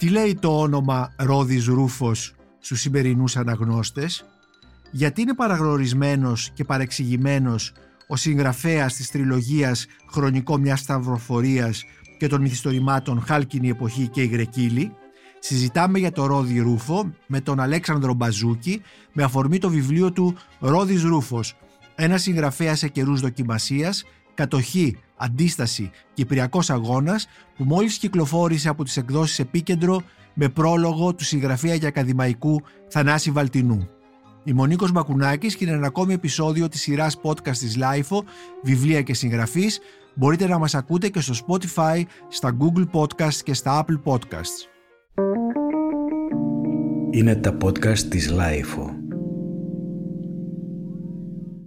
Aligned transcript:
Τι 0.00 0.08
λέει 0.08 0.34
το 0.40 0.60
όνομα 0.60 1.12
Ρόδης 1.16 1.66
Ρούφος 1.66 2.34
στους 2.58 2.80
σημερινούς 2.80 3.36
αναγνώστες, 3.36 4.24
γιατί 4.90 5.20
είναι 5.20 5.34
παραγνωρισμένος 5.34 6.50
και 6.54 6.64
παρεξηγημένος 6.64 7.72
ο 8.08 8.16
συγγραφέας 8.16 8.94
της 8.94 9.10
τριλογίας 9.10 9.86
«Χρονικό 10.10 10.58
μια 10.58 10.76
σταυροφορίας» 10.76 11.84
και 12.18 12.26
των 12.26 12.40
μυθιστορημάτων 12.40 13.20
«Χάλκινη 13.20 13.68
εποχή» 13.68 14.08
και 14.08 14.22
«Η 14.22 14.26
Γρεκύλη», 14.26 14.92
συζητάμε 15.38 15.98
για 15.98 16.12
το 16.12 16.26
Ρόδι 16.26 16.58
Ρούφο 16.58 17.14
με 17.26 17.40
τον 17.40 17.60
Αλέξανδρο 17.60 18.14
Μπαζούκη 18.14 18.82
με 19.12 19.22
αφορμή 19.22 19.58
το 19.58 19.70
βιβλίο 19.70 20.12
του 20.12 20.36
«Ρόδης 20.58 21.02
Ρούφος», 21.02 21.56
ένα 21.94 22.18
συγγραφέα 22.18 22.74
σε 22.74 22.88
καιρούς 22.88 23.20
δοκιμασίας, 23.20 24.04
κατοχή, 24.34 24.96
αντίσταση, 25.20 25.90
κυπριακός 26.14 26.70
αγώνας 26.70 27.28
που 27.56 27.64
μόλις 27.64 27.98
κυκλοφόρησε 27.98 28.68
από 28.68 28.84
τις 28.84 28.96
εκδόσεις 28.96 29.38
Επίκεντρο 29.38 30.02
με 30.34 30.48
πρόλογο 30.48 31.14
του 31.14 31.24
συγγραφέα 31.24 31.78
και 31.78 31.86
ακαδημαϊκού 31.86 32.60
Θανάση 32.88 33.30
Βαλτινού. 33.30 33.88
Είμαι 34.44 34.60
ο 34.60 34.66
Νίκος 34.66 34.92
Μακουνάκης 34.92 35.56
και 35.56 35.64
είναι 35.64 35.72
ένα 35.74 35.86
ακόμη 35.86 36.12
επεισόδιο 36.12 36.68
της 36.68 36.80
σειράς 36.80 37.20
podcast 37.22 37.56
της 37.56 37.78
LIFO, 37.80 38.18
βιβλία 38.62 39.02
και 39.02 39.14
συγγραφής. 39.14 39.80
Μπορείτε 40.14 40.46
να 40.46 40.58
μας 40.58 40.74
ακούτε 40.74 41.08
και 41.08 41.20
στο 41.20 41.34
Spotify, 41.46 42.02
στα 42.28 42.56
Google 42.60 42.86
Podcasts 42.92 43.40
και 43.44 43.54
στα 43.54 43.84
Apple 43.84 44.12
Podcasts. 44.12 44.68
Είναι 47.10 47.34
τα 47.34 47.56
podcast 47.62 47.98
της 47.98 48.32
LIFO. 48.32 48.99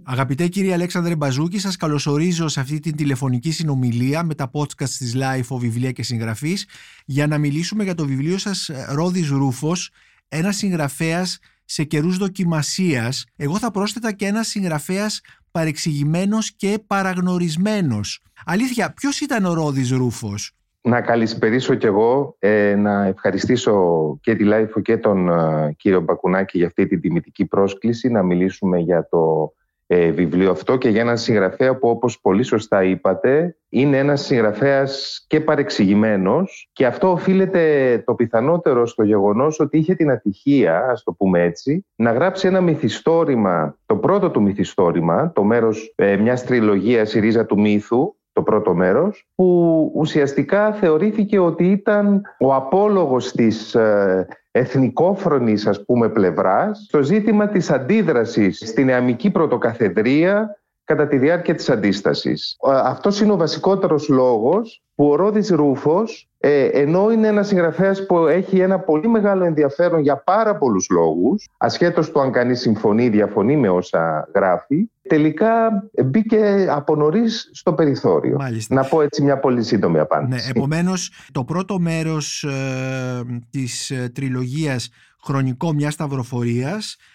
Αγαπητέ 0.06 0.46
κύριε 0.48 0.72
Αλέξανδρε 0.72 1.16
Μπαζούκη, 1.16 1.58
σας 1.58 1.76
καλωσορίζω 1.76 2.48
σε 2.48 2.60
αυτή 2.60 2.80
την 2.80 2.96
τηλεφωνική 2.96 3.52
συνομιλία 3.52 4.24
με 4.24 4.34
τα 4.34 4.50
podcast 4.52 4.88
της 4.88 5.16
LIFO 5.16 5.56
Βιβλία 5.58 5.90
και 5.90 6.02
Συγγραφής 6.02 6.68
για 7.04 7.26
να 7.26 7.38
μιλήσουμε 7.38 7.84
για 7.84 7.94
το 7.94 8.06
βιβλίο 8.06 8.38
σας 8.38 8.70
Ρόδης 8.94 9.28
Ρούφος, 9.28 9.90
ένα 10.28 10.52
συγγραφέας 10.52 11.38
σε 11.64 11.84
καιρούς 11.84 12.16
δοκιμασίας. 12.16 13.24
Εγώ 13.36 13.58
θα 13.58 13.70
πρόσθετα 13.70 14.12
και 14.12 14.26
ένα 14.26 14.42
συγγραφέας 14.42 15.20
παρεξηγημένος 15.50 16.52
και 16.52 16.78
παραγνωρισμένος. 16.86 18.20
Αλήθεια, 18.46 18.92
ποιος 18.92 19.20
ήταν 19.20 19.44
ο 19.44 19.54
Ρόδης 19.54 19.90
Ρούφος; 19.90 20.52
Να 20.80 21.00
καλησπερίσω 21.00 21.74
κι 21.74 21.86
εγώ, 21.86 22.36
ε, 22.38 22.74
να 22.74 23.04
ευχαριστήσω 23.04 23.74
και 24.20 24.34
τη 24.34 24.44
LiFO 24.44 24.80
και 24.80 24.96
τον 24.96 25.28
ε, 25.28 25.74
κύριο 25.76 26.00
Μπακουνάκη 26.00 26.58
για 26.58 26.66
αυτή 26.66 26.86
την 26.86 27.00
τιμητική 27.00 27.44
πρόσκληση 27.44 28.08
να 28.08 28.22
μιλήσουμε 28.22 28.78
για 28.78 29.08
το 29.10 29.52
ε, 29.86 30.10
βιβλίο 30.10 30.50
αυτό 30.50 30.76
και 30.76 30.88
για 30.88 31.00
έναν 31.00 31.18
συγγραφέα 31.18 31.76
που 31.78 31.88
όπως 31.88 32.20
πολύ 32.20 32.42
σωστά 32.42 32.84
είπατε 32.84 33.56
είναι 33.68 33.98
ένας 33.98 34.24
συγγραφέας 34.24 35.24
και 35.26 35.40
παρεξηγημένος 35.40 36.70
και 36.72 36.86
αυτό 36.86 37.10
οφείλεται 37.10 38.02
το 38.06 38.14
πιθανότερο 38.14 38.86
στο 38.86 39.02
γεγονός 39.02 39.60
ότι 39.60 39.78
είχε 39.78 39.94
την 39.94 40.10
ατυχία, 40.10 40.86
ας 40.90 41.02
το 41.02 41.12
πούμε 41.12 41.42
έτσι, 41.42 41.86
να 41.94 42.12
γράψει 42.12 42.46
ένα 42.46 42.60
μυθιστόρημα, 42.60 43.78
το 43.86 43.96
πρώτο 43.96 44.30
του 44.30 44.42
μυθιστόρημα, 44.42 45.32
το 45.32 45.44
μέρος 45.44 45.92
ε, 45.96 46.16
μιας 46.16 46.44
τριλογίας 46.44 47.14
«Η 47.14 47.20
ρίζα 47.20 47.46
του 47.46 47.60
μύθου», 47.60 48.14
το 48.34 48.42
πρώτο 48.42 48.74
μέρος, 48.74 49.28
που 49.34 49.90
ουσιαστικά 49.94 50.72
θεωρήθηκε 50.72 51.38
ότι 51.38 51.70
ήταν 51.70 52.22
ο 52.38 52.54
απόλογος 52.54 53.32
της 53.32 53.74
ε, 53.74 54.26
εθνικόφρονης 54.50 55.66
ας 55.66 55.84
πούμε 55.84 56.08
πλευράς 56.08 56.84
στο 56.88 57.02
ζήτημα 57.02 57.48
της 57.48 57.70
αντίδρασης 57.70 58.62
στην 58.66 58.88
εαμική 58.88 59.30
πρωτοκαθεδρία 59.30 60.58
κατά 60.84 61.08
τη 61.08 61.18
διάρκεια 61.18 61.54
της 61.54 61.70
αντίστασης. 61.70 62.56
Αυτός 62.84 63.20
είναι 63.20 63.32
ο 63.32 63.36
βασικότερος 63.36 64.08
λόγος 64.08 64.82
που 64.94 65.08
ο 65.08 65.14
Ρόδης 65.14 65.50
Ρούφος, 65.50 66.28
ε, 66.38 66.64
ενώ 66.64 67.10
είναι 67.10 67.28
ένας 67.28 67.46
συγγραφέας 67.46 68.06
που 68.06 68.18
έχει 68.18 68.58
ένα 68.58 68.78
πολύ 68.78 69.08
μεγάλο 69.08 69.44
ενδιαφέρον 69.44 70.00
για 70.00 70.16
πάρα 70.16 70.56
πολλούς 70.56 70.86
λόγους, 70.90 71.48
ασχέτως 71.56 72.10
του 72.10 72.20
αν 72.20 72.32
κανείς 72.32 72.60
συμφωνεί 72.60 73.04
ή 73.04 73.08
διαφωνεί 73.08 73.56
με 73.56 73.68
όσα 73.68 74.28
γράφει, 74.34 74.90
τελικά 75.08 75.82
μπήκε 76.04 76.66
από 76.70 76.96
νωρίς 76.96 77.50
στο 77.52 77.72
περιθώριο. 77.72 78.36
Μάλιστα. 78.36 78.74
Να 78.74 78.84
πω 78.84 79.02
έτσι 79.02 79.22
μια 79.22 79.38
πολύ 79.38 79.62
σύντομη 79.62 79.98
απάντηση. 79.98 80.44
Ναι, 80.44 80.60
επομένως, 80.60 81.12
το 81.32 81.44
πρώτο 81.44 81.78
μέρος 81.78 82.42
ε, 82.42 83.40
της 83.50 83.90
ε, 83.90 84.10
τριλογίας 84.14 84.90
«Χρονικό 85.24 85.72
μια 85.72 85.90
σταυροφορίας» 85.90 86.96
ε, 86.96 87.13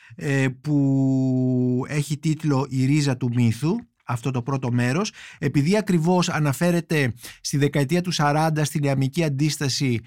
που 0.62 1.86
έχει 1.88 2.18
τίτλο 2.18 2.66
«Η 2.70 2.86
ρίζα 2.86 3.18
του 3.18 3.30
μύθου» 3.34 3.75
αυτό 4.12 4.31
το 4.31 4.42
πρώτο 4.42 4.72
μέρος, 4.72 5.12
επειδή 5.40 5.78
ακριβώς 5.78 6.30
αναφέρεται 6.30 7.14
στη 7.42 7.58
δεκαετία 7.58 8.02
του 8.02 8.12
40 8.14 8.50
στην 8.64 8.84
ιαμική 8.84 9.24
αντίσταση 9.24 10.00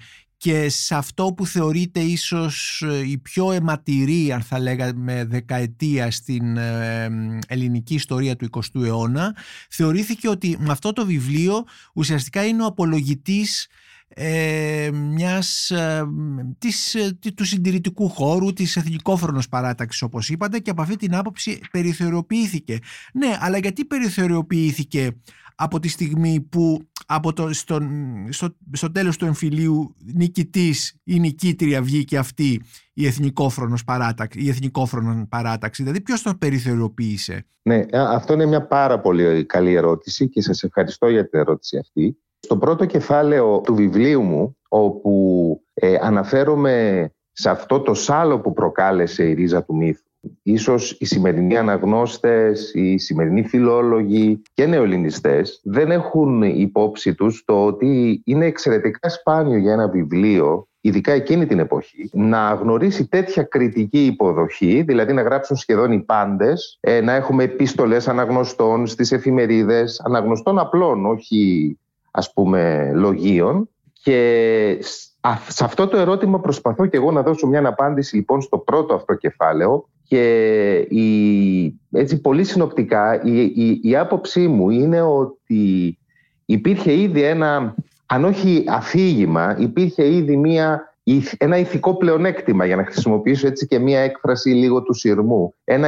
και 0.43 0.69
σε 0.69 0.95
αυτό 0.95 1.33
που 1.33 1.45
θεωρείται 1.45 1.99
ίσως 1.99 2.83
ε, 2.85 3.09
η 3.09 3.17
πιο 3.17 3.51
αιματηρή 3.51 4.31
αν 4.31 4.41
θα 4.41 4.59
λέγαμε 4.59 5.25
δεκαετία 5.25 6.11
στην 6.11 6.57
ε, 6.57 7.09
ελληνική 7.47 7.93
ιστορία 7.93 8.35
του 8.35 8.49
20ου 8.51 8.83
αιώνα 8.83 9.35
θεωρήθηκε 9.69 10.29
ότι 10.29 10.57
με 10.59 10.71
αυτό 10.71 10.93
το 10.93 11.05
βιβλίο 11.05 11.63
ουσιαστικά 11.93 12.45
είναι 12.45 12.63
ο 12.63 12.65
απολογητής 12.65 13.67
ε, 14.15 14.89
μιας, 14.93 15.71
ε, 15.71 16.03
της, 16.57 16.95
ε, 16.95 17.17
του 17.35 17.45
συντηρητικού 17.45 18.09
χώρου, 18.09 18.53
της 18.53 18.75
εθνικόφρονος 18.75 19.49
παράταξης 19.49 20.01
όπως 20.01 20.29
είπατε 20.29 20.59
και 20.59 20.69
από 20.69 20.81
αυτή 20.81 20.95
την 20.95 21.15
άποψη 21.15 21.59
περιθωριοποιήθηκε. 21.71 22.77
Ναι, 23.13 23.37
αλλά 23.39 23.57
γιατί 23.57 23.85
περιθωριοποιήθηκε 23.85 25.11
από 25.55 25.79
τη 25.79 25.87
στιγμή 25.87 26.41
που 26.41 26.87
από 27.05 27.33
το, 27.33 27.53
στο, 27.53 27.79
στο 28.71 28.91
τέλος 28.91 29.17
του 29.17 29.25
εμφυλίου 29.25 29.95
νικητής 30.13 30.95
ή 31.03 31.19
νικήτρια 31.19 31.81
βγήκε 31.81 32.17
αυτή 32.17 32.61
η 32.93 33.05
εθνικόφρονος 33.05 33.83
παράταξη, 33.83 34.39
η 34.39 34.49
εθνικόφρονο 34.49 35.27
παράταξη; 35.29 35.81
Δηλαδή 35.83 36.01
ποιος 36.01 36.21
τον 36.21 36.37
περιθωριοποίησε; 36.37 37.45
Ναι, 37.61 37.85
αυτό 37.91 38.33
είναι 38.33 38.45
μια 38.45 38.67
πάρα 38.67 38.99
πολύ 38.99 39.45
καλή 39.45 39.73
ερώτηση 39.73 40.29
και 40.29 40.41
σας 40.41 40.63
ευχαριστώ 40.63 41.09
για 41.09 41.29
την 41.29 41.39
ερώτηση 41.39 41.77
αυτή. 41.77 42.17
Στο 42.45 42.57
πρώτο 42.57 42.85
κεφάλαιο 42.85 43.61
του 43.63 43.75
βιβλίου 43.75 44.21
μου, 44.21 44.57
όπου 44.69 45.61
ε, 45.73 45.95
αναφέρομαι 46.01 47.09
σε 47.31 47.49
αυτό 47.49 47.79
το 47.79 47.93
σάλο 47.93 48.39
που 48.39 48.53
προκάλεσε 48.53 49.23
η 49.23 49.33
ρίζα 49.33 49.63
του 49.63 49.75
μύθου, 49.75 50.03
ίσως 50.43 50.97
οι 50.99 51.05
σημερινοί 51.05 51.57
αναγνώστες, 51.57 52.71
οι 52.73 52.97
σημερινοί 52.97 53.43
φιλόλογοι 53.47 54.41
και 54.53 54.65
νεοελληνιστές 54.65 55.61
δεν 55.63 55.91
έχουν 55.91 56.41
υπόψη 56.41 57.15
τους 57.15 57.43
το 57.45 57.65
ότι 57.65 58.21
είναι 58.25 58.45
εξαιρετικά 58.45 59.09
σπάνιο 59.09 59.57
για 59.57 59.73
ένα 59.73 59.87
βιβλίο 59.87 60.67
ειδικά 60.85 61.11
εκείνη 61.11 61.45
την 61.45 61.59
εποχή, 61.59 62.09
να 62.13 62.53
γνωρίσει 62.53 63.07
τέτοια 63.07 63.43
κριτική 63.43 64.05
υποδοχή, 64.05 64.81
δηλαδή 64.81 65.13
να 65.13 65.21
γράψουν 65.21 65.55
σχεδόν 65.55 65.91
οι 65.91 65.99
πάντες, 65.99 66.77
ε, 66.79 67.01
να 67.01 67.13
έχουμε 67.13 67.43
επίστολες 67.43 68.07
αναγνωστών 68.07 68.87
στις 68.87 69.11
εφημερίδες, 69.11 70.01
αναγνωστών 70.05 70.59
απλών, 70.59 71.05
όχι 71.05 71.77
ας 72.15 72.33
πούμε 72.33 72.91
λογίων. 72.93 73.69
Και 74.03 74.77
σε 75.47 75.63
αυτό 75.63 75.87
το 75.87 75.97
ερώτημα 75.97 76.39
προσπαθώ 76.39 76.85
και 76.85 76.97
εγώ 76.97 77.11
να 77.11 77.21
δώσω 77.21 77.47
μια 77.47 77.67
απάντηση 77.67 78.15
λοιπόν 78.15 78.41
στο 78.41 78.57
πρώτο 78.57 78.93
αυτό 78.93 79.13
κεφάλαιο. 79.13 79.87
Και 80.07 80.73
η, 80.89 81.79
έτσι 81.91 82.21
πολύ 82.21 82.43
συνοπτικά 82.43 83.23
η, 83.23 83.43
η, 83.43 83.79
η 83.83 83.95
άποψή 83.95 84.47
μου 84.47 84.69
είναι 84.69 85.01
ότι 85.01 85.97
υπήρχε 86.45 86.93
ήδη 86.93 87.21
ένα, 87.23 87.75
αν 88.05 88.25
όχι 88.25 88.63
αφήγημα, 88.67 89.55
υπήρχε 89.59 90.13
ήδη 90.13 90.37
μια, 90.37 90.95
ένα 91.37 91.57
ηθικό 91.57 91.95
πλεονέκτημα 91.95 92.65
για 92.65 92.75
να 92.75 92.85
χρησιμοποιήσω 92.85 93.47
έτσι 93.47 93.67
και 93.67 93.79
μια 93.79 93.99
έκφραση 93.99 94.49
λίγο 94.49 94.83
του 94.83 94.93
σειρμού. 94.93 95.53
Ένα, 95.63 95.87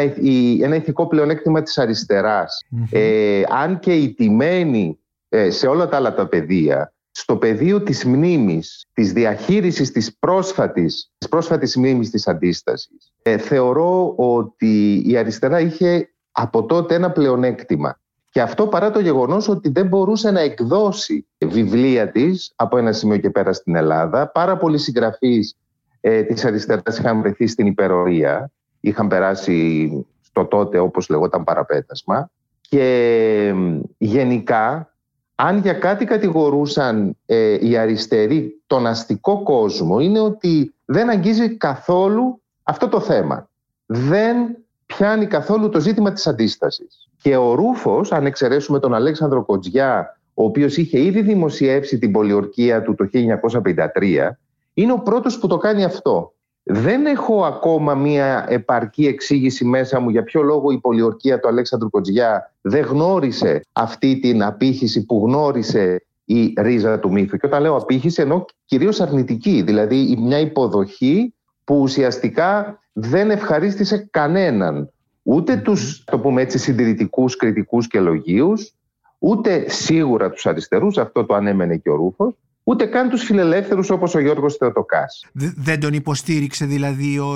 ένα 0.62 0.76
ηθικό 0.76 1.08
πλεονέκτημα 1.08 1.62
της 1.62 1.78
αριστερας 1.78 2.66
Ε, 2.92 3.42
αν 3.50 3.80
και 3.80 3.94
η 3.94 4.14
τιμένη 4.14 5.00
ε, 5.05 5.05
σε 5.50 5.68
όλα 5.68 5.88
τα 5.88 5.98
άλλα 5.98 6.14
τα 6.14 6.28
πεδία, 6.28 6.94
στο 7.12 7.38
πεδίο 7.38 7.82
της 7.82 8.06
μνήμης, 8.06 8.86
της 8.94 9.14
διαχείρισης 9.14 9.92
της 9.92 10.18
πρόσφατης, 10.20 11.12
της 11.18 11.30
πρόσφατης 11.30 11.76
μνήμης 11.78 12.10
της 12.10 12.28
αντίστασης, 12.28 13.14
ε, 13.22 13.38
θεωρώ 13.38 14.14
ότι 14.16 15.04
η 15.06 15.18
αριστερά 15.18 15.60
είχε 15.60 16.10
από 16.32 16.66
τότε 16.66 16.96
ένα 16.96 17.12
πλεονέκτημα. 17.12 18.00
Και 18.30 18.42
αυτό 18.42 18.68
παρά 18.68 18.92
το 18.92 19.00
γεγονός 19.00 19.48
ότι 19.48 19.70
δεν 19.70 19.88
μπορούσε 19.88 20.32
να 20.32 20.40
εκδώσει 20.40 21.28
βιβλία 21.46 22.12
της 22.12 22.54
από 22.56 22.78
ένα 22.78 22.92
σημείο 22.92 23.18
και 23.18 23.30
πέρα 23.30 23.54
στην 23.54 23.76
Ελλάδα. 23.76 24.32
Πάρα 24.32 24.58
πολλοί 24.58 24.78
συγγραφείς 24.78 25.56
ε, 26.02 26.24
της 26.24 26.46
αριστεράς 26.46 26.98
είχαν 26.98 27.22
βρεθεί 27.22 27.48
στην 27.48 27.66
υπερορία, 27.66 28.52
είχαν 28.80 29.08
περάσει 29.08 29.90
στο 30.22 30.46
τότε 30.46 30.80
όπως 30.80 31.10
λεγόταν 31.10 31.44
παραπέτασμα. 31.44 32.30
Και 32.62 33.54
γενικά 33.98 34.95
αν 35.36 35.58
για 35.58 35.74
κάτι 35.74 36.06
κατηγορούσαν 36.06 37.18
ε, 37.26 37.68
οι 37.68 37.78
αριστεροί 37.78 38.62
τον 38.68 38.88
αστικό 38.88 39.44
κόσμο 39.44 40.00
είναι 40.00 40.20
ότι 40.20 40.74
δεν 40.86 41.10
αγγίζει 41.10 41.58
καθόλου 41.58 42.42
αυτό 42.64 42.88
το 42.88 43.00
θέμα. 43.00 43.50
Δεν 43.86 44.58
πιάνει 44.86 45.26
καθόλου 45.26 45.70
το 45.70 45.80
ζήτημα 45.80 46.12
της 46.12 46.28
αντίστασης. 46.28 47.10
Και 47.22 47.36
ο 47.36 47.54
Ρούφος, 47.54 48.12
αν 48.12 48.26
εξαιρέσουμε 48.26 48.80
τον 48.80 48.94
Αλέξανδρο 48.94 49.46
Κοτζιά, 49.46 50.20
ο 50.34 50.44
οποίος 50.44 50.78
είχε 50.78 51.00
ήδη 51.00 51.22
δημοσιεύσει 51.22 51.98
την 51.98 52.12
πολιορκία 52.12 52.82
του 52.82 52.96
το 52.96 53.10
1953 53.12 54.30
είναι 54.74 54.92
ο 54.92 55.00
πρώτος 55.00 55.40
που 55.40 55.48
το 55.48 55.58
κάνει 55.58 55.84
αυτό. 55.84 56.34
Δεν 56.68 57.06
έχω 57.06 57.46
ακόμα 57.46 57.96
μία 57.96 58.46
επαρκή 58.50 59.06
εξήγηση 59.06 59.66
μέσα 59.66 60.00
μου 60.00 60.10
για 60.10 60.24
ποιο 60.24 60.42
λόγο 60.42 60.72
η 60.72 60.80
πολιορκία 60.80 61.40
του 61.40 61.48
Αλέξανδρου 61.48 61.90
Κοτζιά 61.90 62.54
δεν 62.62 62.86
γνώρισε 62.86 63.62
αυτή 63.72 64.20
την 64.20 64.44
απήχηση 64.44 65.06
που 65.06 65.22
γνώρισε 65.26 66.06
η 66.26 66.54
ρίζα 66.58 67.00
του 67.00 67.12
μύθου. 67.12 67.38
Και 67.38 67.46
όταν 67.46 67.62
λέω 67.62 67.76
απήχηση 67.76 68.22
εννοώ 68.22 68.46
κυρίως 68.66 69.02
αρνητική, 69.02 69.62
δηλαδή 69.62 70.18
μια 70.20 70.40
υποδοχή 70.40 71.34
που 71.64 71.80
ουσιαστικά 71.80 72.80
δεν 72.94 73.32
ευχαρίστησε 73.32 74.08
κανέναν. 74.12 74.90
Ούτε 75.24 75.56
τους, 75.56 76.04
το 76.04 76.20
πούμε 76.20 76.42
έτσι, 76.42 76.58
συντηρητικούς, 76.58 77.36
κριτικούς 77.36 77.88
και 77.88 78.00
λογίους, 78.00 78.74
ούτε 79.20 79.70
σίγουρα 79.70 80.30
τους 80.30 80.46
αριστερούς, 80.46 80.98
αυτό 80.98 81.26
το 81.26 81.34
ανέμενε 81.34 81.78
και 81.78 81.90
ο 81.90 81.96
Ρούφος, 81.96 82.34
ούτε 82.68 82.86
καν 82.86 83.10
τους 83.10 83.24
φιλελεύθερους 83.24 83.90
όπως 83.90 84.16
ο 84.16 84.20
Γιώργος 84.20 84.56
Θεοτοκάς. 84.56 85.26
Δεν 85.56 85.80
τον 85.80 85.94
υποστήριξε 85.94 86.66
δηλαδή 86.66 87.20
ο, 87.20 87.28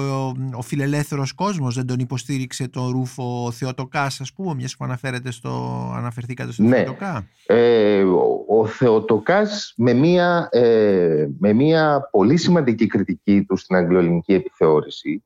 ο, 0.55 0.61
φιλελεύθερος 0.61 1.33
κόσμος, 1.33 1.75
δεν 1.75 1.85
τον 1.85 1.99
υποστήριξε 1.99 2.67
το 2.67 2.89
Ρούφο 2.89 3.51
Θεοτοκάς 3.51 4.21
ας 4.21 4.33
πούμε, 4.33 4.53
μιας 4.55 4.75
που 4.75 4.85
αναφέρεται 4.85 5.31
στο, 5.31 5.49
αναφερθήκατε 5.95 6.51
στο 6.51 6.63
ναι. 6.63 6.75
Θεοτοκά; 6.75 7.27
Ε, 7.45 8.03
ο, 8.03 8.45
ο 8.47 8.65
Θεοτοκάς 8.65 9.73
με 9.77 9.93
μια, 9.93 10.49
ε, 10.51 11.27
με 11.39 11.53
μια 11.53 12.09
πολύ 12.11 12.37
σημαντική 12.37 12.87
κριτική 12.87 13.45
του 13.47 13.57
στην 13.57 13.75
αγγλοελληνική 13.75 14.33
επιθεώρηση, 14.33 15.23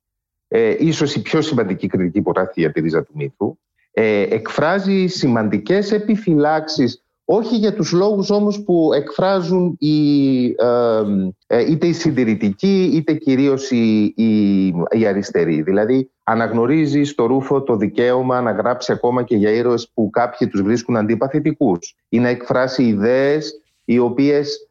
ε, 0.47 0.75
ίσως 0.79 1.15
η 1.15 1.21
πιο 1.21 1.41
σημαντική 1.41 1.87
κριτική 1.87 2.21
που 2.21 2.31
γράφει 2.35 2.59
για 2.59 2.71
τη 2.71 2.79
ρίζα 2.81 3.03
του 3.03 3.11
μύθου, 3.15 3.57
ε, 3.91 4.21
εκφράζει 4.21 5.07
σημαντικές 5.07 5.91
επιφυλάξεις 5.91 7.02
όχι 7.25 7.55
για 7.55 7.73
τους 7.73 7.91
λόγους 7.91 8.29
όμως 8.29 8.63
που 8.63 8.91
εκφράζουν 8.93 9.75
οι, 9.79 10.45
ε, 11.47 11.71
είτε 11.71 11.87
οι 11.87 11.93
συντηρητικοί 11.93 12.91
είτε 12.93 13.13
κυρίως 13.13 13.71
οι, 13.71 14.13
οι, 14.15 14.65
οι, 14.91 15.05
αριστεροί. 15.07 15.61
Δηλαδή 15.61 16.11
αναγνωρίζεις 16.23 17.09
στο 17.09 17.25
Ρούφο 17.25 17.61
το 17.61 17.75
δικαίωμα 17.75 18.41
να 18.41 18.51
γράψει 18.51 18.91
ακόμα 18.91 19.23
και 19.23 19.35
για 19.35 19.51
ήρωες 19.51 19.89
που 19.93 20.09
κάποιοι 20.09 20.47
τους 20.47 20.61
βρίσκουν 20.61 20.97
αντιπαθητικούς 20.97 21.95
ή 22.09 22.19
να 22.19 22.29
εκφράσει 22.29 22.83
ιδέες 22.83 23.61
οι 23.85 23.99
οποίες 23.99 24.67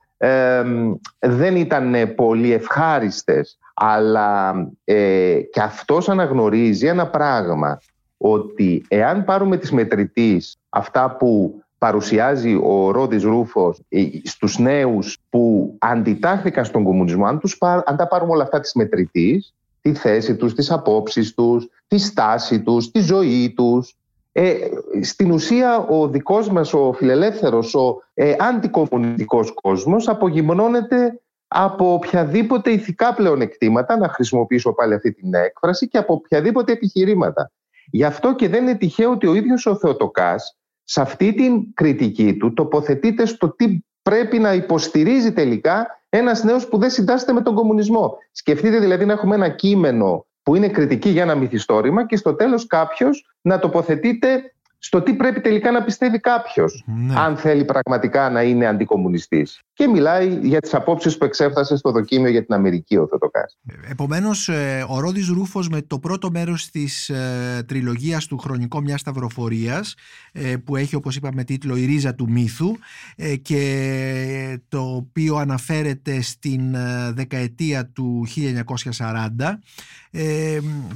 δεν 1.19 1.57
ήταν 1.57 1.95
πολύ 2.15 2.53
ευχάριστες 2.53 3.59
αλλά 3.75 4.55
ε, 4.85 5.41
και 5.53 5.61
αυτός 5.61 6.09
αναγνωρίζει 6.09 6.87
ένα 6.87 7.07
πράγμα 7.07 7.81
ότι 8.17 8.85
εάν 8.89 9.25
πάρουμε 9.25 9.57
τις 9.57 9.73
μετρητής 9.73 10.57
αυτά 10.69 11.17
που 11.17 11.62
παρουσιάζει 11.82 12.55
ο 12.55 12.90
Ρόδης 12.90 13.23
Ρούφος 13.23 13.81
ε, 13.88 14.05
στους 14.25 14.58
νέους 14.58 15.19
που 15.31 15.75
αντιτάχθηκαν 15.79 16.64
στον 16.64 16.84
κομμουνισμό, 16.84 17.26
αν, 17.26 17.38
τους, 17.38 17.56
αν 17.84 17.96
τα 17.96 18.08
πάρουμε 18.08 18.32
όλα 18.32 18.43
αυτά 18.43 18.61
της 18.61 18.73
μετρητής, 18.75 19.55
τη 19.81 19.94
θέση 19.94 20.37
τους, 20.37 20.55
τις 20.55 20.70
απόψεις 20.70 21.34
τους, 21.34 21.69
τη 21.87 21.99
στάση 21.99 22.62
τους, 22.62 22.90
τη 22.90 23.00
ζωή 23.00 23.52
τους, 23.56 23.96
ε, 24.32 24.55
στην 25.00 25.31
ουσία 25.31 25.79
ο 25.79 26.08
δικός 26.08 26.49
μας 26.49 26.75
ο 26.75 26.93
φιλελεύθερος, 26.93 27.75
ο 27.75 28.02
ε, 28.14 28.34
αντικομμουνιστικός 28.38 29.52
κόσμος 29.55 30.08
απογυμνώνεται 30.08 31.20
από 31.49 31.93
οποιαδήποτε 31.93 32.70
ηθικά 32.70 33.14
πλεονεκτήματα, 33.14 33.96
να 33.96 34.08
χρησιμοποιήσω 34.08 34.73
πάλι 34.73 34.94
αυτή 34.94 35.12
την 35.12 35.34
έκφραση, 35.34 35.88
και 35.88 35.99
από 35.99 36.12
οποιαδήποτε 36.12 36.73
επιχειρήματα. 36.73 37.50
Γι' 37.90 38.05
αυτό 38.05 38.34
και 38.34 38.49
δεν 38.49 38.62
είναι 38.62 38.75
τυχαίο 38.75 39.11
ότι 39.11 39.26
ο 39.26 39.34
ίδιος 39.34 39.67
ο 39.67 39.76
Θεοτοκάς 39.76 40.56
σε 40.84 41.00
αυτή 41.00 41.34
την 41.34 41.75
κριτική 41.75 42.37
του 42.37 42.52
τοποθετείται 42.52 43.26
στο 43.26 43.55
τι 43.55 43.79
πρέπει 44.02 44.38
να 44.38 44.55
υποστηρίζει 44.55 45.32
τελικά 45.32 45.87
ένας 46.08 46.43
νέος 46.44 46.69
που 46.69 46.79
δεν 46.79 46.90
συντάσσεται 46.90 47.32
με 47.32 47.43
τον 47.43 47.55
κομμουνισμό. 47.55 48.17
Σκεφτείτε 48.32 48.79
δηλαδή 48.79 49.05
να 49.05 49.12
έχουμε 49.12 49.34
ένα 49.34 49.49
κείμενο 49.49 50.26
που 50.43 50.55
είναι 50.55 50.69
κριτική 50.69 51.08
για 51.08 51.23
ένα 51.23 51.34
μυθιστόρημα 51.34 52.06
και 52.06 52.17
στο 52.17 52.34
τέλος 52.34 52.67
κάποιος 52.67 53.34
να 53.40 53.58
τοποθετείται 53.58 54.55
στο 54.84 55.02
τι 55.02 55.14
πρέπει 55.14 55.40
τελικά 55.40 55.70
να 55.70 55.82
πιστεύει 55.82 56.19
κάποιος, 56.19 56.84
ναι. 56.87 57.14
αν 57.17 57.37
θέλει 57.37 57.64
πραγματικά 57.64 58.31
να 58.31 58.43
είναι 58.43 58.67
αντικομουνιστής. 58.67 59.61
Και 59.75 59.88
μιλάει 59.88 60.38
για 60.43 60.61
τις 60.61 60.75
απόψεις 60.75 61.19
που 61.19 61.25
εξέφρασε 61.25 61.76
στο 61.76 61.90
δοκίμιο 61.90 62.31
για 62.31 62.44
την 62.44 62.55
Αμερική 62.55 62.96
ο 62.96 63.06
Θεοτοκάς. 63.06 63.58
Επομένως, 63.90 64.49
ε, 64.49 64.84
ο 64.88 65.00
Ρόδης 65.00 65.29
Ρούφος 65.29 65.69
με 65.69 65.82
το 65.82 65.99
πρώτο 65.99 66.31
μέρος 66.31 66.70
της 66.70 67.08
ε, 67.08 67.64
τριλογίας 67.67 68.26
του 68.26 68.38
Χρονικό 68.38 68.81
Μιας 68.81 69.00
Σταυροφορίας, 69.00 69.94
ε, 70.32 70.56
που 70.56 70.76
έχει 70.76 70.94
όπως 70.94 71.17
είπαμε 71.17 71.44
τίτλο 71.44 71.76
Η 71.76 71.84
Ρίζα 71.84 72.14
του 72.14 72.31
Μύθου, 72.31 72.76
ε, 73.17 73.37
και 73.37 74.61
το 74.69 74.81
οποίο 74.81 75.37
αναφέρεται 75.37 76.20
στην 76.20 76.75
ε, 76.75 77.12
δεκαετία 77.12 77.87
του 77.87 78.26
1940, 78.26 79.58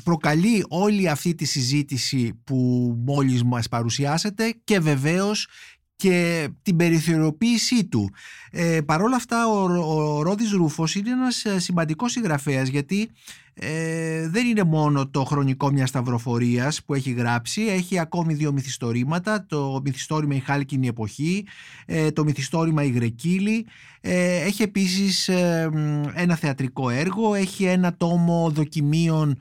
προκαλεί 0.04 0.64
όλη 0.68 1.08
αυτή 1.08 1.34
τη 1.34 1.44
συζήτηση 1.44 2.40
που 2.44 2.56
μόλις 3.04 3.44
μας 3.44 3.68
παρουσιάσετε 3.76 4.54
και 4.64 4.80
βεβαίως 4.80 5.48
και 5.96 6.48
την 6.62 6.76
περιθωριοποίησή 6.76 7.84
του. 7.84 8.10
Ε, 8.50 8.80
Παρ' 8.80 9.02
όλα 9.02 9.16
αυτά 9.16 9.46
ο, 9.46 9.58
ο 9.94 10.22
Ρόδης 10.22 10.50
Ρούφος 10.50 10.94
είναι 10.94 11.10
ένας 11.10 11.44
ε, 11.44 11.58
σημαντικός 11.58 12.12
συγγραφέας 12.12 12.68
γιατί 12.68 13.10
ε, 13.58 14.28
δεν 14.28 14.46
είναι 14.46 14.62
μόνο 14.62 15.08
το 15.08 15.24
χρονικό 15.24 15.70
μιας 15.70 15.88
σταυροφορίας 15.88 16.82
που 16.84 16.94
έχει 16.94 17.10
γράψει, 17.10 17.62
έχει 17.62 17.98
ακόμη 17.98 18.34
δύο 18.34 18.52
μυθιστορήματα, 18.52 19.46
το 19.46 19.80
μυθιστόρημα 19.84 20.34
«Η 20.34 20.38
Χάλκινη 20.40 20.86
Εποχή», 20.86 21.46
ε, 21.86 22.10
το 22.10 22.24
μυθιστόρημα 22.24 22.82
«Η 22.82 22.90
Γρεκύλη», 22.90 23.66
ε, 24.00 24.36
έχει 24.36 24.62
επίσης 24.62 25.28
ε, 25.28 25.70
ένα 26.14 26.36
θεατρικό 26.36 26.90
έργο, 26.90 27.34
έχει 27.34 27.64
ένα 27.64 27.96
τόμο 27.96 28.50
δοκιμίων 28.50 29.38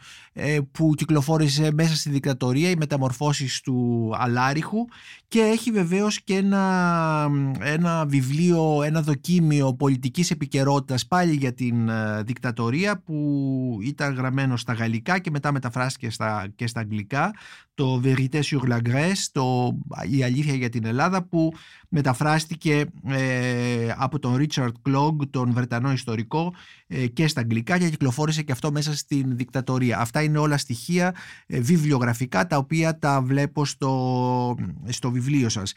που 0.71 0.93
κυκλοφόρησε 0.95 1.71
μέσα 1.73 1.95
στη 1.95 2.09
δικτατορία, 2.09 2.69
οι 2.69 2.75
μεταμορφώσεις 2.75 3.61
του 3.61 4.11
Αλάριχου 4.17 4.85
και 5.27 5.39
έχει 5.39 5.71
βεβαίως 5.71 6.21
και 6.23 6.35
ένα, 6.35 7.29
ένα 7.59 8.05
βιβλίο, 8.05 8.81
ένα 8.83 9.01
δοκίμιο 9.01 9.73
πολιτικής 9.73 10.31
επικαιρότητας 10.31 11.05
πάλι 11.05 11.33
για 11.35 11.53
την 11.53 11.89
δικτατορία 12.25 13.01
που 13.05 13.79
ήταν 13.81 14.04
ήταν 14.05 14.17
γραμμένο 14.17 14.57
στα 14.57 14.73
γαλλικά 14.73 15.19
και 15.19 15.29
μετά 15.31 15.51
μεταφράστηκε 15.51 16.09
στα, 16.09 16.47
και 16.55 16.67
στα 16.67 16.79
αγγλικά 16.79 17.33
το 17.75 18.01
Vérité 18.03 18.41
sur 18.41 18.69
la 18.69 18.77
Grèce, 18.89 19.25
το, 19.31 19.77
η 20.11 20.23
αλήθεια 20.23 20.53
για 20.53 20.69
την 20.69 20.85
Ελλάδα 20.85 21.23
που 21.23 21.53
μεταφράστηκε 21.89 22.85
ε, 23.07 23.93
από 23.97 24.19
τον 24.19 24.37
Richard 24.39 24.71
Klogg, 24.89 25.15
τον 25.29 25.51
Βρετανό 25.51 25.91
ιστορικό 25.91 26.53
ε, 26.87 27.07
και 27.07 27.27
στα 27.27 27.41
αγγλικά 27.41 27.77
και 27.77 27.89
κυκλοφόρησε 27.89 28.41
και 28.41 28.51
αυτό 28.51 28.71
μέσα 28.71 28.95
στην 28.95 29.37
δικτατορία. 29.37 29.99
Αυτά 29.99 30.21
είναι 30.21 30.37
όλα 30.37 30.57
στοιχεία 30.57 31.15
ε, 31.47 31.59
βιβλιογραφικά 31.59 32.47
τα 32.47 32.57
οποία 32.57 32.99
τα 32.99 33.21
βλέπω 33.21 33.65
στο, 33.65 34.55
στο 34.87 35.11
βιβλίο 35.11 35.49
σας. 35.49 35.73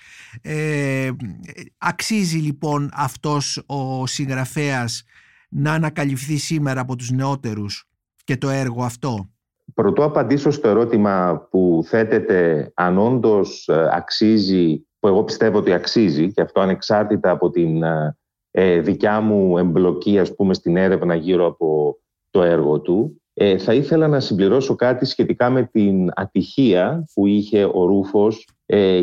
αξίζει 1.78 2.38
λοιπόν 2.38 2.90
αυτός 2.92 3.62
ο 3.66 4.06
συγγραφέας 4.06 5.04
να 5.48 5.72
ανακαλυφθεί 5.72 6.36
σήμερα 6.36 6.80
από 6.80 6.96
τους 6.96 7.10
νεότερους; 7.10 7.87
Και 8.28 8.36
το 8.36 8.48
έργο 8.48 8.82
αυτό; 8.82 9.28
Πρωτού 9.74 10.02
απαντήσω 10.02 10.50
στο 10.50 10.68
ερώτημα 10.68 11.46
που 11.50 11.80
θέτεται 11.84 12.70
αν 12.74 12.98
όντως 12.98 13.68
ε, 13.68 13.88
αξίζει, 13.92 14.86
που 14.98 15.08
εγώ 15.08 15.24
πιστεύω 15.24 15.58
ότι 15.58 15.72
αξίζει 15.72 16.32
και 16.32 16.40
αυτό 16.40 16.60
ανεξάρτητα 16.60 17.30
από 17.30 17.50
την 17.50 17.82
ε, 17.82 18.16
ε, 18.50 18.80
δικιά 18.80 19.20
μου 19.20 19.58
εμπλοκή 19.58 20.18
ας 20.18 20.34
πούμε 20.34 20.54
στην 20.54 20.76
έρευνα 20.76 21.14
γύρω 21.14 21.46
από 21.46 21.98
το 22.30 22.42
έργο 22.42 22.80
του 22.80 23.22
θα 23.58 23.74
ήθελα 23.74 24.08
να 24.08 24.20
συμπληρώσω 24.20 24.74
κάτι 24.74 25.04
σχετικά 25.04 25.50
με 25.50 25.62
την 25.62 26.10
ατυχία 26.14 27.04
που 27.14 27.26
είχε 27.26 27.64
ο 27.64 27.84
Ρούφος 27.84 28.48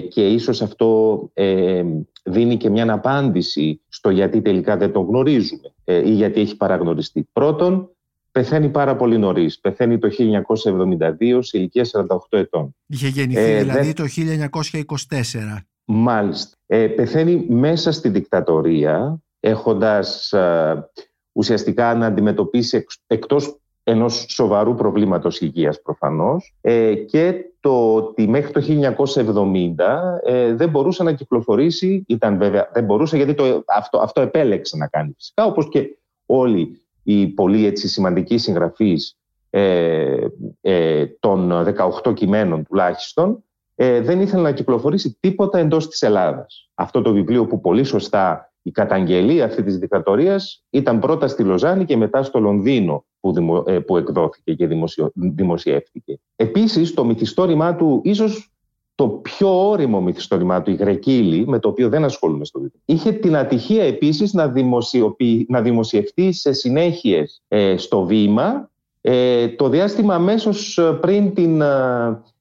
και 0.10 0.28
ίσως 0.28 0.62
αυτό 0.62 1.20
δίνει 2.24 2.58
και 2.58 2.70
μια 2.70 2.94
απάντηση 2.94 3.82
στο 3.88 4.10
γιατί 4.10 4.42
τελικά 4.42 4.78
δεν 4.78 4.92
τον 4.92 5.06
γνωρίζουμε 5.06 5.74
ή 5.86 6.12
γιατί 6.12 6.42
έχει 6.42 6.58
παραγνωριστεί. 6.58 7.30
Πρώτον, 7.34 7.95
πεθαίνει 8.36 8.70
πάρα 8.70 8.96
πολύ 8.96 9.18
νωρίς. 9.18 9.60
Πεθαίνει 9.60 9.98
το 9.98 10.10
1972 10.10 11.40
σε 11.40 11.58
ηλικία 11.58 11.86
48 11.92 12.18
ετών. 12.30 12.76
Είχε 12.86 13.08
γεννηθεί 13.08 13.42
ε, 13.42 13.60
δηλαδή 13.62 13.94
το 13.94 14.04
1924. 14.08 15.58
Μάλιστα. 15.86 16.58
Ε, 16.66 16.88
πεθαίνει 16.88 17.46
μέσα 17.50 17.92
στη 17.92 18.10
δικτατορία, 18.10 19.22
έχοντας 19.40 20.34
ε, 20.34 20.90
ουσιαστικά 21.32 21.96
να 21.96 22.06
αντιμετωπίσει 22.06 22.78
εκ, 22.78 22.90
εκτός 23.08 23.60
ενός 23.84 24.26
σοβαρού 24.30 24.76
προβλήματος 24.76 25.42
υγείας 25.42 25.82
προφανώς 25.82 26.56
ε, 26.62 26.94
και 26.96 27.36
το 27.60 27.96
ότι 27.96 28.28
μέχρι 28.28 28.52
το 28.52 28.62
1970 30.26 30.56
δεν 30.56 30.70
μπορούσε 30.70 31.04
να 31.04 31.14
κυκλοφορήσει, 31.14 32.04
ήταν 32.08 32.38
βέβαια, 32.38 32.70
δεν 32.74 32.84
μπορούσε 32.84 33.18
γιατί 33.18 33.34
το, 33.34 33.64
αυτό, 33.68 33.98
αυτό 33.98 34.22
επέλεξε 34.22 34.78
να 34.78 34.88
κάνει 34.88 35.14
φυσικά, 35.18 35.46
όπως 35.46 35.70
και 35.70 35.98
όλοι 36.26 36.85
η 37.08 37.28
πολύ 37.28 37.66
έτσι, 37.66 37.88
σημαντική 37.88 38.38
συγγραφής 38.38 39.18
ε, 39.50 40.28
ε, 40.62 41.06
των 41.20 41.66
18 42.04 42.14
κειμένων 42.14 42.64
τουλάχιστον, 42.64 43.44
ε, 43.76 44.02
δεν 44.02 44.22
ήθελε 44.22 44.42
να 44.42 44.52
κυκλοφορήσει 44.52 45.18
τίποτα 45.20 45.60
εντός 45.60 45.88
της 45.88 46.02
Ελλάδας. 46.02 46.70
Αυτό 46.74 47.02
το 47.02 47.14
βιβλίο 47.14 47.46
που 47.46 47.62
πολύ 47.62 47.84
σωστά 47.84 48.54
η 48.62 48.72
καταγγελία 48.72 49.46
αυτή 49.46 49.64
της 49.64 49.78
δικτατορίας 49.78 50.64
ήταν 50.70 51.00
πρώτα 51.00 51.28
στη 51.28 51.44
Λοζάνη 51.44 51.86
και 51.86 51.98
μετά 51.98 52.24
στο 52.24 52.40
Λονδίνο 52.40 53.06
που, 53.20 53.34
δημο, 53.34 53.64
ε, 53.68 53.80
που 53.80 53.98
εκδόθηκε 53.98 54.54
και 54.54 54.68
δημοσιο, 54.68 55.12
δημοσιεύτηκε. 55.14 56.20
Επίσης 56.36 56.94
το 56.94 57.06
μυθιστόρημά 57.06 57.76
του 57.76 58.02
ίσως 58.04 58.55
το 58.96 59.08
πιο 59.08 59.70
όριμο 59.70 60.02
μυθιστόρημά 60.02 60.62
του, 60.62 60.72
η 60.72 60.76
Γρεκίλη, 60.76 61.48
με 61.48 61.60
το 61.60 61.68
οποίο 61.70 61.90
δεν 61.90 62.04
ασχολούμαι 62.04 62.46
στο 62.46 62.60
βίντεο. 62.60 62.80
Είχε 62.86 63.12
την 63.12 63.36
ατυχία 63.36 63.84
επίσης 63.84 64.34
να, 64.34 64.54
να 65.48 65.62
δημοσιευτεί 65.62 66.32
σε 66.32 66.54
συνέχειες 66.54 67.42
ε, 67.48 67.78
στο 67.78 68.06
βήμα 68.06 68.70
ε, 69.02 69.48
το 69.48 69.70
διάστημα 69.70 70.16
αμέσως 70.16 70.80
πριν 71.02 71.34
την 71.34 71.64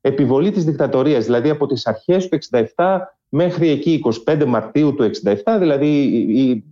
επιβολή 0.00 0.50
της 0.50 0.64
δικτατορίας, 0.64 1.24
δηλαδή 1.24 1.50
από 1.50 1.66
τις 1.66 1.86
αρχές 1.86 2.28
του 2.28 2.38
67 2.50 2.98
μέχρι 3.28 3.68
εκεί 3.68 4.02
25 4.26 4.44
Μαρτίου 4.44 4.94
του 4.94 5.10
67, 5.24 5.56
δηλαδή 5.58 6.64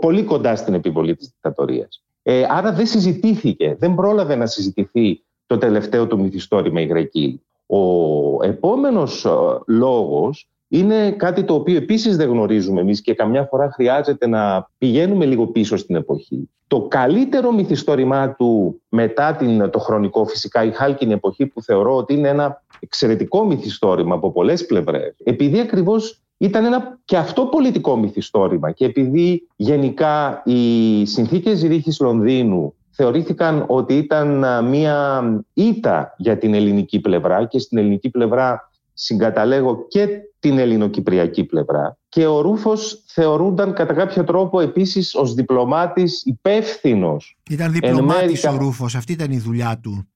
πολύ 0.00 0.22
κοντά 0.22 0.56
στην 0.56 0.74
επιβολή 0.74 1.16
της 1.16 1.26
δικτατορίας. 1.26 2.02
Ε, 2.22 2.44
άρα 2.48 2.72
δεν 2.72 2.86
συζητήθηκε, 2.86 3.76
δεν 3.78 3.94
πρόλαβε 3.94 4.34
να 4.34 4.46
συζητηθεί 4.46 5.22
το 5.46 5.58
τελευταίο 5.58 6.06
του 6.06 6.20
μυθιστόρημα 6.20 6.80
η 6.80 6.86
Γραϊκή. 6.86 7.42
Ο 7.74 8.44
επόμενος 8.44 9.24
ε, 9.24 9.30
λόγος 9.66 10.48
είναι 10.68 11.10
κάτι 11.10 11.44
το 11.44 11.54
οποίο 11.54 11.76
επίσης 11.76 12.16
δεν 12.16 12.28
γνωρίζουμε 12.28 12.80
εμείς 12.80 13.00
και 13.00 13.14
καμιά 13.14 13.44
φορά 13.44 13.70
χρειάζεται 13.70 14.26
να 14.26 14.68
πηγαίνουμε 14.78 15.24
λίγο 15.24 15.46
πίσω 15.46 15.76
στην 15.76 15.94
εποχή. 15.94 16.48
Το 16.66 16.80
καλύτερο 16.80 17.52
μυθιστόρημά 17.52 18.34
του 18.34 18.80
μετά 18.88 19.34
την, 19.34 19.70
το 19.70 19.78
χρονικό 19.78 20.24
φυσικά 20.24 20.64
η 20.64 20.70
Χάλκινη 20.70 21.12
εποχή 21.12 21.46
που 21.46 21.62
θεωρώ 21.62 21.96
ότι 21.96 22.14
είναι 22.14 22.28
ένα 22.28 22.62
εξαιρετικό 22.80 23.44
μυθιστόρημα 23.44 24.14
από 24.14 24.32
πολλές 24.32 24.66
πλευρές 24.66 25.14
επειδή 25.24 25.60
ακριβώς 25.60 26.20
ήταν 26.38 26.64
ένα 26.64 26.98
και 27.04 27.16
αυτό 27.16 27.46
πολιτικό 27.46 27.96
μυθιστόρημα 27.96 28.70
και 28.70 28.84
επειδή 28.84 29.48
γενικά 29.56 30.42
οι 30.44 31.04
συνθήκες 31.06 31.62
ρήχης 31.62 32.00
Λονδίνου 32.00 32.74
θεωρήθηκαν 32.92 33.64
ότι 33.66 33.96
ήταν 33.96 34.44
μία 34.68 35.22
ήττα 35.52 36.14
για 36.16 36.38
την 36.38 36.54
ελληνική 36.54 37.00
πλευρά 37.00 37.46
και 37.46 37.58
στην 37.58 37.78
ελληνική 37.78 38.10
πλευρά 38.10 38.70
συγκαταλέγω 38.94 39.86
και 39.88 40.08
την 40.38 40.58
ελληνοκυπριακή 40.58 41.44
πλευρά 41.44 41.96
και 42.08 42.26
ο 42.26 42.40
Ρούφος 42.40 43.04
θεωρούνταν 43.06 43.72
κατά 43.74 43.94
κάποιο 43.94 44.24
τρόπο 44.24 44.60
επίσης 44.60 45.14
ως 45.14 45.34
διπλωμάτης 45.34 46.22
υπεύθυνος. 46.24 47.38
Ήταν 47.50 47.72
διπλωμάτης 47.72 48.44
ο 48.44 48.56
Ρούφος, 48.56 48.94
αυτή 48.94 49.12
ήταν 49.12 49.30
η 49.30 49.38
δουλειά 49.38 49.78
του. 49.82 50.08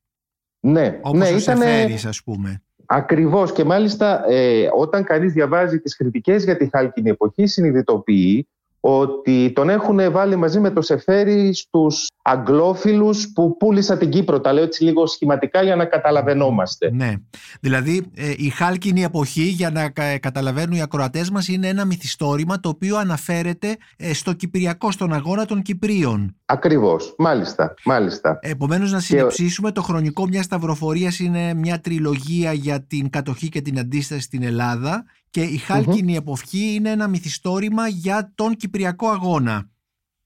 Ναι, 0.60 0.98
Όπως 1.02 1.18
ναι, 1.18 1.34
ο 1.34 1.38
Σεφέρης 1.38 2.04
ας 2.06 2.22
πούμε. 2.22 2.62
Ακριβώς 2.86 3.52
και 3.52 3.64
μάλιστα 3.64 4.28
ε, 4.28 4.68
όταν 4.78 5.04
κανείς 5.04 5.32
διαβάζει 5.32 5.80
τις 5.80 5.96
κριτικές 5.96 6.44
για 6.44 6.56
τη 6.56 6.68
Χάλκινη 6.68 7.10
εποχή 7.10 7.46
συνειδητοποιεί 7.46 8.48
ότι 8.88 9.52
τον 9.54 9.68
έχουν 9.68 10.12
βάλει 10.12 10.36
μαζί 10.36 10.60
με 10.60 10.70
το 10.70 10.82
Σεφέρι 10.82 11.54
στους 11.54 12.06
αγγλόφιλους 12.22 13.32
που 13.34 13.56
πούλησαν 13.56 13.98
την 13.98 14.10
Κύπρο. 14.10 14.40
Τα 14.40 14.52
λέω 14.52 14.64
έτσι 14.64 14.84
λίγο 14.84 15.06
σχηματικά 15.06 15.62
για 15.62 15.76
να 15.76 15.84
καταλαβαίνόμαστε. 15.84 16.90
Ναι. 16.90 17.12
Δηλαδή 17.60 18.10
ε, 18.16 18.32
η 18.36 18.48
χάλκινη 18.48 19.02
εποχή 19.02 19.42
για 19.42 19.70
να 19.70 19.88
καταλαβαίνουν 20.18 20.76
οι 20.76 20.82
ακροατές 20.82 21.30
μας 21.30 21.48
είναι 21.48 21.68
ένα 21.68 21.84
μυθιστόρημα 21.84 22.60
το 22.60 22.68
οποίο 22.68 22.96
αναφέρεται 22.96 23.76
ε, 23.96 24.14
στο 24.14 24.32
Κυπριακό, 24.32 24.90
στον 24.90 25.12
αγώνα 25.12 25.44
των 25.44 25.62
Κυπρίων. 25.62 26.36
Ακριβώς. 26.44 27.14
Μάλιστα. 27.18 27.74
Μάλιστα. 27.84 28.38
Επομένως 28.42 28.92
να 28.92 29.00
συνοψίσουμε 29.00 29.72
το 29.72 29.82
χρονικό 29.82 30.26
μιας 30.26 30.44
σταυροφορίας 30.44 31.18
είναι 31.18 31.54
μια 31.54 31.80
τριλογία 31.80 32.52
για 32.52 32.82
την 32.82 33.10
κατοχή 33.10 33.48
και 33.48 33.60
την 33.60 33.78
αντίσταση 33.78 34.20
στην 34.20 34.42
Ελλάδα 34.42 35.04
και 35.36 35.42
η 35.42 35.56
χάλκινη 35.56 36.14
mm 36.14 36.18
εποχή 36.18 36.74
είναι 36.74 36.90
ένα 36.90 37.08
μυθιστόρημα 37.08 37.88
για 37.88 38.32
τον 38.34 38.56
Κυπριακό 38.56 39.08
αγώνα. 39.08 39.70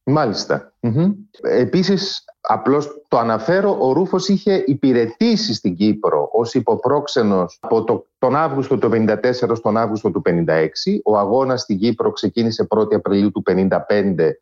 Μάλιστα. 0.02 0.73
Επίσης, 1.43 2.25
απλώς 2.41 3.03
το 3.09 3.19
αναφέρω, 3.19 3.77
ο 3.81 3.93
Ρούφος 3.93 4.29
είχε 4.29 4.65
υπηρετήσει 4.67 5.55
στην 5.55 5.77
Κύπρο 5.77 6.29
ως 6.33 6.55
υποπρόξενος 6.55 7.59
από 7.61 7.85
το, 7.85 8.07
τον 8.19 8.37
Αύγουστο 8.37 8.79
του 8.79 8.91
1954 8.93 9.33
στον 9.55 9.77
Αύγουστο 9.77 10.11
του 10.11 10.23
1956. 10.27 10.31
Ο 11.05 11.19
αγώνας 11.19 11.61
στην 11.61 11.79
Κύπρο 11.79 12.11
ξεκίνησε 12.11 12.67
1η 12.71 12.95
Απριλίου 12.95 13.31
του 13.31 13.43
1955. 13.47 13.67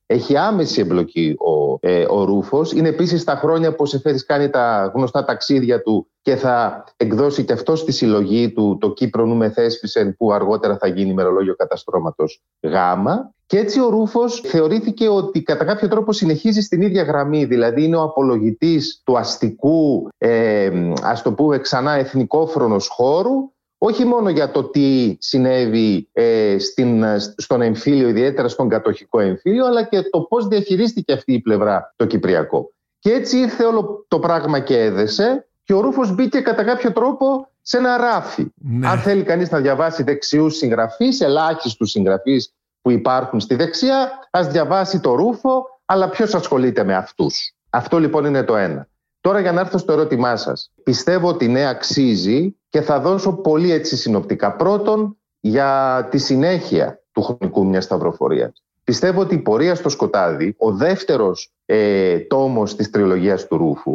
Έχει 0.06 0.36
άμεση 0.36 0.80
εμπλοκή 0.80 1.36
ο, 1.38 1.78
ε, 1.80 2.04
ο 2.08 2.24
Ρούφος. 2.24 2.72
Είναι 2.72 2.88
επίσης 2.88 3.24
τα 3.24 3.34
χρόνια 3.34 3.70
που 3.70 3.82
ο 3.82 3.86
Σεφέρης 3.86 4.24
κάνει 4.24 4.50
τα 4.50 4.92
γνωστά 4.94 5.24
ταξίδια 5.24 5.82
του 5.82 6.06
και 6.22 6.36
θα 6.36 6.84
εκδώσει 6.96 7.44
και 7.44 7.52
αυτό 7.52 7.76
στη 7.76 7.92
συλλογή 7.92 8.52
του 8.52 8.78
το 8.80 8.92
Κύπρο 8.92 9.24
νου 9.24 9.36
μεθέσπισεν 9.36 10.16
που 10.16 10.32
αργότερα 10.32 10.76
θα 10.76 10.86
γίνει 10.86 11.14
μερολόγιο 11.14 11.54
καταστρώματος 11.54 12.42
Γάμα. 12.62 13.32
Και 13.48 13.58
έτσι 13.58 13.80
ο 13.80 13.88
Ρούφος 13.88 14.40
θεωρήθηκε 14.40 15.08
ότι 15.08 15.42
κατά 15.42 15.64
κάποιο 15.64 15.88
τρόπο 15.88 16.12
συνεχίζει 16.12 16.60
στην 16.60 16.82
ίδια 16.82 17.02
γραμμή, 17.02 17.44
δηλαδή 17.44 17.84
είναι 17.84 17.96
ο 17.96 18.02
απολογητής 18.02 19.02
του 19.04 19.18
αστικού, 19.18 20.08
ε, 20.18 20.70
ας 21.02 21.22
το 21.22 21.32
πούμε 21.32 21.58
ξανά 21.58 21.92
εθνικόφρονος 21.92 22.88
χώρου, 22.88 23.52
όχι 23.78 24.04
μόνο 24.04 24.28
για 24.28 24.50
το 24.50 24.64
τι 24.64 25.16
συνέβη 25.20 26.08
ε, 26.12 26.56
στην, 26.58 27.04
στον 27.36 27.62
εμφύλιο, 27.62 28.08
ιδιαίτερα 28.08 28.48
στον 28.48 28.68
κατοχικό 28.68 29.20
εμφύλιο, 29.20 29.66
αλλά 29.66 29.82
και 29.82 30.02
το 30.02 30.20
πώς 30.20 30.48
διαχειρίστηκε 30.48 31.12
αυτή 31.12 31.32
η 31.32 31.40
πλευρά 31.40 31.94
το 31.96 32.06
Κυπριακό. 32.06 32.72
Και 32.98 33.12
έτσι 33.12 33.38
ήρθε 33.38 33.64
όλο 33.64 34.04
το 34.08 34.18
πράγμα 34.18 34.60
και 34.60 34.78
έδεσε 34.82 35.48
και 35.64 35.74
ο 35.74 35.80
Ρούφος 35.80 36.14
μπήκε 36.14 36.40
κατά 36.40 36.64
κάποιο 36.64 36.92
τρόπο 36.92 37.48
σε 37.62 37.76
ένα 37.76 37.96
ράφι. 37.96 38.46
Ναι. 38.54 38.88
Αν 38.88 38.98
θέλει 38.98 39.22
κανείς 39.22 39.50
να 39.50 39.60
διαβάσει 39.60 40.02
δεξιούς 40.02 40.56
συγγραφείς, 40.56 41.20
ελάχιστους 41.20 41.90
συγγραφείς 41.90 42.52
που 42.88 42.94
υπάρχουν 42.94 43.40
στη 43.40 43.54
δεξιά, 43.54 44.28
ας 44.30 44.46
διαβάσει 44.46 45.00
το 45.00 45.14
Ρούφο, 45.14 45.80
αλλά 45.84 46.08
ποιος 46.08 46.34
ασχολείται 46.34 46.84
με 46.84 46.94
αυτούς. 46.94 47.54
Αυτό 47.70 47.98
λοιπόν 47.98 48.24
είναι 48.24 48.42
το 48.42 48.56
ένα. 48.56 48.88
Τώρα 49.20 49.40
για 49.40 49.52
να 49.52 49.60
έρθω 49.60 49.78
στο 49.78 49.92
ερώτημά 49.92 50.36
σας. 50.36 50.70
Πιστεύω 50.82 51.28
ότι 51.28 51.48
ναι 51.48 51.68
αξίζει 51.68 52.56
και 52.68 52.80
θα 52.80 53.00
δώσω 53.00 53.32
πολύ 53.32 53.72
έτσι 53.72 53.96
συνοπτικά. 53.96 54.52
Πρώτον, 54.52 55.16
για 55.40 56.08
τη 56.10 56.18
συνέχεια 56.18 57.02
του 57.12 57.22
χρονικού 57.22 57.66
μιας 57.66 57.84
σταυροφορίας. 57.84 58.62
Πιστεύω 58.84 59.20
ότι 59.20 59.34
η 59.34 59.38
πορεία 59.38 59.74
στο 59.74 59.88
σκοτάδι, 59.88 60.54
ο 60.58 60.72
δεύτερος 60.72 61.50
ε, 61.64 62.18
τόμος 62.18 62.76
της 62.76 62.90
τριλογίας 62.90 63.46
του 63.46 63.56
Ρούφου, 63.56 63.94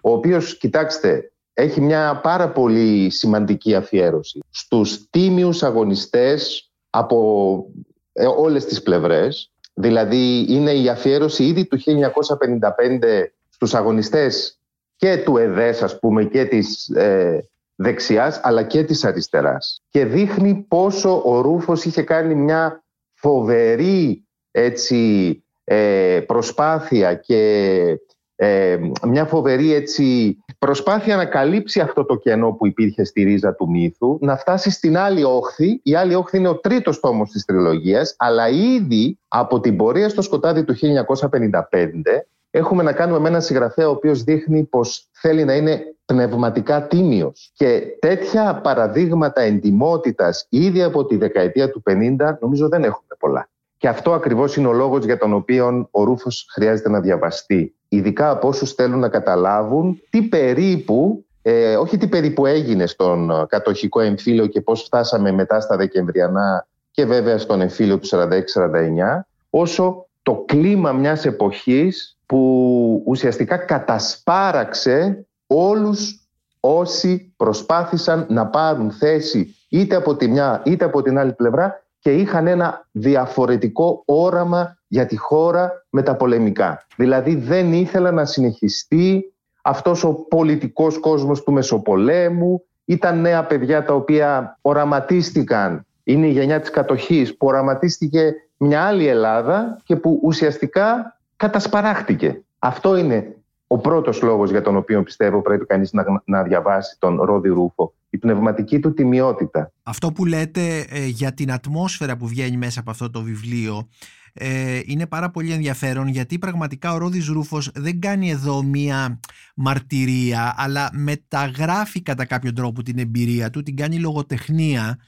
ο 0.00 0.12
οποίος, 0.12 0.58
κοιτάξτε, 0.58 1.32
έχει 1.54 1.80
μια 1.80 2.20
πάρα 2.22 2.48
πολύ 2.48 3.10
σημαντική 3.10 3.74
αφιέρωση 3.74 4.40
στους 4.50 5.10
τίμιους 5.10 5.62
αγωνιστές 5.62 6.68
από 6.90 7.66
ε, 8.14 8.26
όλες 8.26 8.64
τις 8.64 8.82
πλευρές. 8.82 9.50
Δηλαδή 9.74 10.46
είναι 10.48 10.72
η 10.72 10.88
αφιέρωση 10.88 11.44
ήδη 11.44 11.66
του 11.66 11.78
1955 11.78 13.24
στους 13.48 13.74
αγωνιστές 13.74 14.58
και 14.96 15.22
του 15.24 15.36
ΕΔΕΣ 15.36 15.82
ας 15.82 15.98
πούμε 15.98 16.24
και 16.24 16.44
της 16.44 16.88
ε, 16.88 17.48
δεξιάς 17.74 18.40
αλλά 18.42 18.62
και 18.62 18.84
της 18.84 19.04
αριστεράς. 19.04 19.82
Και 19.88 20.04
δείχνει 20.04 20.64
πόσο 20.68 21.22
ο 21.24 21.40
Ρούφος 21.40 21.84
είχε 21.84 22.02
κάνει 22.02 22.34
μια 22.34 22.84
φοβερή 23.14 24.24
έτσι, 24.50 25.42
ε, 25.64 26.20
προσπάθεια 26.26 27.14
και 27.14 28.00
ε, 28.36 28.78
μια 29.06 29.24
φοβερή 29.24 29.74
έτσι, 29.74 30.36
προσπάθεια 30.58 31.16
να 31.16 31.24
καλύψει 31.24 31.80
αυτό 31.80 32.04
το 32.04 32.16
κενό 32.16 32.52
που 32.52 32.66
υπήρχε 32.66 33.04
στη 33.04 33.22
ρίζα 33.22 33.54
του 33.54 33.70
μύθου, 33.70 34.18
να 34.20 34.36
φτάσει 34.36 34.70
στην 34.70 34.96
άλλη 34.96 35.24
όχθη. 35.24 35.80
Η 35.82 35.94
άλλη 35.94 36.14
όχθη 36.14 36.38
είναι 36.38 36.48
ο 36.48 36.56
τρίτος 36.56 37.00
τόμος 37.00 37.30
της 37.30 37.44
τριλογίας, 37.44 38.14
αλλά 38.18 38.48
ήδη 38.48 39.18
από 39.28 39.60
την 39.60 39.76
πορεία 39.76 40.08
στο 40.08 40.22
σκοτάδι 40.22 40.64
του 40.64 40.74
1955 40.74 42.26
έχουμε 42.50 42.82
να 42.82 42.92
κάνουμε 42.92 43.18
με 43.18 43.28
έναν 43.28 43.42
συγγραφέα 43.42 43.88
ο 43.88 43.90
οποίος 43.90 44.22
δείχνει 44.22 44.64
πως 44.64 45.08
θέλει 45.12 45.44
να 45.44 45.54
είναι 45.54 45.82
πνευματικά 46.04 46.86
τίμιος. 46.86 47.52
Και 47.54 47.82
τέτοια 48.00 48.60
παραδείγματα 48.62 49.40
εντιμότητας 49.40 50.46
ήδη 50.48 50.82
από 50.82 51.06
τη 51.06 51.16
δεκαετία 51.16 51.70
του 51.70 51.82
50 51.90 52.36
νομίζω 52.40 52.68
δεν 52.68 52.84
έχουμε 52.84 53.16
πολλά. 53.18 53.48
Και 53.76 53.88
αυτό 53.88 54.12
ακριβώς 54.12 54.56
είναι 54.56 54.66
ο 54.66 54.72
λόγος 54.72 55.04
για 55.04 55.18
τον 55.18 55.32
οποίο 55.32 55.88
ο 55.90 56.04
Ρούφος 56.04 56.46
χρειάζεται 56.52 56.88
να 56.88 57.00
διαβαστεί. 57.00 57.74
Ειδικά 57.94 58.30
από 58.30 58.48
όσους 58.48 58.72
θέλουν 58.72 58.98
να 58.98 59.08
καταλάβουν 59.08 60.02
τι 60.10 60.22
περίπου, 60.22 61.24
ε, 61.42 61.76
όχι 61.76 61.96
τι 61.96 62.08
περίπου 62.08 62.46
έγινε 62.46 62.86
στον 62.86 63.46
κατοχικό 63.48 64.00
εμφύλιο 64.00 64.46
και 64.46 64.60
πώς 64.60 64.82
φτάσαμε 64.82 65.32
μετά 65.32 65.60
στα 65.60 65.76
Δεκεμβριανά 65.76 66.66
και 66.90 67.04
βέβαια 67.04 67.38
στον 67.38 67.60
εμφύλιο 67.60 67.98
του 67.98 68.06
46-49, 68.06 69.26
όσο 69.50 70.06
το 70.22 70.44
κλίμα 70.46 70.92
μιας 70.92 71.24
εποχής 71.24 72.16
που 72.26 73.02
ουσιαστικά 73.06 73.56
κατασπάραξε 73.56 75.26
όλους 75.46 76.28
όσοι 76.60 77.32
προσπάθησαν 77.36 78.26
να 78.28 78.46
πάρουν 78.46 78.90
θέση 78.90 79.56
είτε 79.68 79.96
από 79.96 80.16
τη 80.16 80.28
μια 80.28 80.62
είτε 80.64 80.84
από 80.84 81.02
την 81.02 81.18
άλλη 81.18 81.32
πλευρά 81.32 81.84
και 81.98 82.12
είχαν 82.12 82.46
ένα 82.46 82.86
διαφορετικό 82.90 84.02
όραμα 84.04 84.78
για 84.94 85.06
τη 85.06 85.16
χώρα 85.16 85.86
με 85.90 86.02
τα 86.02 86.16
πολεμικά. 86.16 86.86
Δηλαδή 86.96 87.34
δεν 87.34 87.72
ήθελα 87.72 88.10
να 88.10 88.24
συνεχιστεί 88.24 89.32
αυτός 89.62 90.04
ο 90.04 90.12
πολιτικός 90.12 90.98
κόσμος 91.00 91.42
του 91.42 91.52
Μεσοπολέμου. 91.52 92.64
Ήταν 92.84 93.20
νέα 93.20 93.44
παιδιά 93.44 93.84
τα 93.84 93.94
οποία 93.94 94.58
οραματίστηκαν, 94.60 95.86
είναι 96.02 96.26
η 96.26 96.30
γενιά 96.30 96.60
της 96.60 96.70
κατοχής 96.70 97.36
που 97.36 97.46
οραματίστηκε 97.46 98.34
μια 98.56 98.82
άλλη 98.82 99.06
Ελλάδα 99.06 99.80
και 99.84 99.96
που 99.96 100.20
ουσιαστικά 100.22 101.18
κατασπαράχτηκε. 101.36 102.42
Αυτό 102.58 102.96
είναι 102.96 103.36
ο 103.66 103.78
πρώτος 103.78 104.22
λόγος 104.22 104.50
για 104.50 104.62
τον 104.62 104.76
οποίο 104.76 105.02
πιστεύω 105.02 105.42
πρέπει 105.42 105.66
κανείς 105.66 105.92
να, 105.92 106.04
να 106.24 106.42
διαβάσει 106.42 106.96
τον 106.98 107.20
Ρόδι 107.22 107.48
Ρούφο. 107.48 107.94
Η 108.10 108.18
πνευματική 108.18 108.78
του 108.78 108.94
τιμιότητα. 108.94 109.72
Αυτό 109.82 110.12
που 110.12 110.24
λέτε 110.24 110.84
ε, 110.90 111.06
για 111.06 111.32
την 111.32 111.52
ατμόσφαιρα 111.52 112.16
που 112.16 112.26
βγαίνει 112.26 112.56
μέσα 112.56 112.80
από 112.80 112.90
αυτό 112.90 113.10
το 113.10 113.22
βιβλίο 113.22 113.88
ε, 114.36 114.80
είναι 114.84 115.06
πάρα 115.06 115.30
πολύ 115.30 115.52
ενδιαφέρον 115.52 116.08
γιατί 116.08 116.38
πραγματικά 116.38 116.92
ο 116.92 116.98
Ρόδης 116.98 117.26
Ρούφος 117.26 117.70
δεν 117.74 118.00
κάνει 118.00 118.30
εδώ 118.30 118.62
μία 118.62 119.20
μαρτυρία 119.54 120.54
αλλά 120.56 120.90
μεταγράφει 120.92 122.02
κατά 122.02 122.24
κάποιο 122.24 122.52
τρόπο 122.52 122.82
την 122.82 122.98
εμπειρία 122.98 123.50
του, 123.50 123.62
την 123.62 123.76
κάνει 123.76 123.98
λογοτεχνία 123.98 124.98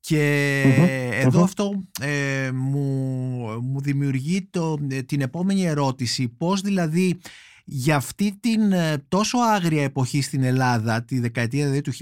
και 0.00 0.62
εδω 1.12 1.42
αυτό 1.42 1.82
ε, 2.00 2.50
μου, 2.50 2.80
μου 3.62 3.80
δημιουργεί 3.80 4.48
το, 4.50 4.78
ε, 4.90 5.02
την 5.02 5.20
επόμενη 5.20 5.66
ερώτηση. 5.66 6.28
Πώς 6.28 6.60
δηλαδή 6.60 7.18
για 7.68 7.96
αυτή 7.96 8.38
την 8.40 8.72
ε, 8.72 9.04
τόσο 9.08 9.38
άγρια 9.38 9.82
εποχή 9.82 10.22
στην 10.22 10.42
Ελλάδα, 10.42 11.04
τη 11.04 11.18
δεκαετία 11.18 11.62
δηλαδή 11.64 11.80
του 11.80 11.92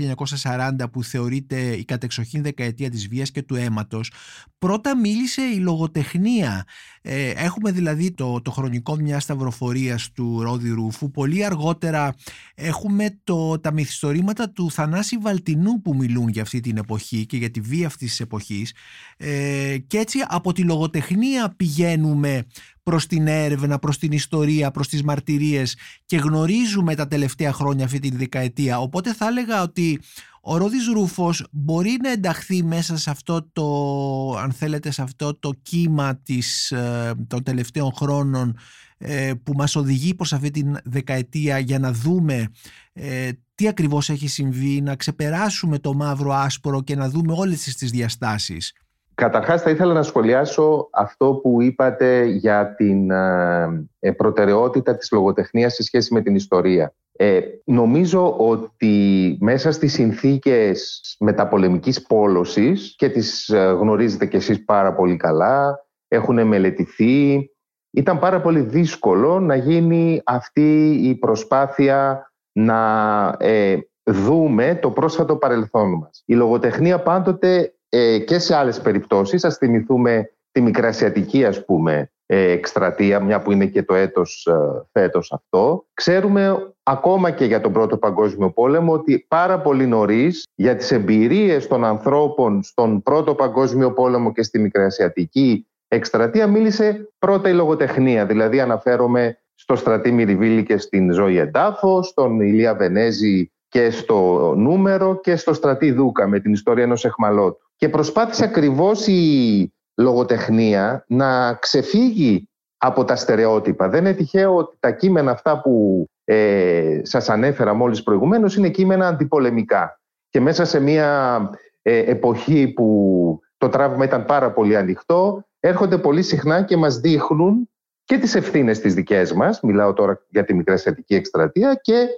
1940 0.43 0.71
που 0.93 1.03
θεωρείται 1.03 1.61
η 1.61 1.85
κατεξοχήν 1.85 2.43
δεκαετία 2.43 2.91
της 2.91 3.09
βίας 3.09 3.31
και 3.31 3.43
του 3.43 3.55
αίματος, 3.55 4.13
πρώτα 4.59 4.97
μίλησε 4.97 5.43
η 5.43 5.57
λογοτεχνία. 5.57 6.65
Ε, 7.03 7.31
έχουμε 7.31 7.71
δηλαδή 7.71 8.13
το, 8.13 8.41
το 8.41 8.51
χρονικό 8.51 8.97
μιας 8.97 9.23
σταυροφορίας 9.23 10.13
του 10.13 10.43
Ρόδι 10.43 10.71
Ρούφου, 10.71 11.11
πολύ 11.11 11.45
αργότερα 11.45 12.15
έχουμε 12.55 13.19
το, 13.25 13.61
τα 13.61 13.73
μυθιστορήματα 13.73 14.51
του 14.51 14.71
Θανάση 14.71 15.17
Βαλτινού 15.17 15.83
που 15.83 15.95
μιλούν 15.95 16.29
για 16.29 16.43
αυτή 16.43 16.61
την 16.61 16.77
εποχή 16.77 17.27
και 17.27 17.37
για 17.37 17.51
τη 17.51 17.61
βία 17.61 17.87
αυτής 17.87 18.09
της 18.09 18.21
εποχής 18.21 18.73
ε, 19.17 19.77
και 19.87 19.99
έτσι 19.99 20.19
από 20.27 20.53
τη 20.53 20.63
λογοτεχνία 20.63 21.55
πηγαίνουμε 21.57 22.47
προς 22.85 23.07
την 23.07 23.27
έρευνα, 23.27 23.79
προς 23.79 23.99
την 23.99 24.13
ιστορία, 24.13 24.71
προς 24.71 24.89
τις 24.89 25.03
μαρτυρίες 25.03 25.77
και 26.07 26.17
γνωρίζουμε 26.17 26.95
τα 26.95 27.09
τελευταία 27.09 27.53
χρόνια 27.53 27.85
αυτή 27.85 27.99
τη 27.99 28.11
δεκαετία. 28.11 28.81
Οπότε 28.81 29.15
θα 29.15 29.27
έλεγα 29.27 29.63
ότι 29.63 30.01
ο 30.41 30.57
Ρόδης 30.57 30.87
Ρούφος 30.87 31.47
μπορεί 31.51 31.97
να 32.03 32.11
ενταχθεί 32.11 32.63
μέσα 32.63 32.97
σε 32.97 33.11
αυτό 33.11 33.49
το, 33.53 34.39
αν 34.39 34.53
θέλετε, 34.53 34.91
σε 34.91 35.03
αυτό 35.03 35.35
το 35.35 35.53
κύμα 35.63 36.17
της, 36.17 36.71
ε, 36.71 37.15
των 37.27 37.43
τελευταίων 37.43 37.93
χρόνων 37.95 38.57
ε, 38.99 39.33
που 39.43 39.53
μας 39.53 39.77
οδηγεί 39.77 40.15
προς 40.15 40.33
αυτή 40.33 40.51
τη 40.51 40.63
δεκαετία 40.85 41.59
για 41.59 41.79
να 41.79 41.93
δούμε 41.93 42.49
ε, 42.93 43.31
τι 43.55 43.69
ακριβώς 43.69 44.09
έχει 44.11 44.29
συμβεί, 44.29 44.81
να 44.81 44.97
ξεπεράσουμε 44.97 45.79
το 45.79 45.95
μαύρο 45.95 46.33
άσπρο 46.33 46.83
και 46.83 46.97
να 46.97 47.09
δούμε 47.09 47.33
όλες 47.33 47.63
τις 47.63 47.91
διαστάσεις. 47.91 48.73
Καταρχάς 49.15 49.63
θα 49.63 49.71
ήθελα 49.71 49.93
να 49.93 50.03
σχολιάσω 50.03 50.89
αυτό 50.93 51.35
που 51.35 51.63
είπατε 51.63 52.25
για 52.25 52.75
την 52.75 53.11
ε, 53.11 54.13
προτεραιότητα 54.17 54.97
της 54.97 55.11
λογοτεχνίας 55.13 55.75
σε 55.75 55.83
σχέση 55.83 56.15
με 56.15 56.21
την 56.21 56.35
ιστορία. 56.35 56.95
Ε, 57.17 57.41
νομίζω 57.65 58.37
ότι 58.37 59.37
μέσα 59.41 59.73
στις 59.73 59.93
συνθήκες 59.93 61.01
μεταπολεμικής 61.19 62.03
πόλωσης 62.03 62.95
και 62.97 63.09
τις 63.09 63.49
ε, 63.49 63.59
γνωρίζετε 63.59 64.27
κι 64.27 64.37
εσείς 64.37 64.65
πάρα 64.65 64.95
πολύ 64.95 65.17
καλά, 65.17 65.87
έχουν 66.09 66.47
μελετηθεί, 66.47 67.49
ήταν 67.91 68.19
πάρα 68.19 68.41
πολύ 68.41 68.61
δύσκολο 68.61 69.41
να 69.41 69.55
γίνει 69.55 70.21
αυτή 70.25 70.91
η 71.03 71.15
προσπάθεια 71.15 72.29
να 72.53 73.37
ε, 73.39 73.79
δούμε 74.03 74.79
το 74.83 74.91
πρόσφατο 74.91 75.37
παρελθόν 75.37 75.93
μας. 75.93 76.23
Η 76.27 76.35
λογοτεχνία 76.35 77.03
πάντοτε 77.03 77.75
ε, 77.97 78.19
και 78.19 78.39
σε 78.39 78.57
άλλες 78.57 78.81
περιπτώσεις. 78.81 79.45
Ας 79.45 79.57
θυμηθούμε 79.57 80.31
τη 80.53 80.61
Μικρασιατική 80.61 81.45
ας 81.45 81.65
πούμε 81.65 82.11
ε, 82.27 82.51
εκστρατεία, 82.51 83.21
μια 83.21 83.43
που 83.43 83.53
είναι 83.53 83.67
και 83.67 83.83
το 83.83 83.95
έτος 83.95 84.47
ε, 84.47 84.89
φέτος 84.93 85.33
αυτό. 85.33 85.87
Ξέρουμε 85.95 86.73
ακόμα 86.83 87.31
και 87.31 87.45
για 87.45 87.61
τον 87.61 87.73
Πρώτο 87.73 87.97
Παγκόσμιο 87.97 88.51
Πόλεμο 88.51 88.93
ότι 88.93 89.25
πάρα 89.29 89.61
πολύ 89.61 89.87
νωρίς 89.87 90.47
για 90.55 90.77
τις 90.77 90.93
εμπειρίες 90.93 91.67
των 91.67 91.85
ανθρώπων 91.85 92.63
στον 92.63 93.03
Πρώτο 93.03 93.35
Παγκόσμιο 93.35 93.93
Πόλεμο 93.93 94.33
και 94.33 94.43
στη 94.43 94.59
Μικρασιατική 94.59 95.67
εκστρατεία 95.89 96.47
μίλησε 96.47 97.13
πρώτα 97.19 97.49
η 97.49 97.53
λογοτεχνία. 97.53 98.27
Δηλαδή 98.27 98.61
αναφέρομαι 98.61 99.39
στο 99.55 99.77
Στρατή 99.77 100.13
Μυριβίλη 100.13 100.63
και 100.63 100.77
στην 100.77 101.13
Ζωή 101.13 101.39
Εντάφο, 101.39 102.03
στον 102.03 102.41
Ηλία 102.41 102.75
Βενέζη 102.75 103.53
και 103.69 103.91
στο 103.91 104.53
Νούμερο 104.57 105.21
και 105.21 105.37
στο 105.37 105.53
Στρατή 105.53 105.93
Δούκα 105.93 106.29
με 106.29 106.41
την 106.41 106.53
ιστορία 106.53 106.85
ενός 106.85 107.05
εχμαλώτου. 107.05 107.64
Και 107.77 107.89
προσπάθησε 107.89 108.45
ακριβώς 108.45 109.07
η 109.07 109.73
λογοτεχνία 109.95 111.05
να 111.09 111.55
ξεφύγει 111.55 112.49
από 112.77 113.05
τα 113.05 113.17
στερεότυπα. 113.17 113.89
Δεν 113.89 114.01
είναι 114.01 114.15
τυχαίο 114.15 114.57
ότι 114.57 114.77
τα 114.81 114.91
κείμενα 114.91 115.31
αυτά 115.31 115.61
που 115.61 116.07
ε, 116.25 117.01
σας 117.03 117.29
ανέφερα 117.29 117.75
μόλις 117.75 118.03
προηγουμένως 118.03 118.57
είναι 118.57 118.69
κείμενα 118.69 119.07
αντιπολεμικά. 119.07 120.01
Και 120.29 120.41
μέσα 120.41 120.65
σε 120.65 120.81
μια 120.81 121.51
ε, 121.83 121.99
εποχή 121.99 122.69
που 122.69 123.41
το 123.57 123.69
τραύμα 123.69 124.05
ήταν 124.05 124.25
πάρα 124.25 124.53
πολύ 124.53 124.77
ανοιχτό, 124.77 125.45
έρχονται 125.61 125.99
πολύ 125.99 126.23
συχνά 126.23 126.63
και 126.63 126.77
μας 126.77 126.99
δείχνουν 126.99 127.69
και 128.05 128.19
τις 128.19 128.35
ευθύνες 128.35 128.81
τις 128.81 128.95
δικές 128.95 129.33
μας, 129.33 129.61
μιλάω 129.61 129.93
τώρα 129.93 130.25
για 130.29 130.45
τη 130.45 130.55
μικρασιατική 130.55 131.15
εκστρατεία 131.15 131.75
και 131.75 132.09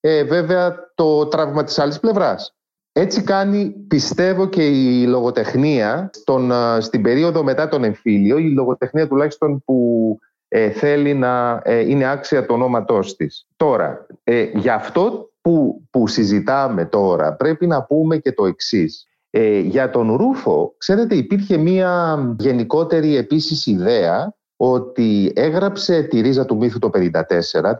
ε, 0.00 0.24
βέβαια 0.24 0.92
το 0.94 1.26
τραύμα 1.26 1.64
της 1.64 1.78
άλλης 1.78 2.00
πλευράς. 2.00 2.55
Έτσι 2.98 3.22
κάνει, 3.22 3.68
πιστεύω, 3.88 4.48
και 4.48 4.66
η 4.66 5.06
λογοτεχνία 5.06 6.10
στον, 6.12 6.52
στην 6.78 7.02
περίοδο 7.02 7.42
μετά 7.42 7.68
τον 7.68 7.84
εμφύλιο, 7.84 8.38
η 8.38 8.50
λογοτεχνία 8.50 9.08
τουλάχιστον 9.08 9.62
που 9.64 10.18
ε, 10.48 10.70
θέλει 10.70 11.14
να 11.14 11.60
ε, 11.64 11.90
είναι 11.90 12.10
άξια 12.10 12.46
το 12.46 12.54
ονόματός 12.54 13.16
της. 13.16 13.46
Τώρα, 13.56 14.06
ε, 14.24 14.42
για 14.54 14.74
αυτό 14.74 15.30
που, 15.40 15.82
που 15.90 16.06
συζητάμε 16.06 16.84
τώρα 16.84 17.34
πρέπει 17.34 17.66
να 17.66 17.82
πούμε 17.82 18.16
και 18.16 18.32
το 18.32 18.46
εξής. 18.46 19.06
Ε, 19.30 19.58
για 19.58 19.90
τον 19.90 20.16
Ρούφο, 20.16 20.74
ξέρετε, 20.78 21.14
υπήρχε 21.14 21.56
μία 21.56 22.18
γενικότερη 22.38 23.16
επίσης 23.16 23.66
ιδέα 23.66 24.34
ότι 24.56 25.32
έγραψε 25.34 26.02
τη 26.02 26.20
ρίζα 26.20 26.44
του 26.44 26.56
μύθου 26.56 26.78
το 26.78 26.90
1954, 26.94 27.00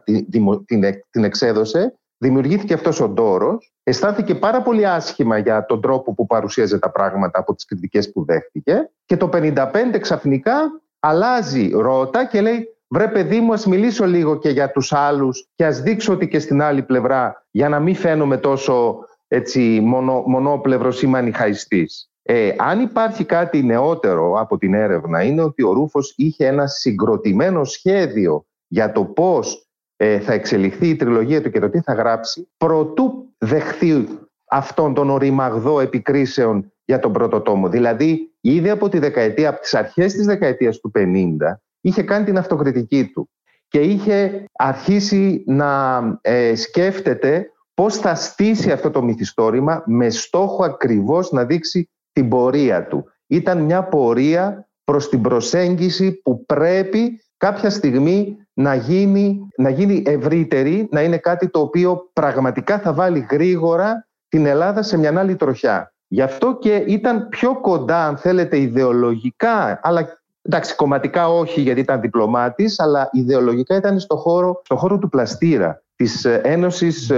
την, 0.04 0.30
την, 0.66 0.84
την 1.10 1.24
εξέδωσε 1.24 1.98
δημιουργήθηκε 2.18 2.74
αυτός 2.74 3.00
ο 3.00 3.08
ντόρος, 3.08 3.74
αισθάνθηκε 3.82 4.34
πάρα 4.34 4.62
πολύ 4.62 4.86
άσχημα 4.86 5.38
για 5.38 5.66
τον 5.66 5.80
τρόπο 5.80 6.14
που 6.14 6.26
παρουσίαζε 6.26 6.78
τα 6.78 6.90
πράγματα 6.90 7.38
από 7.38 7.54
τις 7.54 7.64
κριτικές 7.64 8.12
που 8.12 8.24
δέχτηκε 8.24 8.90
και 9.04 9.16
το 9.16 9.28
55 9.32 9.98
ξαφνικά 10.00 10.80
αλλάζει 10.98 11.70
ρότα 11.74 12.24
και 12.24 12.40
λέει 12.40 12.68
βρε 12.88 13.08
παιδί 13.08 13.40
μου 13.40 13.52
ας 13.52 13.66
μιλήσω 13.66 14.06
λίγο 14.06 14.38
και 14.38 14.48
για 14.48 14.70
τους 14.70 14.92
άλλους 14.92 15.48
και 15.54 15.64
ας 15.64 15.80
δείξω 15.80 16.12
ότι 16.12 16.28
και 16.28 16.38
στην 16.38 16.62
άλλη 16.62 16.82
πλευρά 16.82 17.46
για 17.50 17.68
να 17.68 17.80
μην 17.80 17.94
φαίνομαι 17.94 18.36
τόσο 18.36 18.98
έτσι, 19.28 19.80
μονο, 19.82 20.22
μονόπλευρος 20.26 21.02
ή 21.02 21.06
μανιχαϊστής. 21.06 22.10
Ε, 22.22 22.54
αν 22.58 22.80
υπάρχει 22.80 23.24
κάτι 23.24 23.62
νεότερο 23.62 24.40
από 24.40 24.58
την 24.58 24.74
έρευνα 24.74 25.22
είναι 25.22 25.42
ότι 25.42 25.62
ο 25.62 25.72
Ρούφος 25.72 26.14
είχε 26.16 26.46
ένα 26.46 26.66
συγκροτημένο 26.66 27.64
σχέδιο 27.64 28.46
για 28.66 28.92
το 28.92 29.04
πώς 29.04 29.65
ε, 29.96 30.18
θα 30.18 30.32
εξελιχθεί 30.32 30.88
η 30.88 30.96
τριλογία 30.96 31.42
του 31.42 31.50
και 31.50 31.60
το 31.60 31.70
τι 31.70 31.80
θα 31.80 31.94
γράψει, 31.94 32.48
προτού 32.56 33.34
δεχθεί 33.38 34.08
αυτόν 34.48 34.94
τον 34.94 35.10
οριμαγδό 35.10 35.80
επικρίσεων 35.80 36.72
για 36.84 36.98
τον 36.98 37.12
πρώτο 37.12 37.40
τόμο. 37.40 37.68
Δηλαδή, 37.68 38.32
ήδη 38.40 38.70
από 38.70 38.88
τη 38.88 38.98
δεκαετία, 38.98 39.48
από 39.48 39.60
τις 39.60 39.74
αρχές 39.74 40.12
της 40.12 40.26
δεκαετίας 40.26 40.78
του 40.78 40.90
50, 40.94 41.60
είχε 41.80 42.02
κάνει 42.02 42.24
την 42.24 42.38
αυτοκριτική 42.38 43.10
του 43.14 43.30
και 43.68 43.80
είχε 43.80 44.44
αρχίσει 44.52 45.42
να 45.46 46.00
ε, 46.20 46.54
σκέφτεται 46.54 47.50
πώς 47.74 47.96
θα 47.96 48.14
στήσει 48.14 48.72
αυτό 48.72 48.90
το 48.90 49.02
μυθιστόρημα 49.02 49.82
με 49.86 50.10
στόχο 50.10 50.64
ακριβώς 50.64 51.30
να 51.30 51.44
δείξει 51.44 51.90
την 52.12 52.28
πορεία 52.28 52.86
του. 52.86 53.04
Ήταν 53.26 53.58
μια 53.58 53.84
πορεία 53.84 54.68
προς 54.84 55.08
την 55.08 55.20
προσέγγιση 55.20 56.12
που 56.12 56.44
πρέπει 56.44 57.20
κάποια 57.36 57.70
στιγμή 57.70 58.36
να 58.52 58.74
γίνει, 58.74 59.48
να 59.56 59.70
γίνει 59.70 60.02
ευρύτερη, 60.06 60.88
να 60.90 61.02
είναι 61.02 61.18
κάτι 61.18 61.48
το 61.48 61.60
οποίο 61.60 62.10
πραγματικά 62.12 62.78
θα 62.78 62.92
βάλει 62.92 63.26
γρήγορα 63.30 64.06
την 64.28 64.46
Ελλάδα 64.46 64.82
σε 64.82 64.98
μια 64.98 65.18
άλλη 65.18 65.36
τροχιά. 65.36 65.92
Γι' 66.08 66.22
αυτό 66.22 66.56
και 66.58 66.74
ήταν 66.74 67.28
πιο 67.28 67.60
κοντά, 67.60 68.06
αν 68.06 68.16
θέλετε, 68.16 68.58
ιδεολογικά, 68.58 69.80
αλλά 69.82 70.20
εντάξει, 70.42 70.74
κομματικά 70.74 71.28
όχι 71.28 71.60
γιατί 71.60 71.80
ήταν 71.80 72.00
διπλωμάτης, 72.00 72.80
αλλά 72.80 73.08
ιδεολογικά 73.12 73.76
ήταν 73.76 73.98
στο 73.98 74.16
χώρο, 74.16 74.60
στο 74.64 74.76
χώρο 74.76 74.98
του 74.98 75.08
πλαστήρα 75.08 75.82
της 75.96 76.24
Ένωσης, 76.24 77.12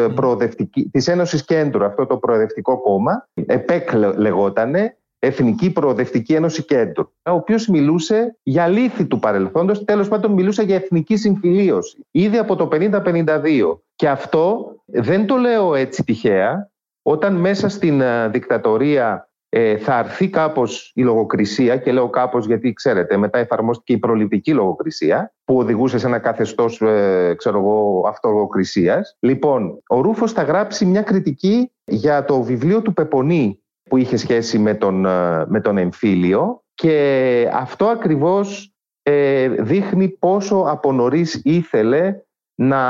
της 0.90 1.08
Ένωσης 1.08 1.44
Κέντρου, 1.44 1.84
αυτό 1.84 2.06
το 2.06 2.16
προοδευτικό 2.16 2.80
κόμμα, 2.80 3.28
ΕΠΕΚ 3.46 3.92
λεγότανε, 4.16 4.96
Εθνική 5.18 5.70
Προοδευτική 5.70 6.34
Ένωση 6.34 6.64
Κέντρο, 6.64 7.12
ο 7.22 7.30
οποίος 7.30 7.66
μιλούσε 7.66 8.36
για 8.42 8.66
λύθη 8.66 9.06
του 9.06 9.18
παρελθόντος, 9.18 9.84
τέλος 9.84 10.08
πάντων 10.08 10.32
μιλούσε 10.32 10.62
για 10.62 10.74
εθνική 10.74 11.16
συμφιλίωση, 11.16 12.06
ήδη 12.10 12.38
από 12.38 12.56
το 12.56 12.68
50-52. 12.72 13.78
Και 13.94 14.08
αυτό 14.08 14.74
δεν 14.84 15.26
το 15.26 15.36
λέω 15.36 15.74
έτσι 15.74 16.04
τυχαία, 16.04 16.70
όταν 17.02 17.34
μέσα 17.34 17.68
στην 17.68 18.00
ε, 18.00 18.28
δικτατορία 18.28 19.28
ε, 19.48 19.76
θα 19.76 19.94
αρθεί 19.96 20.28
κάπως 20.28 20.92
η 20.94 21.02
λογοκρισία 21.02 21.76
και 21.76 21.92
λέω 21.92 22.08
κάπως 22.08 22.46
γιατί 22.46 22.72
ξέρετε 22.72 23.16
μετά 23.16 23.38
εφαρμόστηκε 23.38 23.92
η 23.92 23.98
προληπτική 23.98 24.52
λογοκρισία 24.52 25.34
που 25.44 25.58
οδηγούσε 25.58 25.98
σε 25.98 26.06
ένα 26.06 26.18
καθεστώς 26.18 26.80
ε, 26.80 27.34
ξέρω 27.38 27.58
εγώ, 27.58 28.04
αυτολογοκρισίας. 28.08 29.16
Λοιπόν, 29.20 29.82
ο 29.88 30.00
Ρούφος 30.00 30.32
θα 30.32 30.42
γράψει 30.42 30.84
μια 30.84 31.02
κριτική 31.02 31.72
για 31.84 32.24
το 32.24 32.42
βιβλίο 32.42 32.82
του 32.82 32.92
Πεπονή 32.92 33.62
που 33.88 33.96
είχε 33.96 34.16
σχέση 34.16 34.58
με 34.58 34.74
τον, 34.74 35.06
ε, 35.06 35.44
με 35.46 35.60
τον 35.60 35.78
εμφύλιο 35.78 36.62
και 36.74 37.48
αυτό 37.52 37.86
ακριβώς 37.86 38.72
ε, 39.02 39.48
δείχνει 39.48 40.08
πόσο 40.08 40.64
από 40.68 40.92
νωρίς 40.92 41.40
ήθελε 41.44 42.14
να 42.54 42.80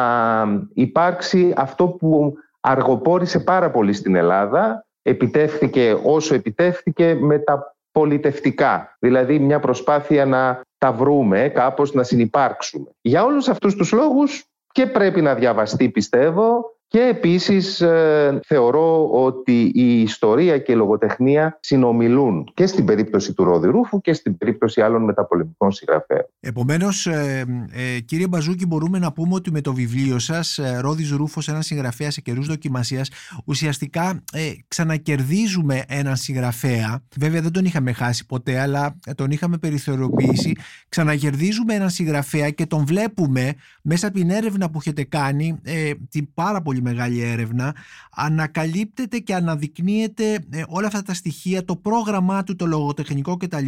υπάρξει 0.74 1.52
αυτό 1.56 1.88
που 1.88 2.34
αργοπόρησε 2.60 3.40
πάρα 3.40 3.70
πολύ 3.70 3.92
στην 3.92 4.14
Ελλάδα 4.14 4.86
επιτεύχθηκε 5.02 5.98
όσο 6.02 6.34
επιτεύχθηκε 6.34 7.14
με 7.20 7.38
τα 7.38 7.76
πολιτευτικά. 7.92 8.96
Δηλαδή 8.98 9.38
μια 9.38 9.60
προσπάθεια 9.60 10.26
να 10.26 10.62
τα 10.78 10.92
βρούμε, 10.92 11.48
κάπως 11.48 11.92
να 11.92 12.02
συνυπάρξουμε. 12.02 12.86
Για 13.00 13.24
όλους 13.24 13.48
αυτούς 13.48 13.74
τους 13.74 13.92
λόγους 13.92 14.44
και 14.72 14.86
πρέπει 14.86 15.20
να 15.20 15.34
διαβαστεί 15.34 15.88
πιστεύω 15.90 16.77
και 16.88 17.00
επίσης 17.00 17.80
ε, 17.80 18.40
θεωρώ 18.46 19.10
ότι 19.10 19.70
η 19.74 20.00
ιστορία 20.00 20.58
και 20.58 20.72
η 20.72 20.74
λογοτεχνία 20.74 21.58
συνομιλούν 21.60 22.50
και 22.54 22.66
στην 22.66 22.84
περίπτωση 22.84 23.34
του 23.34 23.44
Ρόδη 23.44 23.68
Ρούφου 23.68 24.00
και 24.00 24.12
στην 24.12 24.38
περίπτωση 24.38 24.80
άλλων 24.80 25.04
μεταπολεμικών 25.04 25.72
συγγραφέων. 25.72 26.26
Επομένως, 26.40 27.06
ε, 27.06 27.44
ε, 27.72 28.00
κύριε 28.00 28.26
Μπαζούκη, 28.26 28.66
μπορούμε 28.66 28.98
να 28.98 29.12
πούμε 29.12 29.34
ότι 29.34 29.50
με 29.50 29.60
το 29.60 29.72
βιβλίο 29.72 30.18
σας, 30.18 30.58
ε, 30.58 30.78
Ρόδης 30.80 31.10
Ρούφος, 31.10 31.48
ένας 31.48 31.66
συγγραφέα 31.66 32.10
σε 32.10 32.20
καιρούς 32.20 32.46
δοκιμασίας, 32.46 33.10
ουσιαστικά 33.44 34.22
ε, 34.32 34.50
ξανακερδίζουμε 34.68 35.82
έναν 35.88 36.16
συγγραφέα. 36.16 37.04
Βέβαια 37.16 37.40
δεν 37.40 37.52
τον 37.52 37.64
είχαμε 37.64 37.92
χάσει 37.92 38.26
ποτέ, 38.26 38.58
αλλά 38.58 38.98
τον 39.14 39.30
είχαμε 39.30 39.58
περιθωριοποιήσει. 39.58 40.52
Ξανακερδίζουμε 40.88 41.74
έναν 41.74 41.90
συγγραφέα 41.90 42.50
και 42.50 42.66
τον 42.66 42.86
βλέπουμε 42.86 43.54
μέσα 43.82 44.06
από 44.06 44.18
την 44.18 44.30
έρευνα 44.30 44.70
που 44.70 44.78
έχετε 44.78 45.04
κάνει, 45.04 45.60
ε, 45.62 45.90
την 46.10 46.34
πάρα 46.34 46.62
πολύ 46.62 46.77
μεγάλη 46.80 47.20
έρευνα, 47.20 47.74
ανακαλύπτεται 48.10 49.18
και 49.18 49.34
αναδεικνύεται 49.34 50.46
ε, 50.50 50.62
όλα 50.68 50.86
αυτά 50.86 51.02
τα 51.02 51.14
στοιχεία, 51.14 51.64
το 51.64 51.76
πρόγραμμά 51.76 52.42
του, 52.42 52.56
το 52.56 52.66
λογοτεχνικό 52.66 53.36
κτλ. 53.36 53.66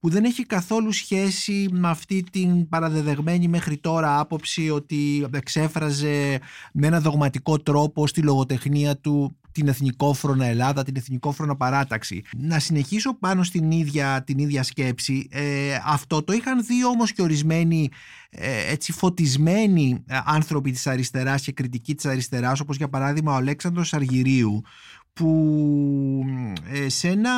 που 0.00 0.08
δεν 0.08 0.24
έχει 0.24 0.46
καθόλου 0.46 0.92
σχέση 0.92 1.68
με 1.70 1.88
αυτή 1.88 2.24
την 2.32 2.68
παραδεδεγμένη 2.68 3.48
μέχρι 3.48 3.76
τώρα 3.76 4.18
άποψη 4.18 4.70
ότι 4.70 5.26
εξέφραζε 5.32 6.40
με 6.72 6.86
ένα 6.86 7.00
δογματικό 7.00 7.58
τρόπο 7.58 8.06
στη 8.06 8.22
λογοτεχνία 8.22 8.96
του 8.96 9.36
την 9.52 9.68
εθνικόφρονα 9.68 10.46
Ελλάδα, 10.46 10.82
την 10.82 10.96
εθνικόφρονα 10.96 11.56
παράταξη. 11.56 12.22
Να 12.36 12.58
συνεχίσω 12.58 13.14
πάνω 13.14 13.42
στην 13.42 13.70
ίδια, 13.70 14.22
την 14.26 14.38
ίδια 14.38 14.62
σκέψη. 14.62 15.28
Ε, 15.30 15.78
αυτό 15.84 16.22
το 16.22 16.32
είχαν 16.32 16.64
δει 16.64 16.84
όμως 16.84 17.12
και 17.12 17.22
ορισμένοι 17.22 17.88
ε, 18.30 18.72
έτσι 18.72 18.92
φωτισμένοι 18.92 20.04
ε, 20.06 20.18
άνθρωποι 20.24 20.70
της 20.70 20.86
αριστεράς 20.86 21.42
και 21.42 21.52
κριτικοί 21.52 21.94
της 21.94 22.04
αριστεράς 22.06 22.60
όπως 22.60 22.76
για 22.76 22.88
παράδειγμα 22.88 23.32
ο 23.32 23.36
Αλέξανδρος 23.36 23.94
Αργυρίου 23.94 24.62
που 25.12 26.24
ε, 26.72 26.88
σε 26.88 27.08
ένα, 27.08 27.32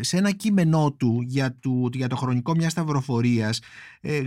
σε 0.00 0.16
ένα 0.16 0.30
κείμενό 0.30 0.92
του 0.92 1.20
για, 1.26 1.52
του 1.52 1.90
για 1.92 2.08
το 2.08 2.16
χρονικό 2.16 2.54
μιας 2.54 2.72
σταυροφορίας 2.72 3.60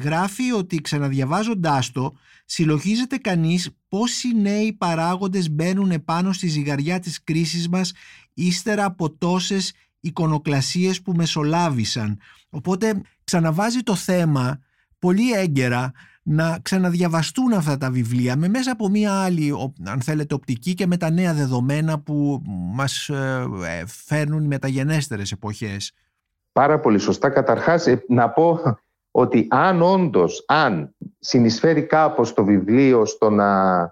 γράφει 0.01 0.51
ότι 0.51 0.81
ξαναδιαβάζοντάς 0.81 1.91
το 1.91 2.13
συλλογίζεται 2.45 3.17
κανείς 3.17 3.69
πόσοι 3.87 4.35
νέοι 4.35 4.73
παράγοντες 4.73 5.51
μπαίνουν 5.51 5.91
επάνω 5.91 6.33
στη 6.33 6.47
ζυγαριά 6.47 6.99
της 6.99 7.23
κρίσης 7.23 7.69
μας 7.69 7.93
ύστερα 8.33 8.85
από 8.85 9.09
τόσες 9.11 9.73
εικονοκλασίες 9.99 11.01
που 11.01 11.11
μεσολάβησαν. 11.11 12.19
Οπότε 12.49 13.01
ξαναβάζει 13.23 13.79
το 13.79 13.95
θέμα 13.95 14.59
πολύ 14.99 15.31
έγκαιρα 15.31 15.91
να 16.23 16.59
ξαναδιαβαστούν 16.61 17.53
αυτά 17.53 17.77
τα 17.77 17.89
βιβλία 17.91 18.35
με 18.35 18.47
μέσα 18.47 18.71
από 18.71 18.89
μία 18.89 19.23
άλλη, 19.23 19.53
αν 19.85 20.01
θέλετε, 20.01 20.33
οπτική 20.33 20.73
και 20.73 20.87
με 20.87 20.97
τα 20.97 21.09
νέα 21.09 21.33
δεδομένα 21.33 21.99
που 21.99 22.41
μας 22.73 23.09
ε, 23.09 23.45
ε, 23.79 23.83
φέρνουν 23.85 24.43
οι 24.43 24.47
μεταγενέστερες 24.47 25.31
εποχές. 25.31 25.93
Πάρα 26.51 26.79
πολύ 26.79 26.99
σωστά. 26.99 27.29
Καταρχάς, 27.29 27.87
ε, 27.87 28.03
να 28.07 28.29
πω 28.29 28.59
ότι 29.11 29.47
αν 29.49 29.81
όντως, 29.81 30.43
αν 30.47 30.95
συνεισφέρει 31.19 31.83
κάπως 31.83 32.33
το 32.33 32.43
βιβλίο 32.43 33.05
στο 33.05 33.29
να 33.29 33.47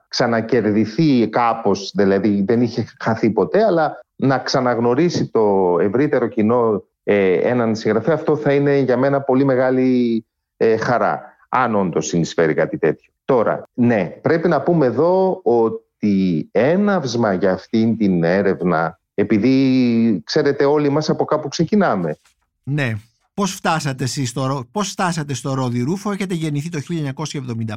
ξανακερδιθεί 0.08 1.30
κάπως, 1.30 1.91
δηλαδή 1.96 2.44
δεν 2.48 2.62
είχε 2.62 2.88
χαθεί 3.00 3.30
ποτέ, 3.30 3.63
αλλά 3.63 4.00
να 4.15 4.39
ξαναγνωρίσει 4.39 5.28
το 5.28 5.76
ευρύτερο 5.80 6.28
κοινό 6.28 6.84
ε, 7.04 7.34
έναν 7.34 7.76
συγγραφέα, 7.76 8.13
αυτό 8.13 8.36
θα 8.36 8.54
είναι 8.54 8.78
για 8.78 8.98
μένα 8.98 9.22
πολύ 9.22 9.44
μεγάλη 9.44 10.26
ε, 10.58 10.78
χαρά, 10.78 11.31
αν 11.53 11.75
όντως 11.75 12.05
συνεισφέρει 12.07 12.53
κάτι 12.53 12.77
τέτοιο. 12.77 13.11
Τώρα, 13.25 13.63
ναι, 13.73 14.05
πρέπει 14.21 14.47
να 14.47 14.61
πούμε 14.61 14.85
εδώ 14.85 15.39
ότι 15.43 16.49
έναυσμα 16.51 17.33
για 17.33 17.51
αυτήν 17.51 17.97
την 17.97 18.23
έρευνα, 18.23 18.99
επειδή 19.13 20.21
ξέρετε 20.25 20.65
όλοι 20.65 20.89
μας 20.89 21.09
από 21.09 21.25
κάπου 21.25 21.47
ξεκινάμε. 21.47 22.17
Ναι. 22.63 22.93
Πώς 23.33 23.53
φτάσατε 23.53 24.03
εσείς 24.03 24.29
στο, 24.29 24.65
πώς 24.71 24.89
φτάσατε 24.89 25.33
στο 25.33 25.53
Ρόδι 25.53 25.81
Ρούφο, 25.81 26.11
έχετε 26.11 26.33
γεννηθεί 26.33 26.69
το 26.69 26.79
1975, 26.89 27.75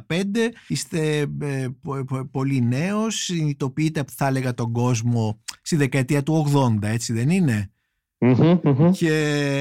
είστε 0.68 1.26
ε, 1.40 1.66
πολύ 2.30 2.62
νέος, 2.62 3.14
συνειδητοποιείτε 3.14 4.04
θα 4.16 4.26
έλεγα 4.26 4.54
τον 4.54 4.72
κόσμο 4.72 5.40
στη 5.62 5.76
δεκαετία 5.76 6.22
του 6.22 6.46
80, 6.82 6.82
έτσι 6.82 7.12
δεν 7.12 7.30
είναι; 7.30 7.70
Και 8.92 9.12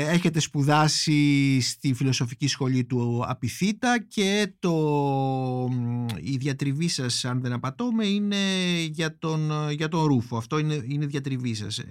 έχετε 0.10 0.39
σπουδάσει 0.39 1.62
στη 1.62 1.93
φιλοσοφική 1.93 2.47
σχολή 2.47 2.84
του 2.84 3.23
Απιθύτα 3.28 4.06
και 4.08 4.54
το, 4.60 4.73
η 6.21 6.38
διατριβή 6.38 6.88
σας 6.88 7.26
αν 7.26 7.41
δεν 7.41 7.54
απατώμε 7.54 8.06
είναι 8.06 8.36
για 8.91 9.17
τον, 9.19 9.52
για 9.71 9.88
τον 9.88 10.06
Ρούφο 10.06 10.38
αυτό 10.38 10.58
είναι, 10.58 10.84
είναι 10.88 11.06
διατριβή 11.06 11.54
σας 11.54 11.78
ε, 11.78 11.86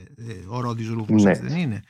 ο 0.48 0.60
Ρόδης 0.60 0.88
Ρούφος 0.88 1.22
ναι. 1.22 1.32
δεν 1.32 1.56
είναι; 1.56 1.80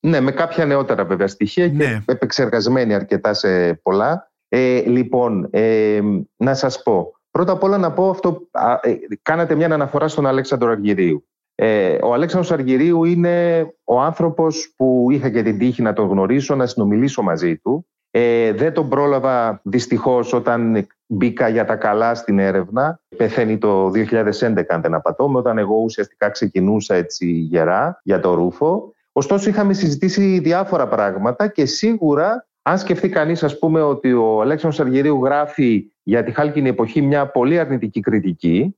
Ναι, 0.00 0.20
με 0.20 0.30
κάποια 0.30 0.66
νεότερα 0.66 1.04
βέβαια 1.04 1.26
στοιχεία 1.28 1.68
και 1.68 1.74
ναι. 1.74 2.02
επεξεργασμένη 2.06 2.94
αρκετά 2.94 3.34
σε 3.34 3.74
πολλά. 3.74 4.32
Ε, 4.48 4.82
λοιπόν, 4.86 5.48
ε, 5.50 6.00
να 6.36 6.54
σας 6.54 6.82
πω. 6.82 7.12
Πρώτα 7.30 7.52
απ' 7.52 7.62
όλα 7.62 7.78
να 7.78 7.92
πω 7.92 8.10
αυτό, 8.10 8.48
ε, 8.82 8.94
κάνατε 9.22 9.54
μια 9.54 9.66
αναφορά 9.66 10.08
στον 10.08 10.26
Αλέξανδρο 10.26 10.70
Αργυρίου. 10.70 11.26
Ε, 11.54 11.98
ο 12.02 12.12
Αλέξανδρος 12.12 12.52
Αργυρίου 12.52 13.04
είναι 13.04 13.66
ο 13.84 14.00
άνθρωπος 14.00 14.74
που 14.76 15.06
είχα 15.10 15.30
και 15.30 15.42
την 15.42 15.58
τύχη 15.58 15.82
να 15.82 15.92
τον 15.92 16.08
γνωρίσω, 16.08 16.54
να 16.54 16.66
συνομιλήσω 16.66 17.22
μαζί 17.22 17.56
του. 17.56 17.86
Ε, 18.10 18.52
δεν 18.52 18.72
τον 18.72 18.88
πρόλαβα 18.88 19.60
δυστυχώς 19.64 20.32
όταν 20.32 20.86
μπήκα 21.06 21.48
για 21.48 21.64
τα 21.64 21.76
καλά 21.76 22.14
στην 22.14 22.38
έρευνα. 22.38 23.00
Πεθαίνει 23.16 23.58
το 23.58 23.90
2011 23.90 24.64
αν 24.68 24.80
δεν 24.80 24.94
απατώμε, 24.94 25.38
όταν 25.38 25.58
εγώ 25.58 25.76
ουσιαστικά 25.76 26.28
ξεκινούσα 26.28 26.94
έτσι 26.94 27.26
γερά 27.30 28.00
για 28.02 28.20
το 28.20 28.34
ρούφο. 28.34 28.92
Ωστόσο, 29.12 29.48
είχαμε 29.48 29.72
συζητήσει 29.72 30.38
διάφορα 30.38 30.88
πράγματα 30.88 31.48
και 31.48 31.66
σίγουρα, 31.66 32.46
αν 32.62 32.78
σκεφτεί 32.78 33.08
κανείς, 33.08 33.42
ας 33.42 33.58
πούμε, 33.58 33.82
ότι 33.82 34.12
ο 34.12 34.40
Αλέξανδρος 34.40 34.86
Αργυρίου 34.86 35.24
γράφει 35.24 35.92
για 36.02 36.24
τη 36.24 36.30
χάλκινη 36.30 36.68
εποχή 36.68 37.02
μια 37.02 37.26
πολύ 37.26 37.58
αρνητική 37.58 38.00
κριτική 38.00 38.76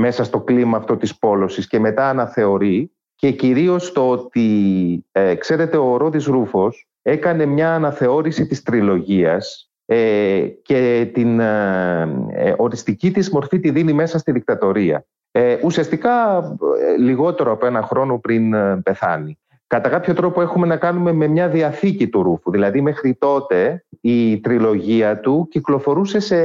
μέσα 0.00 0.24
στο 0.24 0.40
κλίμα 0.40 0.76
αυτό 0.76 0.96
της 0.96 1.18
πόλωσης 1.18 1.66
και 1.66 1.78
μετά 1.78 2.08
αναθεωρεί 2.08 2.92
και 3.14 3.30
κυρίως 3.30 3.92
το 3.92 4.10
ότι, 4.10 5.06
ε, 5.12 5.34
ξέρετε, 5.34 5.76
ο 5.76 5.96
Ρόδης 5.96 6.24
Ρούφος 6.24 6.88
έκανε 7.02 7.46
μια 7.46 7.74
αναθεώρηση 7.74 8.46
της 8.46 8.62
τριλογίας 8.62 9.70
ε, 9.92 10.46
και 10.62 11.10
την 11.12 11.40
ε, 11.40 12.00
ε, 12.32 12.54
οριστική 12.56 13.10
της 13.10 13.30
μορφή 13.30 13.60
τη 13.60 13.70
δίνει 13.70 13.92
μέσα 13.92 14.18
στη 14.18 14.32
δικτατορία. 14.32 15.04
ουσιαστικά 15.62 16.42
λιγότερο 16.98 17.52
από 17.52 17.66
ένα 17.66 17.82
χρόνο 17.82 18.18
πριν 18.18 18.54
πεθάνει. 18.82 19.38
Κατά 19.66 19.88
κάποιο 19.88 20.14
τρόπο 20.14 20.40
έχουμε 20.40 20.66
να 20.66 20.76
κάνουμε 20.76 21.12
με 21.12 21.26
μια 21.26 21.48
διαθήκη 21.48 22.08
του 22.08 22.22
Ρούφου. 22.22 22.50
Δηλαδή 22.50 22.80
μέχρι 22.80 23.14
τότε 23.14 23.84
η 24.00 24.40
τριλογία 24.40 25.20
του 25.20 25.46
κυκλοφορούσε 25.50 26.20
σε 26.20 26.36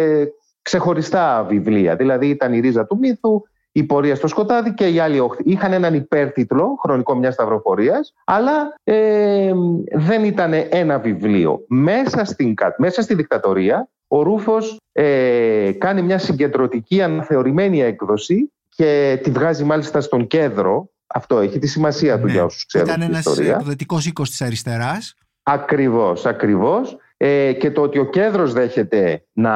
ξεχωριστά 0.65 1.45
βιβλία. 1.49 1.95
Δηλαδή 1.95 2.27
ήταν 2.27 2.53
η 2.53 2.59
ρίζα 2.59 2.85
του 2.85 2.97
μύθου, 2.97 3.41
η 3.71 3.83
πορεία 3.83 4.15
στο 4.15 4.27
σκοτάδι 4.27 4.73
και 4.73 4.87
οι 4.87 4.99
άλλοι 4.99 5.19
όχθη. 5.19 5.43
Είχαν 5.45 5.73
έναν 5.73 5.93
υπέρτιτλο, 5.93 6.75
χρονικό 6.81 7.15
μιας 7.15 7.33
σταυροφορία, 7.33 7.99
αλλά 8.25 8.75
ε, 8.83 9.51
δεν 9.93 10.23
ήταν 10.23 10.53
ένα 10.69 10.99
βιβλίο. 10.99 11.63
Μέσα, 11.67 12.25
στην, 12.25 12.53
μέσα 12.77 13.01
στη 13.01 13.15
δικτατορία, 13.15 13.89
ο 14.07 14.21
Ρούφος 14.21 14.79
ε, 14.91 15.71
κάνει 15.77 16.01
μια 16.01 16.17
συγκεντρωτική 16.17 17.01
αναθεωρημένη 17.01 17.81
έκδοση 17.81 18.51
και 18.69 19.19
τη 19.23 19.31
βγάζει 19.31 19.63
μάλιστα 19.63 20.01
στον 20.01 20.27
κέντρο 20.27 20.89
αυτό 21.07 21.39
έχει 21.39 21.59
τη 21.59 21.67
σημασία 21.67 22.19
του 22.19 22.25
ναι. 22.25 22.31
για 22.31 22.43
όσους 22.43 22.65
ξέρουν 22.65 22.87
Ήταν 22.87 23.01
ένας 23.01 23.25
υποδετικό 23.25 23.97
οίκος 24.05 24.29
της 24.29 24.41
αριστεράς. 24.41 25.15
Ακριβώς, 25.43 26.25
ακριβώς. 26.25 26.97
Ε, 27.17 27.53
και 27.53 27.71
το 27.71 27.81
ότι 27.81 27.99
ο 27.99 28.09
κέντρος 28.09 28.53
δέχεται 28.53 29.23
να, 29.33 29.51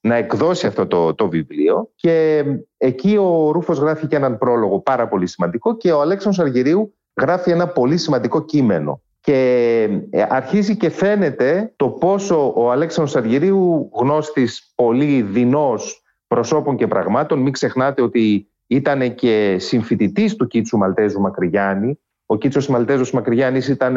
να 0.00 0.14
εκδώσει 0.14 0.66
αυτό 0.66 0.86
το, 0.86 1.14
το 1.14 1.28
βιβλίο 1.28 1.90
και 1.94 2.44
εκεί 2.76 3.16
ο 3.16 3.50
Ρούφος 3.50 3.78
γράφει 3.78 4.06
και 4.06 4.16
έναν 4.16 4.38
πρόλογο 4.38 4.80
πάρα 4.80 5.08
πολύ 5.08 5.26
σημαντικό 5.26 5.76
και 5.76 5.92
ο 5.92 6.00
Αλέξανδρος 6.00 6.46
Αργυρίου 6.46 6.94
γράφει 7.20 7.50
ένα 7.50 7.68
πολύ 7.68 7.96
σημαντικό 7.96 8.44
κείμενο. 8.44 9.02
Και 9.20 9.88
ε, 10.10 10.26
αρχίζει 10.28 10.76
και 10.76 10.90
φαίνεται 10.90 11.72
το 11.76 11.88
πόσο 11.88 12.52
ο 12.56 12.70
Αλέξανδρος 12.70 13.16
Αργυρίου 13.16 13.90
γνώστης 13.92 14.72
πολύ 14.74 15.22
δεινός 15.22 16.02
προσώπων 16.26 16.76
και 16.76 16.86
πραγμάτων. 16.86 17.38
Μην 17.38 17.52
ξεχνάτε 17.52 18.02
ότι 18.02 18.48
ήταν 18.66 19.14
και 19.14 19.56
συμφοιτητής 19.58 20.36
του 20.36 20.46
Κίτσου 20.46 20.78
Μαλτέζου 20.78 21.20
Μακρυγιάννη. 21.20 21.98
Ο 22.26 22.36
Κίτσος 22.36 22.68
Μαλτέζος 22.68 23.12
Μακρυγιάννης 23.12 23.68
ήταν 23.68 23.96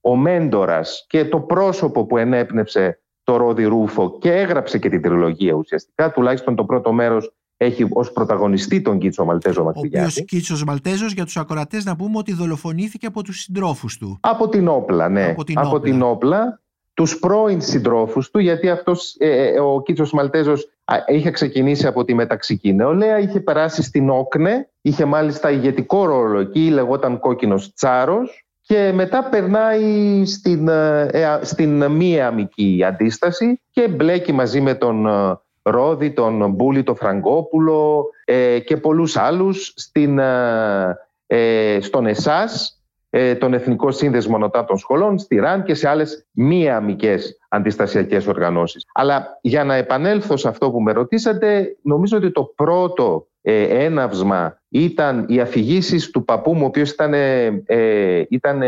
ο 0.00 0.16
μέντορας 0.16 1.04
και 1.08 1.24
το 1.24 1.40
πρόσωπο 1.40 2.06
που 2.06 2.16
ενέπνευσε 2.16 3.00
το 3.26 3.36
Ρόδι 3.36 3.64
Ρούφο 3.64 4.18
και 4.18 4.32
έγραψε 4.32 4.78
και 4.78 4.88
την 4.88 5.02
τριλογία 5.02 5.52
ουσιαστικά 5.52 6.12
τουλάχιστον 6.12 6.54
το 6.54 6.64
πρώτο 6.64 6.92
μέρος 6.92 7.32
έχει 7.56 7.86
ως 7.92 8.12
πρωταγωνιστή 8.12 8.80
τον 8.80 8.98
Κίτσο 8.98 9.24
Μαλτέζο 9.24 9.64
Μακρυγιάννη. 9.64 10.06
Ο 10.06 10.10
οποίος 10.10 10.26
Κίτσος 10.26 10.64
Μαλτέζος, 10.64 11.12
για 11.12 11.24
τους 11.24 11.36
ακροατές, 11.36 11.84
να 11.84 11.96
πούμε 11.96 12.18
ότι 12.18 12.32
δολοφονήθηκε 12.32 13.06
από 13.06 13.22
τους 13.22 13.40
συντρόφους 13.40 13.98
του. 13.98 14.18
Από 14.20 14.48
την 14.48 14.68
όπλα, 14.68 15.08
ναι. 15.08 15.24
Από 15.24 15.44
την, 15.44 15.58
από 15.58 15.76
όπλα. 15.76 15.80
την 15.80 16.02
όπλα. 16.02 16.60
Τους 16.94 17.18
πρώην 17.18 17.60
συντρόφους 17.60 18.30
του, 18.30 18.38
γιατί 18.38 18.68
αυτός, 18.70 19.14
ε, 19.18 19.46
ε, 19.48 19.60
ο 19.60 19.82
Κίτσος 19.82 20.12
Μαλτέζος 20.12 20.68
είχε 21.06 21.30
ξεκινήσει 21.30 21.86
από 21.86 22.04
τη 22.04 22.14
μεταξική 22.14 22.72
νεολαία, 22.72 23.18
είχε 23.18 23.40
περάσει 23.40 23.82
στην 23.82 24.10
Όκνε, 24.10 24.70
είχε 24.80 25.04
μάλιστα 25.04 25.50
ηγετικό 25.50 26.04
ρόλο 26.04 26.38
εκεί, 26.38 26.70
λεγόταν 26.70 27.18
Κόκκινος 27.18 27.72
Τσάρος. 27.72 28.45
Και 28.66 28.92
μετά 28.94 29.24
περνάει 29.24 30.24
στην, 30.24 30.68
ε, 30.68 31.08
ε 31.12 31.38
στην 31.42 31.84
μία 31.84 32.26
αμική 32.26 32.84
αντίσταση 32.86 33.60
και 33.70 33.88
μπλέκει 33.88 34.32
μαζί 34.32 34.60
με 34.60 34.74
τον 34.74 35.06
ε, 35.06 35.38
Ρόδη, 35.62 36.10
τον 36.10 36.50
Μπούλη, 36.50 36.82
τον 36.82 36.96
Φραγκόπουλο 36.96 38.08
ε, 38.24 38.58
και 38.58 38.76
πολλούς 38.76 39.16
άλλους 39.16 39.72
στην, 39.76 40.18
ε, 40.18 40.96
ε, 41.26 41.78
στον 41.80 42.06
ΕΣΑΣ, 42.06 42.80
ε, 43.10 43.34
τον 43.34 43.54
Εθνικό 43.54 43.90
Σύνδεσμο 43.90 44.38
Νοτάτων 44.38 44.78
Σχολών, 44.78 45.18
στη 45.18 45.36
ΡΑΝ 45.36 45.62
και 45.62 45.74
σε 45.74 45.88
άλλες 45.88 46.26
μη 46.30 46.70
αμικές 46.70 47.38
αντιστασιακές 47.48 48.26
οργανώσεις. 48.26 48.84
Αλλά 48.94 49.38
για 49.40 49.64
να 49.64 49.74
επανέλθω 49.74 50.36
σε 50.36 50.48
αυτό 50.48 50.70
που 50.70 50.82
με 50.82 50.92
ρωτήσατε, 50.92 51.76
νομίζω 51.82 52.16
ότι 52.16 52.30
το 52.30 52.52
πρώτο 52.56 53.26
ε, 53.48 53.84
έναυσμα 53.84 54.60
ήταν 54.68 55.24
οι 55.28 55.40
αφηγήσεις 55.40 56.10
του 56.10 56.24
παππού 56.24 56.54
μου, 56.54 56.62
ο 56.62 56.66
οποίος 56.66 56.90
ήταν, 56.90 57.14
ε, 57.14 58.22
ήταν 58.28 58.62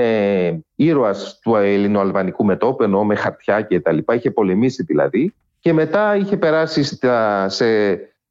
ήρωας 0.75 1.39
του 1.43 1.57
ελληνοαλβανικού 1.57 2.45
μετώπου, 2.45 2.83
εννοώ 2.83 3.05
με 3.05 3.15
χαρτιά 3.15 3.61
και 3.61 3.81
τα 3.81 3.93
λοιπά, 3.93 4.15
είχε 4.15 4.31
πολεμήσει 4.31 4.83
δηλαδή 4.83 5.35
και 5.61 5.73
μετά 5.73 6.17
είχε 6.17 6.37
περάσει 6.37 6.83
στα, 6.83 7.49
σε 7.49 7.67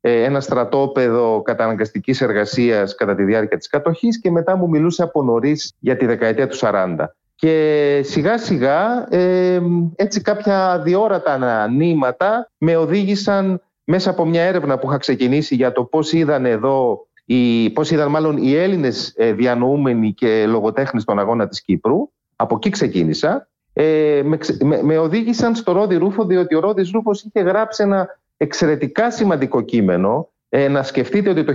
ε, 0.01 0.23
ένα 0.23 0.39
στρατόπεδο 0.39 1.41
καταναγκαστικής 1.41 2.21
εργασίας 2.21 2.95
κατά 2.95 3.15
τη 3.15 3.23
διάρκεια 3.23 3.57
της 3.57 3.67
κατοχής 3.67 4.19
και 4.21 4.31
μετά 4.31 4.55
μου 4.55 4.69
μιλούσε 4.69 5.03
από 5.03 5.23
νωρίς 5.23 5.73
για 5.79 5.97
τη 5.97 6.05
δεκαετία 6.05 6.47
του 6.47 6.57
40. 6.59 6.95
Και 7.35 8.01
σιγά 8.03 8.37
σιγά 8.37 9.07
ε, 9.09 9.61
έτσι 9.95 10.21
κάποια 10.21 10.81
διόρατα 10.83 11.67
νήματα 11.69 12.49
με 12.57 12.75
οδήγησαν 12.75 13.61
μέσα 13.89 14.09
από 14.09 14.25
μια 14.25 14.41
έρευνα 14.41 14.77
που 14.77 14.87
είχα 14.87 14.97
ξεκινήσει 14.97 15.55
για 15.55 15.71
το 15.71 15.83
πώς 15.83 16.13
είδαν 16.13 16.45
εδώ 16.45 17.07
οι, 17.25 17.69
πώς 17.69 17.91
είδαν 17.91 18.09
μάλλον 18.09 18.37
οι 18.37 18.53
Έλληνες 18.53 19.13
ε, 19.15 19.33
διανοούμενοι 19.33 20.13
και 20.13 20.45
λογοτέχνες 20.47 21.01
στον 21.01 21.19
αγώνα 21.19 21.47
της 21.47 21.61
Κύπρου. 21.61 22.09
Από 22.35 22.55
εκεί 22.55 22.69
ξεκίνησα 22.69 23.47
ε, 23.73 24.21
με, 24.23 24.37
με, 24.81 24.97
οδήγησαν 24.97 25.55
στο 25.55 25.71
Ρόδι 25.71 25.95
Ρούφο 25.95 26.25
διότι 26.25 26.55
ο 26.55 26.59
Ρόδις 26.59 26.91
Ρούφος 26.91 27.23
είχε 27.23 27.39
γράψει 27.45 27.83
ένα 27.83 28.19
εξαιρετικά 28.37 29.11
σημαντικό 29.11 29.61
κείμενο 29.61 30.29
ε, 30.49 30.67
να 30.67 30.83
σκεφτείτε 30.83 31.29
ότι 31.29 31.43
το 31.43 31.53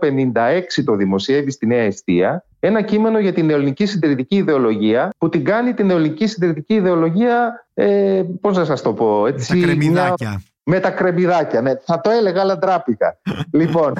1956 0.00 0.82
το 0.84 0.96
δημοσιεύει 0.96 1.50
στη 1.50 1.66
Νέα 1.66 1.82
Αιστεία 1.82 2.44
ένα 2.60 2.82
κείμενο 2.82 3.18
για 3.18 3.32
την 3.32 3.46
νεοελληνική 3.46 3.86
συντηρητική 3.86 4.36
ιδεολογία 4.36 5.10
που 5.18 5.28
την 5.28 5.44
κάνει 5.44 5.74
την 5.74 5.86
νεοελληνική 5.86 6.26
συντηρητική 6.26 6.74
ιδεολογία 6.74 7.66
ε, 7.74 8.22
πώς 8.40 8.56
να 8.56 8.64
σας 8.64 8.82
το 8.82 8.92
πω 8.92 9.26
έτσι, 9.26 9.60
τα 9.60 9.66
κρεμμυδάκια. 9.66 10.42
Με 10.64 10.80
τα 10.80 10.90
κρεμπιδάκια, 10.90 11.60
ναι. 11.60 11.74
Θα 11.76 12.00
το 12.00 12.10
έλεγα, 12.10 12.40
αλλά 12.40 12.58
ντράπηκα. 12.58 13.18
λοιπόν, 13.60 13.92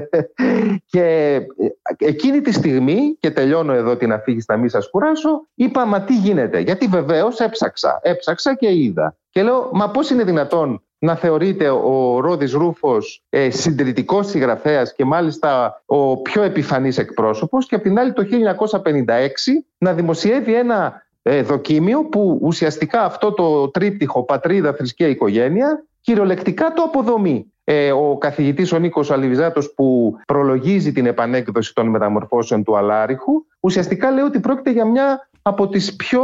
και 0.92 1.04
ε, 1.04 1.40
εκείνη 1.98 2.40
τη 2.40 2.52
στιγμή, 2.52 3.16
και 3.20 3.30
τελειώνω 3.30 3.72
εδώ 3.72 3.96
την 3.96 4.12
αφήγηση 4.12 4.46
να 4.48 4.56
μην 4.56 4.68
σας 4.68 4.90
κουράσω, 4.90 5.46
είπα, 5.54 5.84
μα 5.84 6.02
τι 6.02 6.16
γίνεται. 6.16 6.58
Γιατί 6.58 6.86
βεβαίως 6.86 7.40
έψαξα. 7.40 8.00
Έψαξα 8.02 8.54
και 8.54 8.74
είδα. 8.74 9.16
Και 9.30 9.42
λέω, 9.42 9.68
μα 9.72 9.90
πώς 9.90 10.10
είναι 10.10 10.24
δυνατόν 10.24 10.82
να 10.98 11.14
θεωρείται 11.14 11.70
ο 11.70 12.20
Ρόδης 12.20 12.52
Ρούφος 12.52 13.22
ε, 13.28 13.50
συντηρητικός 13.50 14.26
συγγραφέας 14.26 14.94
και 14.94 15.04
μάλιστα 15.04 15.82
ο 15.86 16.22
πιο 16.22 16.42
επιφανής 16.42 16.98
εκπρόσωπος 16.98 17.66
και 17.66 17.74
απ' 17.74 17.82
την 17.82 17.98
άλλη 17.98 18.12
το 18.12 18.26
1956 18.84 19.06
να 19.78 19.92
δημοσιεύει 19.92 20.54
ένα 20.54 21.02
ε, 21.22 21.42
δοκίμιο 21.42 22.04
που 22.04 22.38
ουσιαστικά 22.42 23.04
αυτό 23.04 23.32
το 23.32 23.70
τρίπτυχο 23.70 24.24
πατρίδα, 24.24 24.72
θρησκεία, 24.72 25.08
οικογένεια 25.08 25.84
κυριολεκτικά 26.00 26.72
το 26.72 26.82
αποδομεί. 26.82 27.52
Ε, 27.64 27.92
ο 27.92 28.16
καθηγητής 28.18 28.72
ο 28.72 28.78
Νίκος 28.78 29.10
Αλιβιζάτος 29.10 29.74
που 29.74 30.16
προλογίζει 30.26 30.92
την 30.92 31.06
επανέκδοση 31.06 31.74
των 31.74 31.86
μεταμορφώσεων 31.86 32.64
του 32.64 32.76
Αλάριχου 32.76 33.32
ουσιαστικά 33.60 34.10
λέει 34.10 34.24
ότι 34.24 34.40
πρόκειται 34.40 34.70
για 34.70 34.84
μια 34.84 35.28
από 35.42 35.68
τις 35.68 35.96
πιο 35.96 36.22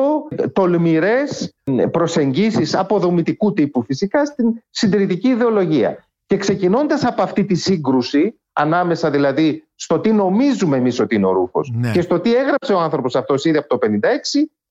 τολμηρές 0.52 1.54
προσεγγίσεις 1.90 2.74
αποδομητικού 2.74 3.52
τύπου 3.52 3.82
φυσικά 3.82 4.24
στην 4.24 4.46
συντηρητική 4.70 5.28
ιδεολογία. 5.28 6.06
Και 6.26 6.36
ξεκινώντας 6.36 7.04
από 7.04 7.22
αυτή 7.22 7.44
τη 7.44 7.54
σύγκρουση, 7.54 8.40
ανάμεσα 8.52 9.10
δηλαδή 9.10 9.64
στο 9.74 9.98
τι 9.98 10.12
νομίζουμε 10.12 10.76
εμείς 10.76 11.00
ότι 11.00 11.14
είναι 11.14 11.26
ο 11.26 11.32
Ρούφος 11.32 11.72
ναι. 11.74 11.90
και 11.92 12.00
στο 12.00 12.20
τι 12.20 12.34
έγραψε 12.34 12.72
ο 12.72 12.80
άνθρωπος 12.80 13.16
αυτός 13.16 13.44
ήδη 13.44 13.56
από 13.56 13.68
το 13.68 13.78
1956, 13.82 13.88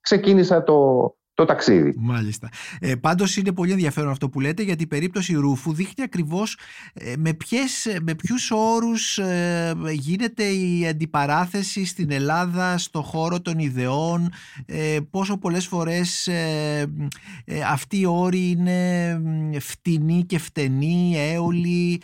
ξεκίνησα 0.06 0.63
το, 0.63 0.78
το 1.36 1.45
ταξίδι. 1.45 1.93
Μάλιστα. 1.98 2.50
Ε, 2.80 2.95
πάντως 2.95 3.38
είναι 3.38 3.52
πολύ 3.52 3.71
ενδιαφέρον 3.71 4.10
αυτό 4.10 4.30
που 4.30 4.39
λέτε 4.39 4.63
γιατί 4.63 4.84
η 4.84 4.88
περίπτωση 4.88 5.34
Ρούφου 5.34 5.74
δείχνει 5.74 6.04
ακριβώς 6.04 6.58
ε, 6.93 7.13
με, 7.17 7.34
ποιες, 7.34 7.98
με 8.02 8.15
ποιους 8.15 8.52
όρους 8.52 9.17
ε, 9.17 9.74
γίνεται 9.91 10.43
η 10.43 10.88
αντιπαράθεση 10.88 11.86
στην 11.86 12.12
Ελλάδα 12.12 12.78
στο 12.78 13.02
χώρο 13.02 13.41
των 13.41 13.60
ιδεών 13.60 14.32
ε, 14.65 14.98
πόσο 15.10 15.38
πολλές 15.38 15.67
φορές 15.67 16.28
ε, 16.28 16.86
ε, 17.45 17.62
αυτοί 17.62 18.00
οι 18.00 18.06
όροι 18.06 18.50
είναι 18.50 19.21
φτηνοί 19.60 20.24
και 20.24 20.38
φτενοί, 20.38 21.15
έολοι 21.17 22.02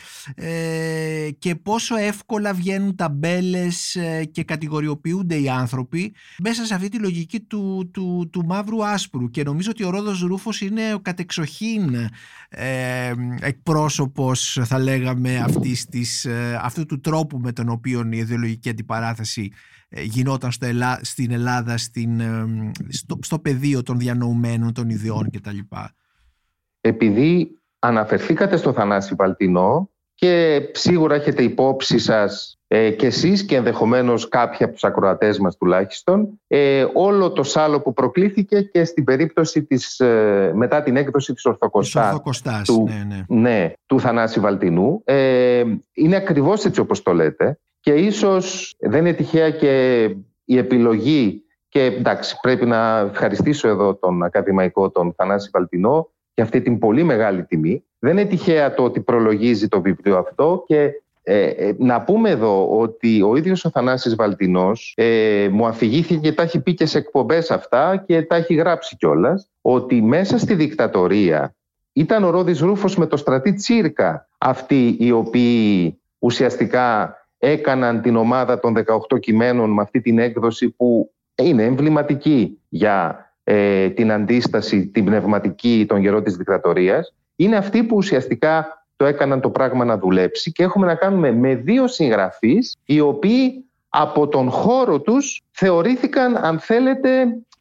και 1.39 1.55
πόσο 1.55 1.95
εύκολα 1.95 2.53
βγαίνουν 2.53 2.95
ταμπέλες 2.95 3.97
και 4.31 4.43
κατηγοριοποιούνται 4.43 5.35
οι 5.35 5.49
άνθρωποι 5.49 6.13
μέσα 6.43 6.65
σε 6.65 6.73
αυτή 6.73 6.89
τη 6.89 6.99
λογική 6.99 7.39
του, 7.39 7.89
του, 7.93 8.29
του 8.31 8.45
μαύρου 8.45 8.85
άσπρου 8.85 9.20
και 9.29 9.43
νομίζω 9.43 9.69
ότι 9.71 9.83
ο 9.83 9.89
Ρόδος 9.89 10.21
Ρούφος 10.21 10.61
είναι 10.61 10.93
ο 10.93 10.99
κατεξοχήν 10.99 11.95
ε, 12.49 13.13
εκπρόσωπος 13.41 14.59
θα 14.63 14.79
λέγαμε 14.79 15.37
αυτής 15.37 15.85
της, 15.85 16.25
ε, 16.25 16.59
αυτού 16.61 16.85
του 16.85 16.99
τρόπου 16.99 17.37
με 17.37 17.51
τον 17.51 17.69
οποίο 17.69 18.07
η 18.11 18.17
ιδεολογική 18.17 18.69
αντιπαράθεση 18.69 19.51
ε, 19.89 20.01
γινόταν 20.01 20.51
στο 20.51 20.67
στην 21.01 21.31
Ελλάδα 21.31 21.77
στην, 21.77 22.19
ε, 22.19 22.45
στο, 22.87 23.19
στο 23.21 23.39
πεδίο 23.39 23.83
των 23.83 23.97
διανοουμένων 23.97 24.73
των 24.73 24.89
ιδεών 24.89 25.29
κτλ. 25.31 25.57
Επειδή 26.81 27.59
αναφερθήκατε 27.79 28.57
στο 28.57 28.73
Θανάση 28.73 29.15
Βαλτινό 29.15 29.89
και 30.15 30.61
σίγουρα 30.73 31.15
έχετε 31.15 31.43
υπόψη 31.43 31.99
σας 31.99 32.60
ε, 32.73 32.89
και 32.91 33.05
εσείς 33.05 33.45
και 33.45 33.55
ενδεχομένως 33.55 34.27
κάποιοι 34.27 34.63
από 34.63 34.73
τους 34.73 34.83
ακροατές 34.83 35.39
μας 35.39 35.57
τουλάχιστον 35.57 36.39
ε, 36.47 36.85
όλο 36.93 37.31
το 37.31 37.43
σάλο 37.43 37.81
που 37.81 37.93
προκλήθηκε 37.93 38.61
και 38.61 38.85
στην 38.85 39.03
περίπτωση 39.03 39.63
της, 39.63 39.99
ε, 39.99 40.51
μετά 40.55 40.83
την 40.83 40.95
έκδοση 40.95 41.33
της 41.33 41.45
Ορθοκοστάς 41.45 42.65
του, 42.65 42.87
ναι, 42.87 43.05
ναι. 43.07 43.39
ναι, 43.39 43.73
του 43.85 43.99
Θανάση 43.99 44.39
Βαλτινού 44.39 45.01
ε, 45.03 45.63
είναι 45.93 46.15
ακριβώς 46.15 46.65
έτσι 46.65 46.79
όπως 46.79 47.01
το 47.01 47.13
λέτε 47.13 47.59
και 47.79 47.93
ίσως 47.93 48.75
δεν 48.79 48.99
είναι 48.99 49.13
τυχαία 49.13 49.49
και 49.49 50.03
η 50.45 50.57
επιλογή 50.57 51.43
και 51.67 51.83
εντάξει 51.83 52.37
πρέπει 52.41 52.65
να 52.65 52.97
ευχαριστήσω 52.97 53.67
εδώ 53.67 53.95
τον 53.95 54.23
ακαδημαϊκό 54.23 54.89
τον 54.89 55.13
Θανάση 55.17 55.49
Βαλτινό 55.53 56.09
για 56.33 56.43
αυτή 56.43 56.61
την 56.61 56.79
πολύ 56.79 57.03
μεγάλη 57.03 57.45
τιμή. 57.45 57.83
Δεν 57.99 58.11
είναι 58.11 58.25
τυχαία 58.25 58.73
το 58.73 58.83
ότι 58.83 59.01
προλογίζει 59.01 59.67
το 59.67 59.81
βιβλίο 59.81 60.17
αυτό 60.17 60.63
και 60.67 60.91
ε, 61.23 61.43
ε, 61.43 61.75
να 61.77 62.01
πούμε 62.01 62.29
εδώ 62.29 62.79
ότι 62.79 63.21
ο 63.21 63.35
ίδιος 63.35 63.65
ο 63.65 63.69
Θανάσης 63.69 64.15
Βαλτινός 64.15 64.93
ε, 64.97 65.47
μου 65.51 65.65
αφηγήθηκε 65.65 66.19
και 66.19 66.31
τα 66.31 66.43
έχει 66.43 66.59
πει 66.59 66.73
και 66.73 66.85
σε 66.85 66.97
εκπομπές 66.97 67.51
αυτά 67.51 68.03
και 68.07 68.21
τα 68.21 68.35
έχει 68.35 68.53
γράψει 68.53 68.97
κιόλας, 68.97 69.49
ότι 69.61 70.01
μέσα 70.01 70.37
στη 70.37 70.53
δικτατορία 70.53 71.55
ήταν 71.93 72.23
ο 72.23 72.29
Ρόδης 72.29 72.59
Ρούφος 72.59 72.97
με 72.97 73.05
το 73.05 73.17
στρατή 73.17 73.53
Τσίρκα 73.53 74.29
αυτοί 74.37 74.95
οι 74.99 75.11
οποίοι 75.11 75.99
ουσιαστικά 76.19 77.15
έκαναν 77.37 78.01
την 78.01 78.15
ομάδα 78.15 78.59
των 78.59 78.73
18 79.11 79.19
κειμένων 79.19 79.73
με 79.73 79.81
αυτή 79.81 80.01
την 80.01 80.19
έκδοση 80.19 80.69
που 80.69 81.11
είναι 81.35 81.63
εμβληματική 81.63 82.59
για 82.69 83.25
ε, 83.43 83.89
την 83.89 84.11
αντίσταση, 84.11 84.87
την 84.87 85.05
πνευματική 85.05 85.85
των 85.87 85.99
γερών 85.99 86.23
της 86.23 86.35
δικτατορίας. 86.35 87.15
Είναι 87.35 87.55
αυτοί 87.55 87.83
που 87.83 87.95
ουσιαστικά 87.95 88.80
το 89.01 89.07
έκαναν 89.07 89.41
το 89.41 89.49
πράγμα 89.49 89.85
να 89.85 89.97
δουλέψει 89.97 90.51
και 90.51 90.63
έχουμε 90.63 90.85
να 90.85 90.95
κάνουμε 90.95 91.31
με 91.31 91.55
δύο 91.55 91.87
συγγραφείς 91.87 92.77
οι 92.85 92.99
οποίοι 92.99 93.65
από 93.89 94.27
τον 94.27 94.49
χώρο 94.49 95.01
τους 95.01 95.41
θεωρήθηκαν 95.51 96.37
αν 96.37 96.59
θέλετε 96.59 97.09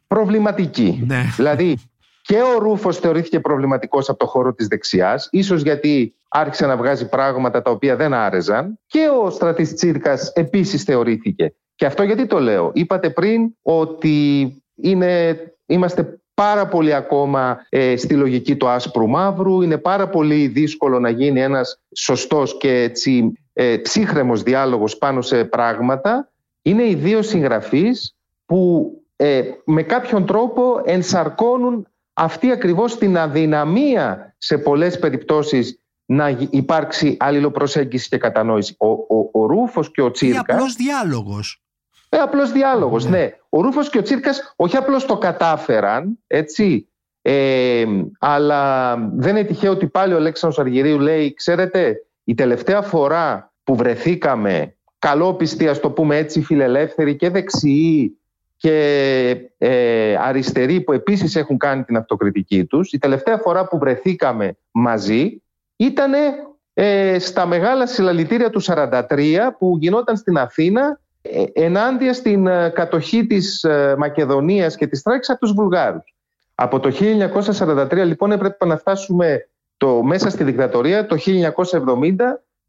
προβληματικοί. 0.07 1.03
Ναι. 1.07 1.21
Δηλαδή 1.35 1.77
και 2.21 2.35
ο 2.55 2.59
Ρούφος 2.59 2.97
θεωρήθηκε 2.97 3.39
προβληματικός 3.39 4.09
από 4.09 4.19
το 4.19 4.25
χώρο 4.25 4.53
της 4.53 4.67
δεξιάς, 4.67 5.27
ίσως 5.31 5.61
γιατί 5.61 6.15
άρχισε 6.27 6.65
να 6.65 6.77
βγάζει 6.77 7.09
πράγματα 7.09 7.61
τα 7.61 7.71
οποία 7.71 7.95
δεν 7.95 8.13
άρεζαν 8.13 8.79
και 8.87 9.09
ο 9.23 9.29
Στρατής 9.29 9.73
Τσίρκας 9.73 10.31
επίσης 10.35 10.83
θεωρήθηκε. 10.83 11.53
Και 11.75 11.85
αυτό 11.85 12.03
γιατί 12.03 12.25
το 12.25 12.39
λέω. 12.39 12.71
Είπατε 12.73 13.09
πριν 13.09 13.49
ότι 13.61 14.47
είναι, 14.75 15.37
είμαστε 15.65 16.20
πάρα 16.41 16.67
πολύ 16.67 16.93
ακόμα 16.93 17.65
ε, 17.69 17.97
στη 17.97 18.13
λογική 18.13 18.55
του 18.55 18.67
άσπρου 18.67 19.07
μαύρου. 19.07 19.61
Είναι 19.61 19.77
πάρα 19.77 20.09
πολύ 20.09 20.47
δύσκολο 20.47 20.99
να 20.99 21.09
γίνει 21.09 21.41
ένας 21.41 21.79
σωστός 21.95 22.57
και 22.57 22.81
έτσι, 22.81 23.33
ε, 23.53 23.77
ψύχρεμος 23.77 24.43
διάλογος 24.43 24.97
πάνω 24.97 25.21
σε 25.21 25.45
πράγματα. 25.45 26.31
Είναι 26.61 26.83
οι 26.83 26.95
δύο 26.95 27.21
συγγραφείς 27.21 28.15
που 28.45 28.91
ε, 29.15 29.41
με 29.63 29.83
κάποιον 29.83 30.25
τρόπο 30.25 30.81
ενσαρκώνουν 30.85 31.87
αυτή 32.13 32.51
ακριβώς 32.51 32.97
την 32.97 33.17
αδυναμία 33.17 34.35
σε 34.37 34.57
πολλές 34.57 34.99
περιπτώσεις 34.99 35.79
να 36.05 36.37
υπάρξει 36.49 37.17
αλληλοπροσέγγιση 37.19 38.09
και 38.09 38.17
κατανόηση. 38.17 38.75
Ο, 38.77 38.87
ο, 38.87 39.29
ο 39.31 39.45
Ρούφος 39.45 39.91
και 39.91 40.01
ο 40.01 40.11
Τσίρκας... 40.11 40.43
Είναι 40.43 40.57
απλός 40.57 40.75
διάλογος. 40.75 41.60
Ε, 42.13 42.17
απλός 42.17 42.51
διάλογος, 42.51 43.05
ναι. 43.05 43.17
ναι. 43.17 43.37
Ο 43.49 43.61
Ρούφος 43.61 43.89
και 43.89 43.97
ο 43.97 44.01
Τσίρκας 44.01 44.53
όχι 44.55 44.77
απλώς 44.77 45.05
το 45.05 45.17
κατάφεραν, 45.17 46.19
έτσι, 46.27 46.87
ε, 47.21 47.85
αλλά 48.19 48.95
δεν 49.15 49.35
είναι 49.35 49.45
τυχαίο 49.45 49.71
ότι 49.71 49.87
πάλι 49.87 50.13
ο 50.13 50.15
Αλέξανδρος 50.15 50.65
Αργυρίου 50.65 50.99
λέει, 50.99 51.33
ξέρετε, 51.33 52.05
η 52.23 52.33
τελευταία 52.33 52.81
φορά 52.81 53.53
που 53.63 53.75
βρεθήκαμε 53.75 54.75
καλόπιστοι, 54.99 55.67
ας 55.67 55.79
το 55.79 55.91
πούμε 55.91 56.17
έτσι, 56.17 56.41
φιλελεύθεροι 56.41 57.15
και 57.15 57.29
δεξιοί 57.29 58.19
και 58.57 59.51
ε, 59.57 60.15
αριστεροί 60.15 60.81
που 60.81 60.91
επίσης 60.91 61.35
έχουν 61.35 61.57
κάνει 61.57 61.83
την 61.83 61.97
αυτοκριτική 61.97 62.65
τους, 62.65 62.91
η 62.91 62.97
τελευταία 62.97 63.37
φορά 63.37 63.67
που 63.67 63.77
βρεθήκαμε 63.77 64.57
μαζί 64.71 65.41
ήταν 65.75 66.13
ε, 66.73 67.19
στα 67.19 67.45
μεγάλα 67.45 67.87
συλλαλητήρια 67.87 68.49
του 68.49 68.61
43 68.63 69.01
που 69.57 69.77
γινόταν 69.79 70.17
στην 70.17 70.37
Αθήνα 70.37 70.81
ε, 70.81 71.10
ενάντια 71.53 72.13
στην 72.13 72.47
ε, 72.47 72.69
κατοχή 72.69 73.27
της 73.27 73.63
ε, 73.63 73.95
Μακεδονίας 73.97 74.75
και 74.75 74.87
της 74.87 75.01
Τράκης 75.01 75.29
από 75.29 75.39
τους 75.39 75.51
Βουλγάρους. 75.53 76.15
Από 76.55 76.79
το 76.79 76.91
1943 77.57 77.91
λοιπόν 77.93 78.31
έπρεπε 78.31 78.65
να 78.65 78.77
φτάσουμε 78.77 79.47
το, 79.77 80.03
μέσα 80.03 80.29
στη 80.29 80.43
δικτατορία 80.43 81.05
το 81.05 81.17
1970 81.25 82.15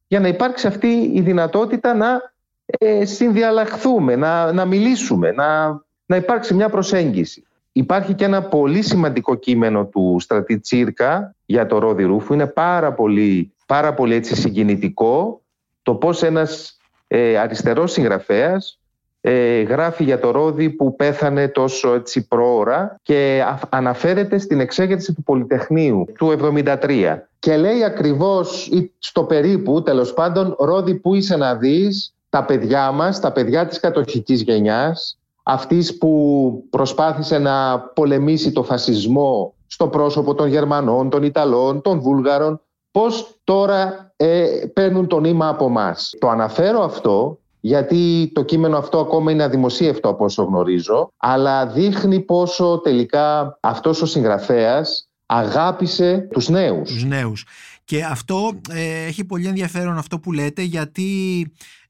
για 0.06 0.20
να 0.20 0.28
υπάρξει 0.28 0.66
αυτή 0.66 1.10
η 1.14 1.20
δυνατότητα 1.20 1.94
να 1.94 2.32
ε, 2.66 3.04
συνδιαλλαχθούμε, 3.04 4.16
να, 4.16 4.52
να 4.52 4.64
μιλήσουμε, 4.64 5.32
να, 5.32 5.80
να 6.06 6.16
υπάρξει 6.16 6.54
μια 6.54 6.68
προσέγγιση. 6.68 7.46
Υπάρχει 7.72 8.14
και 8.14 8.24
ένα 8.24 8.42
πολύ 8.42 8.82
σημαντικό 8.82 9.34
κείμενο 9.34 9.84
του 9.84 10.16
Στρατή 10.20 10.58
Τσίρκα 10.58 11.34
για 11.46 11.66
το 11.66 11.78
Ρόδι 11.78 12.02
Ρούφου. 12.02 12.34
Είναι 12.34 12.46
πάρα 12.46 12.92
πολύ, 12.92 13.52
πάρα 13.66 13.94
πολύ 13.94 14.14
έτσι 14.14 14.34
συγκινητικό 14.34 15.42
το 15.82 15.94
πώς 15.94 16.22
ένας 16.22 16.76
ε, 17.14 17.38
αριστερός 17.38 17.92
συγγραφέας 17.92 18.78
ε, 19.20 19.60
γράφει 19.62 20.04
για 20.04 20.18
το 20.18 20.30
Ρόδι 20.30 20.70
που 20.70 20.96
πέθανε 20.96 21.48
τόσο 21.48 21.94
έτσι 21.94 22.26
πρόωρα 22.28 23.00
και 23.02 23.44
αναφέρεται 23.68 24.38
στην 24.38 24.60
εξέγερση 24.60 25.12
του 25.14 25.22
Πολυτεχνείου 25.22 26.06
του 26.18 26.36
1973 26.64 27.18
και 27.38 27.56
λέει 27.56 27.84
ακριβώς 27.84 28.70
στο 28.98 29.24
περίπου 29.24 29.82
τέλος 29.82 30.14
πάντων 30.14 30.56
Ρόδι 30.58 30.94
που 30.94 31.14
είσαι 31.14 31.36
να 31.36 31.54
δεις 31.54 32.14
τα 32.28 32.44
παιδιά 32.44 32.90
μας, 32.90 33.20
τα 33.20 33.32
παιδιά 33.32 33.66
της 33.66 33.80
κατοχικής 33.80 34.42
γενιάς 34.42 35.18
αυτής 35.42 35.98
που 35.98 36.64
προσπάθησε 36.70 37.38
να 37.38 37.78
πολεμήσει 37.80 38.52
το 38.52 38.62
φασισμό 38.62 39.54
στο 39.66 39.88
πρόσωπο 39.88 40.34
των 40.34 40.48
Γερμανών, 40.48 41.10
των 41.10 41.22
Ιταλών, 41.22 41.82
των 41.82 42.00
Βούλγαρων 42.00 42.60
πώς 42.92 43.40
τώρα 43.44 44.11
ε, 44.24 44.66
παίρνουν 44.72 45.06
το 45.06 45.20
νήμα 45.20 45.48
από 45.48 45.64
εμά. 45.64 45.96
Το 46.18 46.28
αναφέρω 46.28 46.84
αυτό 46.84 47.38
γιατί 47.60 48.30
το 48.34 48.42
κείμενο 48.42 48.76
αυτό 48.76 48.98
ακόμα 48.98 49.30
είναι 49.30 49.42
αδημοσίευτο 49.42 50.08
από 50.08 50.24
όσο 50.24 50.42
γνωρίζω, 50.42 51.12
αλλά 51.16 51.66
δείχνει 51.66 52.20
πόσο 52.20 52.80
τελικά 52.84 53.58
αυτός 53.60 54.02
ο 54.02 54.06
συγγραφέας 54.06 55.08
αγάπησε 55.26 56.28
τους 56.30 56.48
νέους. 56.48 56.90
Τους 56.90 57.04
νέους. 57.04 57.46
Και 57.84 58.04
αυτό 58.04 58.60
ε, 58.70 59.06
έχει 59.06 59.24
πολύ 59.24 59.46
ενδιαφέρον 59.46 59.98
αυτό 59.98 60.18
που 60.18 60.32
λέτε 60.32 60.62
γιατί 60.62 61.06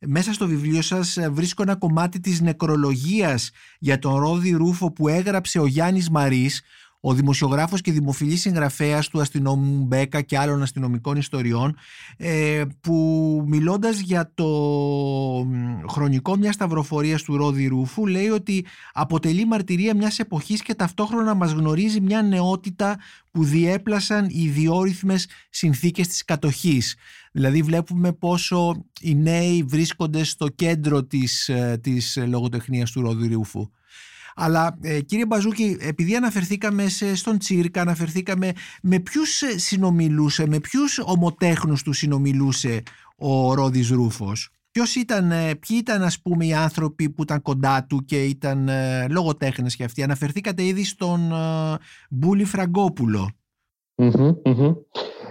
μέσα 0.01 0.33
στο 0.33 0.47
βιβλίο 0.47 0.83
σας 0.83 1.19
βρίσκω 1.31 1.63
ένα 1.63 1.77
κομμάτι 1.77 2.21
της 2.21 2.41
νεκρολογίας 2.41 3.51
για 3.79 3.99
τον 3.99 4.17
Ρόδι 4.17 4.51
Ρούφο 4.51 4.93
που 4.93 5.09
έγραψε 5.09 5.59
ο 5.59 5.67
Γιάννης 5.67 6.11
Μαρής 6.11 6.63
ο 7.05 7.15
δημοσιογράφος 7.15 7.81
και 7.81 7.93
δημοφιλής 7.93 8.41
συγγραφέας 8.41 9.09
του 9.09 9.21
αστυνόμου 9.21 9.85
Μπέκα 9.85 10.21
και 10.21 10.39
άλλων 10.39 10.63
αστυνομικών 10.63 11.17
ιστοριών 11.17 11.77
ε, 12.17 12.63
που 12.81 13.45
μιλώντας 13.47 14.01
για 14.01 14.31
το 14.35 14.47
χρονικό 15.89 16.37
μιας 16.37 16.55
σταυροφορίας 16.55 17.23
του 17.23 17.37
Ρόδι 17.37 17.67
Ρούφου 17.67 18.07
λέει 18.07 18.29
ότι 18.29 18.65
αποτελεί 18.93 19.47
μαρτυρία 19.47 19.97
μιας 19.97 20.19
εποχής 20.19 20.63
και 20.63 20.75
ταυτόχρονα 20.75 21.35
μας 21.35 21.53
γνωρίζει 21.53 22.01
μια 22.01 22.23
νεότητα 22.23 22.99
που 23.31 23.45
διέπλασαν 23.45 24.27
οι 24.29 24.43
ιδιόρυθμες 24.43 25.27
συνθήκες 25.51 26.09
της 26.09 26.25
κατοχής. 26.25 26.97
Δηλαδή 27.33 27.63
βλέπουμε 27.63 28.13
πόσο 28.13 28.85
οι 29.01 29.15
νέοι 29.15 29.63
βρίσκονται 29.63 30.25
στο 30.25 30.49
κέντρο 30.49 31.05
της, 31.05 31.49
ε, 31.49 31.79
της 31.83 32.19
λογοτεχνίας 32.27 32.91
του 32.91 33.01
Ρόδι 33.01 33.29
Ρούφου. 33.29 33.71
Αλλά 34.35 34.79
ε, 34.83 35.01
κύριε 35.01 35.27
Μπαζούκη, 35.27 35.77
επειδή 35.81 36.17
αναφερθήκαμε 36.17 36.89
σε, 36.89 37.15
στον 37.17 37.39
Τσίρκα, 37.39 37.81
αναφερθήκαμε 37.81 38.53
με 38.83 38.99
ποιους 38.99 39.43
ε, 39.43 39.59
συνομιλούσε, 39.59 40.47
με 40.47 40.61
ποιους 40.61 40.99
ομοτέχνους 41.05 41.83
του 41.83 41.93
συνομιλούσε 41.93 42.83
ο 43.17 43.55
Ρόδης 43.55 43.91
Ρούφος; 43.91 44.51
Ποιος 44.73 44.95
ήταν, 44.95 45.31
ε, 45.31 45.55
ποιοι 45.55 45.77
ήταν 45.81 46.03
ας 46.03 46.21
πούμε 46.21 46.47
οι 46.47 46.55
άνθρωποι 46.55 47.11
που 47.11 47.23
ήταν 47.23 47.43
κοντά 47.43 47.87
του 47.89 48.05
και 48.05 48.25
ήταν 48.25 48.69
ε, 48.69 49.07
λογοτέχνες 49.11 49.77
και 49.77 49.85
αυτοί; 49.85 50.03
Αναφερθήκατε 50.03 50.65
ήδη 50.65 50.85
στον 50.85 51.33
ε, 51.33 51.77
Μπούλη 52.11 52.45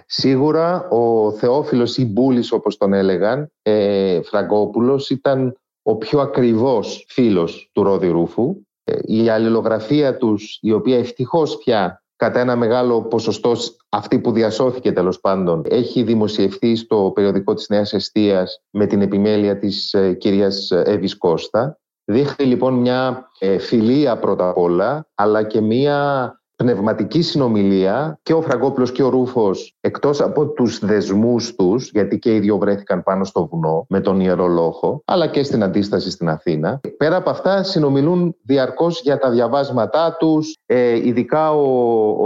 Σίγουρα 0.06 0.88
ο 0.90 1.32
Θεόφιλος 1.32 1.98
ή 1.98 2.06
Μπούλης 2.06 2.52
όπως 2.52 2.78
τον 2.78 2.94
έλεγαν, 2.94 3.52
ε, 3.62 4.22
Φραγκόπουλος 4.22 5.10
ήταν 5.10 5.56
ο 5.82 5.96
πιο 5.96 6.20
ακριβώς 6.20 7.06
φίλος 7.08 7.70
του 7.72 7.84
Ρόδη 7.84 8.08
Ρούφου 8.08 8.56
η 9.02 9.30
αλληλογραφία 9.30 10.18
τους, 10.18 10.58
η 10.62 10.72
οποία 10.72 10.98
ευτυχώς 10.98 11.58
πια 11.58 12.04
κατά 12.16 12.40
ένα 12.40 12.56
μεγάλο 12.56 13.02
ποσοστό 13.02 13.54
αυτή 13.90 14.20
που 14.20 14.32
διασώθηκε 14.32 14.92
τέλος 14.92 15.20
πάντων 15.20 15.64
έχει 15.70 16.04
δημοσιευθεί 16.04 16.76
στο 16.76 17.12
περιοδικό 17.16 17.54
της 17.54 17.70
Νέας 17.70 17.94
Εστίας 17.94 18.62
με 18.70 18.86
την 18.86 19.02
επιμέλεια 19.02 19.58
της 19.58 19.94
ε, 19.94 20.14
κυρίας 20.14 20.72
Εύης 20.72 21.18
Κώστα. 21.18 21.80
Δείχνει 22.06 22.46
λοιπόν 22.46 22.74
μια 22.74 23.32
ε, 23.40 23.58
φιλία 23.58 24.18
πρώτα 24.18 24.50
απ' 24.50 24.58
όλα 24.58 25.08
αλλά 25.16 25.44
και 25.44 25.62
μια 25.62 26.41
πνευματική 26.62 27.22
συνομιλία 27.22 28.20
και 28.24 28.34
ο 28.34 28.42
Φραγκόπουλος 28.42 28.92
και 28.92 29.04
ο 29.04 29.10
Ρούφος 29.10 29.76
εκτός 29.82 30.22
από 30.22 30.48
τους 30.48 30.80
δεσμούς 30.86 31.56
τους 31.56 31.90
γιατί 31.94 32.20
και 32.20 32.36
οι 32.36 32.40
δύο 32.40 32.58
βρέθηκαν 32.58 33.04
πάνω 33.04 33.24
στο 33.24 33.46
βουνό 33.46 33.86
με 33.90 34.00
τον 34.00 34.20
Ιερό 34.20 34.48
Λόχο 34.48 35.02
αλλά 35.06 35.28
και 35.28 35.44
στην 35.44 35.64
αντίσταση 35.64 36.12
στην 36.12 36.30
Αθήνα. 36.30 36.80
Πέρα 36.98 37.16
από 37.16 37.30
αυτά 37.30 37.64
συνομιλούν 37.64 38.36
διαρκώς 38.44 39.02
για 39.02 39.18
τα 39.18 39.30
διαβάσματά 39.30 40.16
τους. 40.20 40.58
Ε, 40.66 41.08
ειδικά 41.08 41.52
ο, 41.52 41.68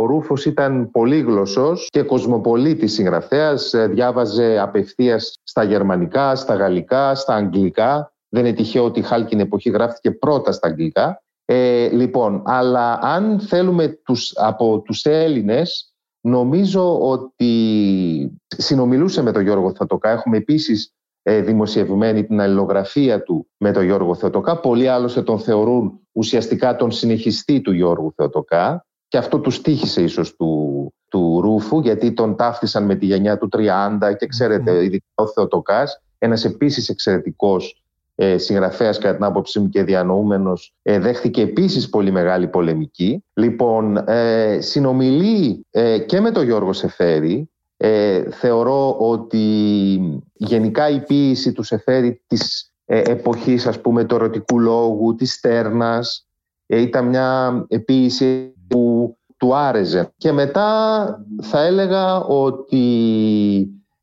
ο 0.01 0.05
Ρούφος 0.05 0.45
ήταν 0.45 0.91
πολύγλωσσος 0.91 1.89
και 1.91 2.01
κοσμοπολίτης 2.01 2.93
συγγραφέας. 2.93 3.73
Ε, 3.73 3.87
διάβαζε 3.87 4.59
απευθείας 4.59 5.39
στα 5.43 5.63
γερμανικά, 5.63 6.35
στα 6.35 6.55
γαλλικά, 6.55 7.15
στα 7.15 7.33
αγγλικά. 7.33 8.13
Δεν 8.29 8.45
είναι 8.45 8.55
τυχαίο 8.55 8.83
ότι 8.83 8.99
η 8.99 9.03
Χάλκιν 9.03 9.39
εποχή 9.39 9.69
γράφτηκε 9.69 10.11
πρώτα 10.11 10.51
στα 10.51 10.67
αγγλικά 10.67 11.23
ε, 11.45 11.87
λοιπόν, 11.87 12.41
αλλά 12.45 12.99
αν 13.01 13.39
θέλουμε 13.39 13.87
τους, 13.87 14.33
από 14.35 14.79
τους 14.79 15.05
Έλληνες, 15.05 15.95
νομίζω 16.21 16.99
ότι 16.99 18.39
συνομιλούσε 18.47 19.21
με 19.21 19.31
τον 19.31 19.41
Γιώργο 19.41 19.73
Θεοτοκά. 19.75 20.09
Έχουμε 20.09 20.37
επίσης 20.37 20.93
ε, 21.21 21.41
δημοσιευμένη 21.41 22.25
την 22.25 22.41
αλληλογραφία 22.41 23.23
του 23.23 23.47
με 23.57 23.71
τον 23.71 23.83
Γιώργο 23.83 24.15
Θεοτοκά. 24.15 24.59
Πολλοί 24.59 24.87
άλλωστε 24.87 25.21
τον 25.21 25.39
θεωρούν 25.39 25.99
ουσιαστικά 26.11 26.75
τον 26.75 26.91
συνεχιστή 26.91 27.61
του 27.61 27.71
Γιώργου 27.71 28.13
Θεοτοκά 28.15 28.85
και 29.07 29.17
αυτό 29.17 29.39
τους 29.39 29.55
στήχησε 29.55 30.01
ίσως 30.01 30.35
του, 30.35 30.93
του 31.09 31.41
Ρούφου 31.41 31.79
γιατί 31.79 32.13
τον 32.13 32.35
ταύτισαν 32.35 32.85
με 32.85 32.95
τη 32.95 33.05
γενιά 33.05 33.37
του 33.37 33.49
30 33.51 33.67
και 34.17 34.27
ξέρετε, 34.27 34.83
ειδικά 34.83 35.05
ο 35.15 35.27
Θεοτοκάς, 35.27 36.01
ένας 36.17 36.45
επίσης 36.45 36.89
εξαιρετικός 36.89 37.84
ε, 38.15 38.37
συγγραφέας, 38.37 38.97
κατά 38.97 39.15
την 39.15 39.23
άποψή 39.23 39.59
μου 39.59 39.69
και 39.69 39.83
διανοούμενος, 39.83 40.73
ε, 40.81 40.99
δέχθηκε 40.99 41.41
επίσης 41.41 41.89
πολύ 41.89 42.11
μεγάλη 42.11 42.47
πολεμική. 42.47 43.23
Λοιπόν, 43.33 43.97
ε, 44.07 44.57
συνομιλεί 44.61 45.65
ε, 45.71 45.99
και 45.99 46.19
με 46.19 46.31
τον 46.31 46.43
Γιώργο 46.43 46.73
Σεφέρη. 46.73 47.49
Ε, 47.77 48.31
θεωρώ 48.31 48.95
ότι 48.99 49.39
γενικά 50.33 50.89
η 50.89 50.99
ποίηση 50.99 51.51
του 51.51 51.63
Σεφέρη 51.63 52.21
της 52.27 52.71
ε, 52.85 53.01
εποχής 53.05 53.67
ας 53.67 53.81
πούμε 53.81 54.03
του 54.03 54.15
ερωτικού 54.15 54.59
λόγου, 54.59 55.15
της 55.15 55.33
στέρνας. 55.33 56.27
Ε, 56.65 56.81
ήταν 56.81 57.07
μια 57.07 57.65
επίηση 57.67 58.53
που 58.67 59.15
του 59.37 59.55
άρεζε. 59.55 60.13
Και 60.17 60.31
μετά 60.31 61.07
θα 61.41 61.61
έλεγα 61.61 62.23
ότι 62.23 62.85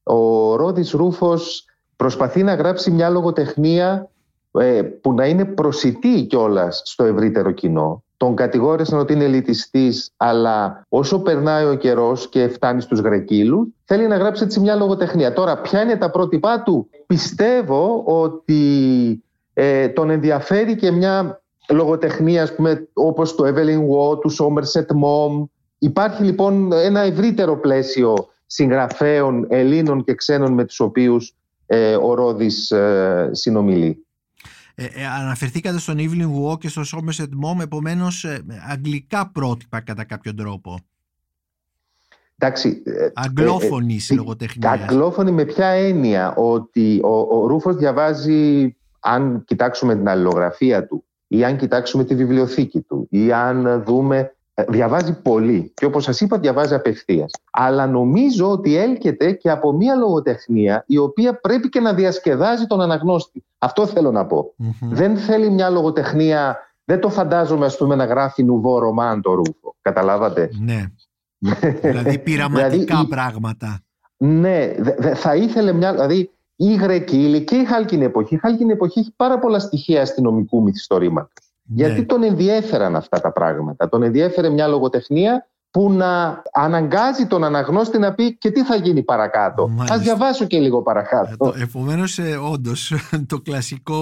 ο 0.03 0.55
Ρόδης 0.57 0.91
Ρούφος 0.91 1.65
προσπαθεί 2.03 2.43
να 2.43 2.55
γράψει 2.55 2.91
μια 2.91 3.09
λογοτεχνία 3.09 4.11
ε, 4.53 4.83
που 4.83 5.13
να 5.13 5.27
είναι 5.27 5.45
προσιτή 5.45 6.23
κιόλας 6.23 6.83
στο 6.85 7.05
ευρύτερο 7.05 7.51
κοινό. 7.51 8.03
Τον 8.17 8.35
κατηγόρησαν 8.37 8.99
ότι 8.99 9.13
είναι 9.13 9.25
ελιτιστής, 9.25 10.13
αλλά 10.17 10.87
όσο 10.89 11.21
περνάει 11.21 11.65
ο 11.65 11.75
καιρός 11.75 12.29
και 12.29 12.49
φτάνει 12.49 12.81
στους 12.81 12.99
Γρεκύλους, 12.99 13.69
θέλει 13.85 14.07
να 14.07 14.17
γράψει 14.17 14.45
έτσι 14.45 14.61
μια 14.61 14.75
λογοτεχνία. 14.75 15.33
Τώρα, 15.33 15.61
ποια 15.61 15.83
είναι 15.83 15.97
τα 15.97 16.11
πρότυπά 16.11 16.63
του; 16.63 16.89
Πιστεύω 17.07 18.03
ότι 18.07 18.63
ε, 19.53 19.89
τον 19.89 20.11
ενδιαφέρει 20.11 20.77
και 20.77 20.91
μια 20.91 21.43
λογοτεχνία, 21.69 22.43
ας 22.43 22.55
πούμε, 22.55 22.89
όπως 22.93 23.35
το 23.35 23.45
Evelyn 23.47 23.79
Waugh, 23.79 24.21
του 24.21 24.31
Somerset 24.31 24.87
Maugham. 24.87 25.45
Υπάρχει 25.79 26.23
λοιπόν 26.23 26.73
ένα 26.73 27.01
ευρύτερο 27.01 27.57
πλαίσιο 27.57 28.15
συγγραφέων 28.47 29.47
Ελλήνων 29.49 30.05
και 30.05 30.15
ξένων 30.15 30.53
με 30.53 30.65
τους 30.65 30.81
οποίους 30.81 31.37
ε, 31.75 31.97
ο 31.97 32.15
Ρόδης 32.15 32.71
ε, 32.71 33.29
συνομιλεί. 33.33 34.07
Ε, 34.75 34.85
ε, 34.85 35.07
αναφερθήκατε 35.21 35.79
στον 35.79 35.97
Evelyn 35.99 36.51
Waugh 36.51 36.59
και 36.59 36.69
στο 36.69 36.83
Somerset 36.83 37.23
Maugham, 37.23 37.63
επομένως 37.63 38.25
ε, 38.25 38.45
αγγλικά 38.71 39.31
πρότυπα 39.31 39.81
κατά 39.81 40.05
κάποιο 40.05 40.35
τρόπο. 40.35 40.79
Εντάξει, 42.39 42.83
αγγλόφωνη 43.15 44.01
ε, 44.09 44.15
λογοτεχνία. 44.15 44.71
Αγγλόφωνη 44.71 45.31
με 45.31 45.45
ποια 45.45 45.67
έννοια; 45.67 46.35
Ότι 46.35 47.01
ο, 47.03 47.39
ο 47.39 47.47
Ρούφος 47.47 47.77
διαβάζει, 47.77 48.77
αν 49.01 49.45
κοιτάξουμε 49.45 49.97
την 49.97 50.09
αλληλογραφία 50.09 50.87
του 50.87 51.05
ή 51.29 51.45
αν 51.45 51.57
κοιτάξουμε 51.57 52.05
τη 52.05 52.15
βιβλιοθήκη 52.15 52.81
του 52.81 53.07
ή 53.11 53.33
αν 53.33 53.83
δούμε 53.83 54.19
ε, 54.19 54.27
διαβάζει 54.55 55.23
πολύ 55.23 55.73
και 55.75 55.85
όπως 55.85 56.05
σας 56.05 56.21
είπα 56.21 56.39
διαβάζει 56.39 56.75
απευθείας. 56.75 57.31
Αλλά 57.51 57.87
νομίζω 57.87 58.51
ότι 58.51 58.77
έλκεται 58.77 59.33
και 59.33 59.51
από 59.51 59.73
μια 59.73 59.95
λογοτεχνία 59.95 60.85
η 60.87 60.99
οποία 60.99 61.41
πρέπει 61.41 61.69
και 61.69 61.81
να 61.81 61.95
διασκεδάζει 61.95 62.67
τον 62.67 62.81
αναγνώστη. 62.81 63.45
Αυτό 63.59 63.87
θέλω 63.87 64.11
να 64.11 64.27
πω. 64.27 64.55
Δεν 64.81 65.17
θέλει 65.17 65.51
μια 65.51 65.71
λογοτεχνία, 65.71 66.59
δεν 66.85 67.01
το 67.01 67.09
φαντάζομαι 67.09 67.67
ας 67.67 67.77
πούμε 67.77 67.95
να 67.95 68.05
γράφει 68.05 68.45
νουβό 68.45 68.79
ρομάν 68.79 69.23
το 69.23 69.35
ρούφο. 69.35 69.75
Καταλάβατε; 69.81 70.51
Ναι. 70.61 70.85
δηλαδή 71.83 72.19
πειραματικά 72.19 72.69
δηλαδή, 72.69 73.09
πράγματα. 73.09 73.81
Ναι, 74.17 74.75
θα 75.15 75.37
ήθελε 75.37 75.73
μια... 75.73 75.93
Δηλαδή 75.93 76.31
η 76.57 76.75
Γρεκύλη 76.75 77.45
και 77.45 77.57
η 77.57 77.65
Χάλκινη 77.65 78.05
εποχή. 78.05 78.35
Η 78.35 78.39
Χάλκινη 78.39 78.73
εποχή 78.73 78.99
έχει 78.99 79.13
πάρα 79.17 79.39
πολλά 79.39 79.59
στοιχεία 79.59 80.03
αστυνομικού 80.03 80.63
μυθιστορήματος. 80.63 81.52
Γιατί 81.75 82.01
ναι. 82.01 82.07
τον 82.07 82.23
ενδιέφεραν 82.23 82.97
αυτά 82.97 83.21
τα 83.21 83.33
πράγματα. 83.33 83.89
Τον 83.89 84.03
ενδιέφερε 84.03 84.49
μια 84.49 84.67
λογοτεχνία 84.67 85.47
που 85.73 85.93
να 85.93 86.43
αναγκάζει 86.53 87.27
τον 87.27 87.45
αναγνώστη 87.45 87.99
να 87.99 88.15
πει 88.15 88.37
και 88.37 88.51
τι 88.51 88.65
θα 88.65 88.77
γίνει 88.77 89.03
παρακάτω. 89.03 89.71
Α 89.93 89.99
διαβάσω 89.99 90.47
και 90.47 90.59
λίγο 90.59 90.83
παρακάτω. 90.83 91.55
Ε, 91.57 91.63
Επομένως, 91.63 92.19
ε, 92.19 92.37
όντως, 92.37 92.93
το 93.27 93.41
κλασικό, 93.41 94.01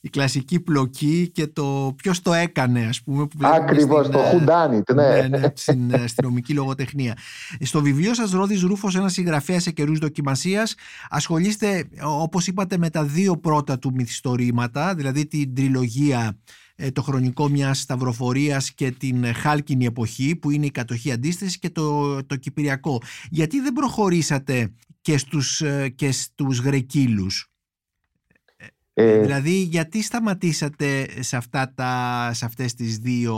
η 0.00 0.08
κλασική 0.08 0.60
πλοκή 0.60 1.30
και 1.34 1.46
το 1.46 1.94
ποιος 1.96 2.22
το 2.22 2.32
έκανε, 2.32 2.86
ας 2.88 3.02
πούμε. 3.02 3.26
Ακριβώς, 3.40 4.08
το 4.08 4.18
Χουντάνιτ, 4.18 4.92
ναι. 4.92 5.08
ναι, 5.08 5.38
ναι 5.38 5.52
στην 5.54 5.94
αστυνομική 5.94 6.52
λογοτεχνία. 6.52 7.16
Στο 7.60 7.80
βιβλίο 7.80 8.14
σας, 8.14 8.30
Ρόδης 8.30 8.62
Ρούφος, 8.62 8.96
ένας 8.96 9.12
συγγραφέας 9.12 9.62
σε 9.62 9.70
καιρούς 9.70 9.98
δοκιμασίας, 9.98 10.74
ασχολείστε, 11.10 11.88
όπως 12.02 12.46
είπατε, 12.46 12.78
με 12.78 12.90
τα 12.90 13.04
δύο 13.04 13.36
πρώτα 13.36 13.78
του 13.78 13.92
μυθιστορήματα, 13.94 14.94
δηλαδή 14.94 15.26
την 15.26 15.54
τριλογία 15.54 16.36
ε, 16.67 16.67
το 16.92 17.02
χρονικό 17.02 17.48
μιας 17.48 17.80
σταυροφορίας 17.80 18.72
και 18.72 18.90
την 18.90 19.34
χάλκινη 19.34 19.84
εποχή 19.84 20.36
που 20.36 20.50
είναι 20.50 20.66
η 20.66 20.70
κατοχή 20.70 21.12
αντίσταση 21.12 21.58
και 21.58 21.70
το, 21.70 22.16
το 22.24 22.36
Κυπριακό. 22.36 23.00
Γιατί 23.30 23.60
δεν 23.60 23.72
προχωρήσατε 23.72 24.72
και 25.00 25.18
στους, 25.18 25.60
ε, 25.60 25.88
και 25.88 26.12
στους 26.12 26.58
Γρεκύλους; 26.58 27.52
Ε, 28.92 29.20
δηλαδή 29.20 29.50
γιατί 29.50 30.02
σταματήσατε 30.02 31.06
σε, 31.22 31.36
αυτά 31.36 31.72
τα, 31.74 32.30
σε 32.34 32.44
αυτές 32.44 32.74
τις 32.74 32.98
δύο 32.98 33.36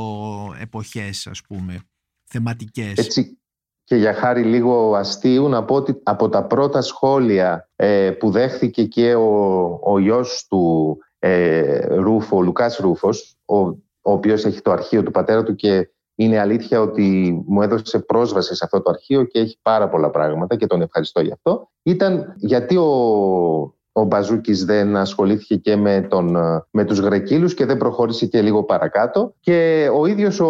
εποχές 0.60 1.26
ας 1.26 1.40
πούμε 1.48 1.80
θεματικές; 2.24 2.98
Έτσι, 2.98 3.38
και 3.84 3.96
για 3.96 4.14
χάρη 4.14 4.42
λίγο 4.42 4.94
αστείου 4.94 5.48
να 5.48 5.64
πω 5.64 5.74
ότι 5.74 6.00
από 6.02 6.28
τα 6.28 6.44
πρώτα 6.44 6.82
σχόλια 6.82 7.70
που 8.18 8.30
δέχθηκε 8.30 8.84
και 8.84 9.14
ο, 9.14 9.64
ο 9.82 9.98
γιος 9.98 10.46
του 10.48 10.96
ε, 11.20 11.86
Ρούφο, 11.86 12.36
ο 12.36 12.42
Λουκάς 12.42 12.76
Ρούφος, 12.76 13.36
ο, 13.44 13.56
ο 13.56 14.12
οποίος 14.12 14.44
έχει 14.44 14.60
το 14.60 14.70
αρχείο 14.70 15.02
του 15.02 15.10
πατέρα 15.10 15.42
του 15.42 15.54
και 15.54 15.90
είναι 16.14 16.38
αλήθεια 16.38 16.80
ότι 16.80 17.42
μου 17.46 17.62
έδωσε 17.62 17.98
πρόσβαση 17.98 18.54
σε 18.54 18.64
αυτό 18.64 18.82
το 18.82 18.90
αρχείο 18.90 19.24
και 19.24 19.38
έχει 19.38 19.58
πάρα 19.62 19.88
πολλά 19.88 20.10
πράγματα 20.10 20.56
και 20.56 20.66
τον 20.66 20.82
ευχαριστώ 20.82 21.20
γι' 21.20 21.32
αυτό. 21.32 21.70
Ήταν 21.82 22.34
γιατί 22.36 22.76
ο, 22.76 23.74
ο 23.92 24.04
Μπαζούκης 24.04 24.64
δεν 24.64 24.96
ασχολήθηκε 24.96 25.56
και 25.56 25.76
με, 25.76 26.06
τον, 26.10 26.36
με 26.70 26.84
τους 26.84 26.98
Γρεκύλους 26.98 27.54
και 27.54 27.64
δεν 27.64 27.76
προχώρησε 27.76 28.26
και 28.26 28.40
λίγο 28.40 28.62
παρακάτω 28.62 29.34
και 29.40 29.88
ο 29.98 30.06
ίδιος 30.06 30.40
ο, 30.40 30.46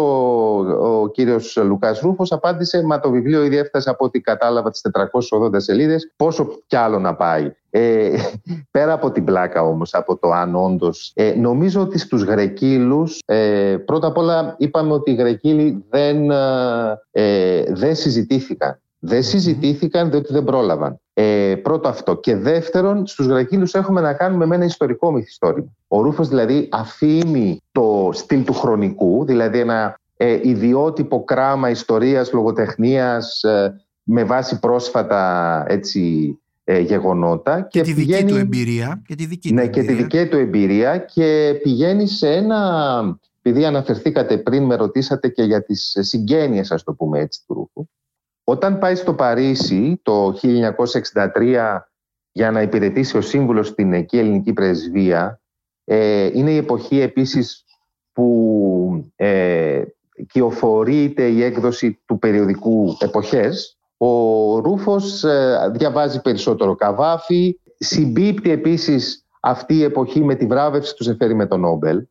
ο 1.01 1.09
κύριος 1.11 1.57
Λουκάς 1.63 1.99
Ρούφος 1.99 2.31
απάντησε 2.31 2.83
«Μα 2.83 2.99
το 2.99 3.09
βιβλίο 3.09 3.43
ήδη 3.43 3.57
έφτασε 3.57 3.89
από 3.89 4.05
ό,τι 4.05 4.19
κατάλαβα 4.19 4.71
τις 4.71 4.81
480 5.29 5.49
σελίδες, 5.55 6.13
πόσο 6.15 6.47
κι 6.67 6.75
άλλο 6.75 6.99
να 6.99 7.15
πάει». 7.15 7.51
Ε, 7.73 8.15
πέρα 8.71 8.93
από 8.93 9.11
την 9.11 9.23
πλάκα 9.23 9.63
όμως, 9.63 9.93
από 9.93 10.17
το 10.17 10.31
αν 10.31 10.55
όντως. 10.55 11.11
Ε, 11.15 11.33
νομίζω 11.33 11.81
ότι 11.81 11.97
στους 11.97 12.23
Γρεκύλους, 12.23 13.21
ε, 13.25 13.77
πρώτα 13.85 14.07
απ' 14.07 14.17
όλα 14.17 14.55
είπαμε 14.57 14.93
ότι 14.93 15.11
οι 15.11 15.15
Γρεκύλοι 15.15 15.85
δεν, 15.89 16.31
ε, 17.11 17.63
δεν 17.67 17.95
συζητήθηκαν. 17.95 18.81
Δεν 18.99 19.23
συζητήθηκαν 19.23 20.09
διότι 20.09 20.33
δεν 20.33 20.43
πρόλαβαν. 20.43 21.00
Ε, 21.13 21.55
πρώτο 21.61 21.87
αυτό. 21.87 22.15
Και 22.15 22.35
δεύτερον, 22.35 23.07
στους 23.07 23.25
Γρακύλους 23.25 23.73
έχουμε 23.73 24.01
να 24.01 24.13
κάνουμε 24.13 24.45
με 24.45 24.55
ένα 24.55 24.65
ιστορικό 24.65 25.11
μυθιστόρημα. 25.11 25.71
Ο 25.87 26.01
Ρούφος 26.01 26.27
δηλαδή 26.27 26.67
αφήνει 26.71 27.61
το 27.71 28.09
στυλ 28.13 28.43
του 28.43 28.53
χρονικού, 28.53 29.25
δηλαδή 29.25 29.59
ένα 29.59 29.99
ε, 30.17 30.39
ιδιότυπο 30.43 31.23
κράμα 31.23 31.69
ιστορίας, 31.69 32.31
λογοτεχνίας 32.33 33.43
ε, 33.43 33.81
με 34.03 34.23
βάση 34.23 34.59
πρόσφατα 34.59 35.63
έτσι, 35.67 36.35
ε, 36.63 36.79
γεγονότα. 36.79 37.61
Και, 37.61 37.81
τη 37.81 37.93
δική 37.93 38.25
του 38.25 38.35
εμπειρία. 38.35 39.01
Και 39.07 39.15
τη 39.15 39.25
δική 39.25 39.53
ναι, 39.53 39.63
του 39.63 39.69
και 39.69 39.83
τη 39.83 39.93
δική 39.93 40.27
του 40.27 40.37
εμπειρία 40.37 40.97
και 40.97 41.59
πηγαίνει 41.63 42.07
σε 42.07 42.33
ένα... 42.33 43.19
Επειδή 43.43 43.65
αναφερθήκατε 43.65 44.37
πριν, 44.37 44.63
με 44.63 44.75
ρωτήσατε 44.75 45.27
και 45.29 45.43
για 45.43 45.63
τις 45.63 45.97
συγγένειες, 45.99 46.71
ας 46.71 46.83
το 46.83 46.93
πούμε 46.93 47.19
έτσι, 47.19 47.41
του 47.47 47.53
Ρούφου. 47.53 47.87
Όταν 48.43 48.79
πάει 48.79 48.95
στο 48.95 49.13
Παρίσι 49.13 49.99
το 50.03 50.33
1963 51.33 51.77
για 52.31 52.51
να 52.51 52.61
υπηρετήσει 52.61 53.17
ο 53.17 53.21
σύμβουλος 53.21 53.67
στην 53.67 53.93
εκεί 53.93 54.17
ελληνική 54.17 54.53
πρεσβεία, 54.53 55.41
ε, 55.83 56.29
είναι 56.33 56.51
η 56.51 56.57
εποχή 56.57 56.99
επίσης 56.99 57.65
που 58.13 59.11
ε, 59.15 59.81
κυοφορείται 60.27 61.27
η 61.27 61.43
έκδοση 61.43 62.01
του 62.05 62.19
περιοδικού 62.19 62.97
«Εποχές». 62.99 63.75
Ο 63.97 64.59
Ρούφος 64.59 65.23
ε, 65.23 65.71
διαβάζει 65.73 66.21
περισσότερο 66.21 66.75
καβάφι, 66.75 67.59
συμπίπτει 67.77 68.51
επίσης 68.51 69.25
αυτή 69.41 69.75
η 69.75 69.83
εποχή 69.83 70.23
με 70.23 70.35
τη 70.35 70.45
βράβευση 70.45 70.95
του 70.95 71.03
Ζεφέρι 71.03 71.35
με 71.35 71.45
τον 71.45 71.59
Νόμπελ. 71.59 72.07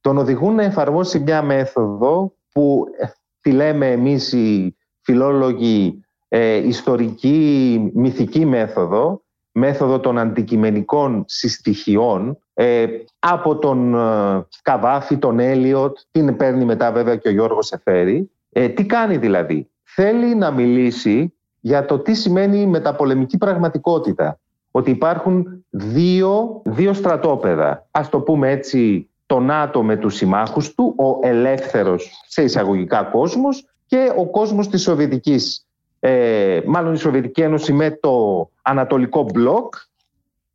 Τον 0.00 0.18
οδηγούν 0.18 0.54
να 0.54 0.62
εφαρμόσει 0.62 1.18
μια 1.18 1.42
μέθοδο 1.42 2.34
που 2.52 2.84
ε, 2.98 3.06
τη 3.40 3.52
λέμε 3.52 3.90
εμείς 3.90 4.32
οι 4.32 4.77
φιλόλογοι 5.08 6.04
ε, 6.28 6.56
ιστορική 6.56 7.90
μυθική 7.94 8.46
μέθοδο, 8.46 9.22
μέθοδο 9.52 10.00
των 10.00 10.18
αντικειμενικών 10.18 11.24
συστοιχειών, 11.26 12.38
ε, 12.54 12.86
από 13.18 13.58
τον 13.58 13.94
ε, 13.94 14.46
Καβάφη, 14.62 15.16
τον 15.16 15.38
Έλιοτ, 15.38 15.98
την 16.10 16.36
παίρνει 16.36 16.64
μετά 16.64 16.92
βέβαια 16.92 17.16
και 17.16 17.28
ο 17.28 17.30
Γιώργος 17.30 17.72
Εφέρη. 17.72 18.30
Ε, 18.52 18.68
τι 18.68 18.84
κάνει 18.86 19.16
δηλαδή; 19.16 19.70
Θέλει 19.82 20.34
να 20.34 20.50
μιλήσει 20.50 21.34
για 21.60 21.84
το 21.84 21.98
τι 21.98 22.14
σημαίνει 22.14 22.66
μεταπολεμική 22.66 23.38
πραγματικότητα. 23.38 24.38
Ότι 24.70 24.90
υπάρχουν 24.90 25.64
δύο, 25.70 26.62
δύο 26.64 26.92
στρατόπεδα. 26.92 27.86
Ας 27.90 28.08
το 28.08 28.20
πούμε 28.20 28.50
έτσι 28.50 29.08
το 29.26 29.40
ΝΑΤΟ 29.40 29.82
με 29.82 29.96
τους 29.96 30.14
συμμάχους 30.14 30.74
του, 30.74 30.94
ο 30.98 31.28
ελεύθερος 31.28 32.24
σε 32.26 32.42
εισαγωγικά 32.42 33.02
κόσμος 33.02 33.66
και 33.88 34.12
ο 34.16 34.26
κόσμος 34.26 34.68
της 34.68 34.82
Σοβιετικής, 34.82 35.66
ε, 36.00 36.60
μάλλον 36.66 36.94
η 36.94 36.98
Σοβιετική 36.98 37.40
Ένωση 37.40 37.72
με 37.72 37.90
το 37.90 38.48
Ανατολικό 38.62 39.22
Μπλοκ 39.22 39.74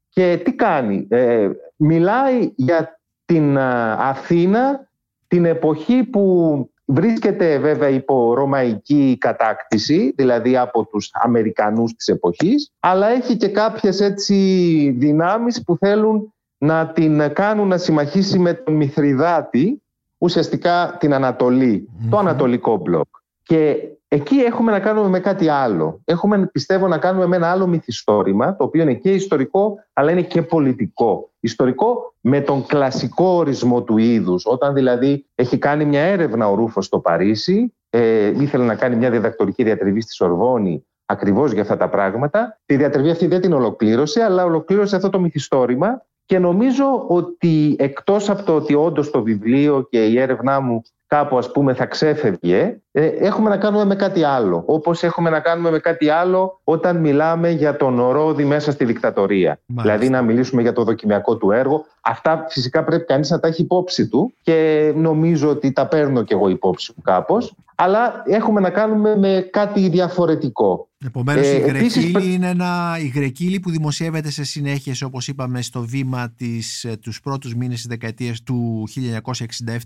και 0.10 0.42
τι 0.44 0.54
κάνει. 0.54 1.08
Ε, 1.10 1.50
μιλάει 1.76 2.52
για 2.56 3.00
την 3.26 3.58
Αθήνα 3.98 4.88
την 5.28 5.46
εποχή 5.46 6.04
που 6.04 6.56
βρίσκεται 6.86 7.58
βέβαια 7.58 7.90
υπό 7.90 8.34
ρωμαϊκή 8.34 9.18
κατάκτηση, 9.20 10.14
δηλαδή 10.16 10.58
από 10.58 10.86
τους 10.86 11.10
Αμερικανούς 11.14 11.94
της 11.94 12.08
εποχής, 12.08 12.72
αλλά 12.80 13.08
έχει 13.08 13.38
και 13.38 13.48
κάποιες 13.48 14.00
έτσι 14.00 14.36
δυνάμεις 14.98 15.64
που 15.64 15.78
θέλουν 15.78 16.34
να 16.58 16.88
την 16.88 17.34
κάνουν 17.34 17.68
να 17.68 17.78
συμμαχίσει 17.78 18.40
με 18.40 18.54
τον 18.54 18.74
Μηθριδάτη, 18.74 19.82
ουσιαστικά 20.18 20.98
την 21.00 21.14
ανατολη 21.14 21.90
το 22.10 22.18
Ανατολικό 22.18 22.78
μπλοκ. 22.78 23.08
Και 23.44 23.78
εκεί 24.08 24.36
έχουμε 24.36 24.72
να 24.72 24.80
κάνουμε 24.80 25.10
με 25.10 25.20
κάτι 25.20 25.48
άλλο. 25.48 26.02
Έχουμε, 26.06 26.48
πιστεύω, 26.52 26.88
να 26.88 26.98
κάνουμε 26.98 27.26
με 27.26 27.36
ένα 27.36 27.52
άλλο 27.52 27.68
μυθιστόρημα, 27.68 28.56
το 28.56 28.64
οποίο 28.64 28.82
είναι 28.82 28.94
και 28.94 29.12
ιστορικό, 29.12 29.76
αλλά 29.94 30.12
είναι 30.12 30.22
και 30.22 30.42
πολιτικό. 30.42 31.32
Ιστορικό 31.40 32.14
με 32.22 32.42
τον 32.42 32.66
κλασικό 32.66 33.26
ορισμό 33.26 33.84
του 33.84 33.98
είδους. 33.98 34.46
Όταν 34.46 34.74
δηλαδή 34.74 35.26
έχει 35.36 35.58
κάνει 35.58 35.86
μια 35.86 36.02
έρευνα 36.02 36.50
ο 36.50 36.56
Ρούφος 36.56 36.86
στο 36.86 37.00
Παρίσι, 37.00 37.74
ε, 37.90 38.42
ήθελε 38.42 38.64
να 38.66 38.76
κάνει 38.76 38.96
μια 38.96 39.10
διδακτορική 39.10 39.64
διατριβή 39.64 40.02
στη 40.02 40.14
Σορβόνη 40.14 40.86
ακριβώς 41.06 41.52
για 41.52 41.62
αυτά 41.62 41.78
τα 41.78 41.90
πράγματα. 41.90 42.60
Τη 42.66 42.76
διατριβή 42.76 43.10
αυτή 43.10 43.28
δεν 43.28 43.42
την 43.42 43.54
ολοκλήρωσε, 43.54 44.24
αλλά 44.24 44.44
ολοκλήρωσε 44.44 44.96
αυτό 44.96 45.10
το 45.10 45.20
μυθιστόρημα 45.20 46.06
και 46.26 46.40
νομίζω 46.40 47.06
ότι 47.08 47.76
εκτός 47.80 48.30
από 48.30 48.44
το 48.44 48.56
ότι 48.56 48.74
όντως 48.74 49.12
το 49.12 49.22
βιβλίο 49.22 49.88
και 49.90 50.06
η 50.06 50.20
έρευνά 50.20 50.60
μου 50.60 50.82
κάπου 51.14 51.38
ας 51.38 51.52
πούμε 51.52 51.74
θα 51.74 51.86
ξέφευγε, 51.86 52.78
ε, 52.92 53.06
έχουμε 53.06 53.50
να 53.50 53.58
κάνουμε 53.58 53.86
με 53.86 53.96
κάτι 53.96 54.24
άλλο. 54.24 54.64
Όπως 54.66 55.04
έχουμε 55.04 55.30
να 55.30 55.40
κάνουμε 55.40 55.72
με 55.72 55.80
κάτι 55.80 56.10
άλλο 56.10 56.60
όταν 56.64 56.98
μιλάμε 56.98 57.50
για 57.50 57.76
τον 57.76 58.00
ορόδι 58.00 58.44
μέσα 58.44 58.72
στη 58.72 58.86
δικτατορία. 58.86 59.60
Δηλαδή 59.66 60.10
να 60.10 60.22
μιλήσουμε 60.22 60.62
για 60.62 60.74
το 60.74 60.84
δοκιμιακό 60.84 61.38
του 61.38 61.52
έργο. 61.52 61.86
Αυτά 62.02 62.46
φυσικά 62.50 62.84
πρέπει 62.84 63.06
κανείς 63.06 63.30
να 63.30 63.40
τα 63.40 63.48
έχει 63.48 63.62
υπόψη 63.62 64.08
του 64.08 64.34
και 64.42 64.92
νομίζω 64.96 65.50
ότι 65.50 65.72
τα 65.72 65.88
παίρνω 65.88 66.24
κι 66.24 66.34
εγώ 66.34 66.50
υπόψη 66.50 66.94
μου 66.96 67.02
κάπως. 67.04 67.56
Αλλά 67.84 68.24
έχουμε 68.26 68.60
να 68.60 68.70
κάνουμε 68.70 69.16
με 69.18 69.48
κάτι 69.52 69.90
διαφορετικό. 69.90 70.90
Επομένως 71.06 71.48
ε, 71.48 71.56
η 71.56 71.60
Γρεκύλη 71.60 72.34
είναι 72.34 72.50
ένα, 72.50 72.98
η 73.00 73.08
Γρεκύλη 73.08 73.60
που 73.60 73.70
δημοσιεύεται 73.70 74.30
σε 74.30 74.44
συνέχεια 74.44 74.96
όπως 75.06 75.28
είπαμε 75.28 75.62
στο 75.62 75.82
βήμα 75.82 76.32
της, 76.38 76.84
ε, 76.84 76.98
τους 76.98 77.20
πρώτους 77.20 77.56
μήνες 77.56 77.76
της 77.76 77.88
δεκαετίας 77.88 78.44
του 78.44 78.88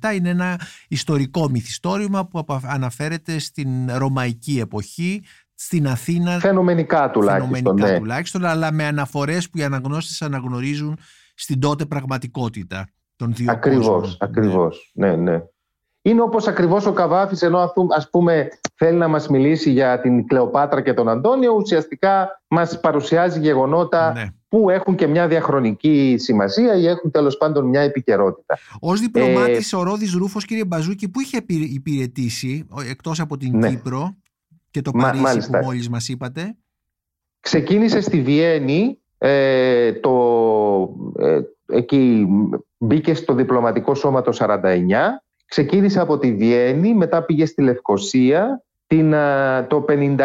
1967 0.01 0.15
είναι 0.15 0.29
ένα 0.29 0.59
ιστορικό 0.87 1.49
μυθιστόρημα 1.49 2.25
που 2.25 2.45
αναφέρεται 2.63 3.39
στην 3.39 3.69
ρωμαϊκή 3.95 4.59
εποχή 4.59 5.23
στην 5.53 5.87
Αθήνα 5.87 6.39
φαινομενικά 6.39 7.09
τουλάχιστον, 7.09 7.55
φαινομενικά 7.55 7.91
ναι. 7.91 7.97
τουλάχιστον 7.97 8.45
αλλά 8.45 8.71
με 8.71 8.83
αναφορές 8.83 9.49
που 9.49 9.57
οι 9.57 9.63
αναγνώστες 9.63 10.21
αναγνωρίζουν 10.21 10.97
στην 11.35 11.59
τότε 11.59 11.85
πραγματικότητα 11.85 12.87
των 13.15 13.33
δύο 13.33 13.51
Ακριβώς, 13.51 14.17
ακριβώς, 14.19 14.91
ναι, 14.93 15.15
ναι. 15.15 15.41
Είναι 16.07 16.21
όπως 16.21 16.47
ακριβώς 16.47 16.85
ο 16.85 16.93
Καβάφης 16.93 17.41
ενώ 17.41 17.73
ας 17.95 18.09
πούμε 18.09 18.47
θέλει 18.75 18.97
να 18.97 19.07
μας 19.07 19.27
μιλήσει 19.27 19.71
για 19.71 20.01
την 20.01 20.27
Κλεοπάτρα 20.27 20.81
και 20.81 20.93
τον 20.93 21.09
Αντώνιο 21.09 21.53
ουσιαστικά 21.53 22.41
μας 22.47 22.79
παρουσιάζει 22.79 23.39
γεγονότα 23.39 24.13
ναι. 24.13 24.25
που 24.47 24.69
έχουν 24.69 24.95
και 24.95 25.07
μια 25.07 25.27
διαχρονική 25.27 26.15
σημασία 26.19 26.75
ή 26.75 26.87
έχουν 26.87 27.11
τέλος 27.11 27.37
πάντων 27.37 27.65
μια 27.65 27.81
επικαιρότητα. 27.81 28.57
Ως 28.79 28.99
διπλωμάτης 28.99 29.73
ε, 29.73 29.75
ο 29.75 29.83
Ρόδης 29.83 30.13
Ρούφος 30.13 30.45
κύριε 30.45 30.65
Μπαζούκη 30.65 31.09
που 31.09 31.19
είχε 31.19 31.43
υπηρετήσει 31.47 32.67
εκτός 32.89 33.19
από 33.19 33.37
την 33.37 33.57
ναι. 33.57 33.69
Κύπρο 33.69 34.15
και 34.71 34.81
το 34.81 34.91
Παρίσι 34.91 35.23
μάλιστα. 35.23 35.59
που 35.59 35.65
μόλις 35.65 35.89
μας 35.89 36.09
είπατε. 36.09 36.55
Ξεκίνησε 37.39 38.01
στη 38.01 38.21
Βιέννη 38.21 38.99
ε, 39.17 39.93
το, 39.93 40.13
ε, 41.19 41.39
εκεί 41.65 42.27
μπήκε 42.77 43.13
στο 43.13 43.33
διπλωματικό 43.33 43.95
σώμα 43.95 44.21
το 44.21 44.37
49 44.39 44.59
Ξεκίνησε 45.47 45.99
από 45.99 46.17
τη 46.17 46.33
Βιέννη, 46.33 46.93
μετά 46.93 47.23
πήγε 47.23 47.45
στη 47.45 47.61
Λευκοσία. 47.61 48.61
Την, 48.87 49.11
το 49.67 49.85
56 49.87 50.17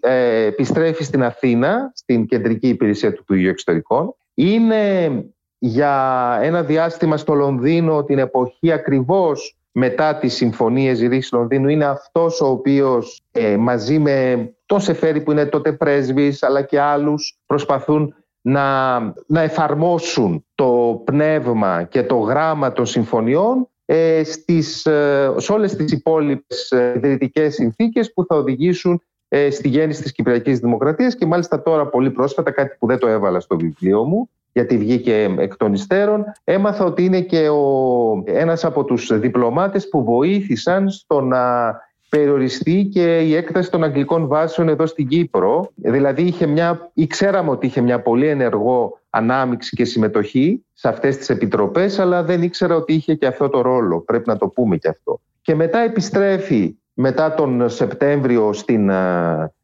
ε, 0.00 0.44
επιστρέφει 0.44 1.04
στην 1.04 1.22
Αθήνα, 1.22 1.92
στην 1.94 2.26
κεντρική 2.26 2.68
υπηρεσία 2.68 3.12
του 3.12 3.20
Υπουργείου 3.20 3.48
Εξωτερικών. 3.48 4.14
Είναι 4.34 5.24
για 5.58 6.38
ένα 6.42 6.62
διάστημα 6.62 7.16
στο 7.16 7.34
Λονδίνο 7.34 8.04
την 8.04 8.18
εποχή 8.18 8.72
ακριβώς 8.72 9.56
μετά 9.72 10.16
τις 10.16 10.34
συμφωνίες 10.34 10.96
Ζηρίξης 10.96 11.32
Λονδίνου 11.32 11.68
είναι 11.68 11.84
αυτός 11.84 12.40
ο 12.40 12.46
οποίος 12.46 13.22
ε, 13.32 13.56
μαζί 13.56 13.98
με 13.98 14.48
τον 14.66 14.80
Σεφέρη 14.80 15.20
που 15.20 15.32
είναι 15.32 15.46
τότε 15.46 15.72
πρέσβης 15.72 16.42
αλλά 16.42 16.62
και 16.62 16.80
άλλους 16.80 17.38
προσπαθούν 17.46 18.14
να, 18.40 18.98
να 19.26 19.40
εφαρμόσουν 19.40 20.44
το 20.54 21.02
πνεύμα 21.04 21.82
και 21.82 22.02
το 22.02 22.16
γράμμα 22.16 22.72
των 22.72 22.86
συμφωνιών 22.86 23.68
ε, 23.86 24.24
στις, 24.24 24.86
ε, 24.86 25.34
σε 25.36 25.52
όλες 25.52 25.76
τις 25.76 25.92
υπόλοιπες 25.92 26.70
ε, 26.70 26.92
ιδρυτικές 26.96 27.54
συνθήκες 27.54 28.12
που 28.12 28.24
θα 28.24 28.36
οδηγήσουν 28.36 29.02
ε, 29.28 29.50
στη 29.50 29.68
γέννηση 29.68 30.02
της 30.02 30.12
Κυπριακής 30.12 30.58
Δημοκρατίας 30.58 31.14
και 31.14 31.26
μάλιστα 31.26 31.62
τώρα 31.62 31.86
πολύ 31.86 32.10
πρόσφατα, 32.10 32.50
κάτι 32.50 32.76
που 32.78 32.86
δεν 32.86 32.98
το 32.98 33.06
έβαλα 33.08 33.40
στο 33.40 33.56
βιβλίο 33.56 34.04
μου, 34.04 34.30
γιατί 34.52 34.78
βγήκε 34.78 35.34
εκ 35.38 35.56
των 35.56 35.72
υστέρων, 35.72 36.24
έμαθα 36.44 36.84
ότι 36.84 37.04
είναι 37.04 37.20
και 37.20 37.48
ο, 37.48 38.22
ένας 38.24 38.64
από 38.64 38.84
τους 38.84 39.18
διπλωμάτες 39.18 39.88
που 39.88 40.04
βοήθησαν 40.04 40.90
στο 40.90 41.20
να 41.20 41.74
περιοριστεί 42.08 42.88
και 42.92 43.18
η 43.20 43.34
έκταση 43.34 43.70
των 43.70 43.84
αγγλικών 43.84 44.26
βάσεων 44.26 44.68
εδώ 44.68 44.86
στην 44.86 45.08
Κύπρο. 45.08 45.70
Δηλαδή 45.74 46.22
είχε 46.22 46.46
μια, 46.46 46.90
ή 46.94 47.06
ξέραμε 47.06 47.50
ότι 47.50 47.66
είχε 47.66 47.80
μια 47.80 48.02
πολύ 48.02 48.26
ενεργό 48.26 49.00
ανάμειξη 49.10 49.76
και 49.76 49.84
συμμετοχή 49.84 50.64
σε 50.72 50.88
αυτές 50.88 51.16
τις 51.16 51.28
επιτροπές, 51.30 51.98
αλλά 51.98 52.22
δεν 52.22 52.42
ήξερα 52.42 52.74
ότι 52.74 52.92
είχε 52.92 53.14
και 53.14 53.26
αυτό 53.26 53.48
το 53.48 53.60
ρόλο. 53.60 54.00
Πρέπει 54.00 54.28
να 54.28 54.36
το 54.36 54.48
πούμε 54.48 54.76
και 54.76 54.88
αυτό. 54.88 55.20
Και 55.42 55.54
μετά 55.54 55.78
επιστρέφει 55.78 56.76
μετά 56.92 57.34
τον 57.34 57.68
Σεπτέμβριο 57.68 58.52
στην, 58.52 58.90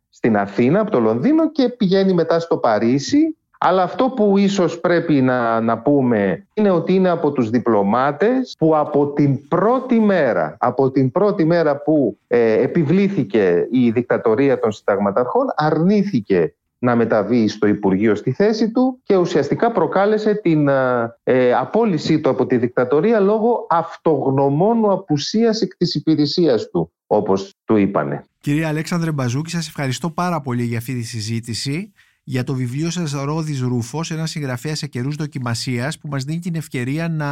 στην 0.08 0.36
Αθήνα 0.36 0.80
από 0.80 0.90
το 0.90 1.00
Λονδίνο 1.00 1.50
και 1.50 1.68
πηγαίνει 1.68 2.12
μετά 2.12 2.40
στο 2.40 2.56
Παρίσι 2.56 3.36
αλλά 3.64 3.82
αυτό 3.82 4.08
που 4.08 4.38
ίσως 4.38 4.80
πρέπει 4.80 5.20
να, 5.20 5.60
να 5.60 5.78
πούμε 5.78 6.46
είναι 6.54 6.70
ότι 6.70 6.94
είναι 6.94 7.08
από 7.08 7.32
τους 7.32 7.50
διπλωμάτες 7.50 8.54
που 8.58 8.76
από 8.76 9.12
την 9.12 9.48
πρώτη 9.48 10.00
μέρα, 10.00 10.56
από 10.58 10.90
την 10.90 11.10
πρώτη 11.10 11.44
μέρα 11.44 11.82
που 11.82 12.18
ε, 12.26 12.62
επιβλήθηκε 12.62 13.68
η 13.70 13.90
δικτατορία 13.90 14.58
των 14.58 14.72
συνταγματαρχών 14.72 15.46
αρνήθηκε 15.56 16.54
να 16.78 16.96
μεταβεί 16.96 17.48
στο 17.48 17.66
Υπουργείο 17.66 18.14
στη 18.14 18.32
θέση 18.32 18.70
του 18.70 19.00
και 19.02 19.16
ουσιαστικά 19.16 19.72
προκάλεσε 19.72 20.34
την 20.34 20.68
ε, 20.68 21.16
ε 21.22 21.54
απόλυσή 21.54 22.20
του 22.20 22.30
από 22.30 22.46
τη 22.46 22.56
δικτατορία 22.56 23.20
λόγω 23.20 23.66
αυτογνωμόνου 23.68 24.92
απουσίας 24.92 25.60
εκ 25.60 25.76
της 25.76 25.94
υπηρεσίας 25.94 26.70
του, 26.70 26.92
όπως 27.06 27.54
του 27.64 27.76
είπανε. 27.76 28.24
Κυρία 28.40 28.68
Αλέξανδρε 28.68 29.12
Μπαζούκη, 29.12 29.50
σας 29.50 29.68
ευχαριστώ 29.68 30.10
πάρα 30.10 30.40
πολύ 30.40 30.62
για 30.62 30.78
αυτή 30.78 30.94
τη 30.94 31.02
συζήτηση 31.02 31.92
για 32.24 32.44
το 32.44 32.54
βιβλίο 32.54 32.90
σας 32.90 33.12
Ρόδης 33.12 33.60
Ρούφος, 33.60 34.10
ένα 34.10 34.26
συγγραφέα 34.26 34.74
σε 34.74 34.86
καιρούς 34.86 35.16
δοκιμασίας 35.16 35.98
που 35.98 36.08
μας 36.08 36.24
δίνει 36.24 36.38
την 36.38 36.54
ευκαιρία 36.54 37.08
να 37.08 37.30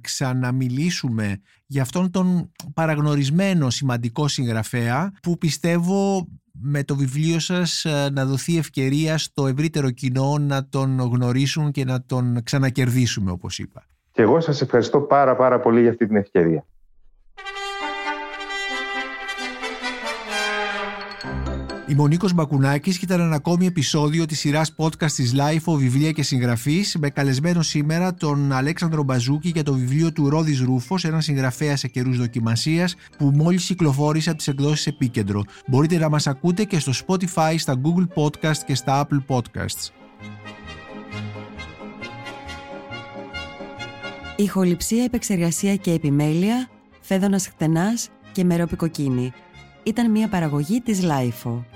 ξαναμιλήσουμε 0.00 1.40
για 1.66 1.82
αυτόν 1.82 2.10
τον 2.10 2.52
παραγνωρισμένο 2.74 3.70
σημαντικό 3.70 4.28
συγγραφέα 4.28 5.12
που 5.22 5.38
πιστεύω 5.38 6.28
με 6.60 6.84
το 6.84 6.96
βιβλίο 6.96 7.38
σας 7.38 7.84
ε, 7.84 8.10
να 8.12 8.24
δοθεί 8.24 8.58
ευκαιρία 8.58 9.18
στο 9.18 9.46
ευρύτερο 9.46 9.90
κοινό 9.90 10.38
να 10.38 10.68
τον 10.68 10.98
γνωρίσουν 10.98 11.70
και 11.70 11.84
να 11.84 12.02
τον 12.02 12.42
ξανακερδίσουμε 12.42 13.30
όπως 13.30 13.58
είπα. 13.58 13.86
Και 14.12 14.22
εγώ 14.22 14.40
σας 14.40 14.60
ευχαριστώ 14.60 15.00
πάρα 15.00 15.36
πάρα 15.36 15.60
πολύ 15.60 15.80
για 15.80 15.90
αυτή 15.90 16.06
την 16.06 16.16
ευκαιρία. 16.16 16.66
Είμαι 21.88 22.02
ο 22.02 22.06
Νίκος 22.06 22.32
Μπακουνάκης 22.32 22.98
και 22.98 23.04
ήταν 23.04 23.20
ένα 23.20 23.34
ακόμη 23.34 23.66
επεισόδιο 23.66 24.26
της 24.26 24.38
σειράς 24.38 24.74
podcast 24.76 25.10
της 25.10 25.34
LIFO 25.36 25.74
βιβλία 25.76 26.12
και 26.12 26.22
συγγραφής 26.22 26.96
με 27.00 27.10
καλεσμένο 27.10 27.62
σήμερα 27.62 28.14
τον 28.14 28.52
Αλέξανδρο 28.52 29.02
Μπαζούκη 29.02 29.48
για 29.48 29.62
το 29.62 29.72
βιβλίο 29.72 30.12
του 30.12 30.28
Ρόδης 30.28 30.60
Ρούφος, 30.60 31.04
ένα 31.04 31.20
συγγραφέα 31.20 31.76
σε 31.76 31.88
καιρούς 31.88 32.18
δοκιμασίας 32.18 32.94
που 33.18 33.30
μόλις 33.34 33.64
κυκλοφόρησε 33.64 34.28
από 34.28 34.38
τις 34.38 34.48
εκδόσεις 34.48 34.86
Επίκεντρο. 34.86 35.42
Μπορείτε 35.66 35.98
να 35.98 36.08
μας 36.08 36.26
ακούτε 36.26 36.64
και 36.64 36.78
στο 36.78 36.92
Spotify, 37.06 37.54
στα 37.56 37.80
Google 37.82 38.22
Podcast 38.22 38.58
και 38.66 38.74
στα 38.74 39.06
Apple 39.06 39.36
Podcasts. 39.36 39.90
Ηχοληψία, 44.36 45.04
επεξεργασία 45.04 45.76
και 45.76 45.90
επιμέλεια, 45.90 46.68
Φαίδωνας 47.00 47.46
Χτενάς 47.46 48.08
και 48.32 48.44
Μερόπη 48.44 48.82
Κοκκίνη. 48.82 49.32
Ήταν 49.82 50.10
μια 50.10 50.28
παραγωγή 50.28 50.80
της 50.80 51.00
LIFO. 51.02 51.75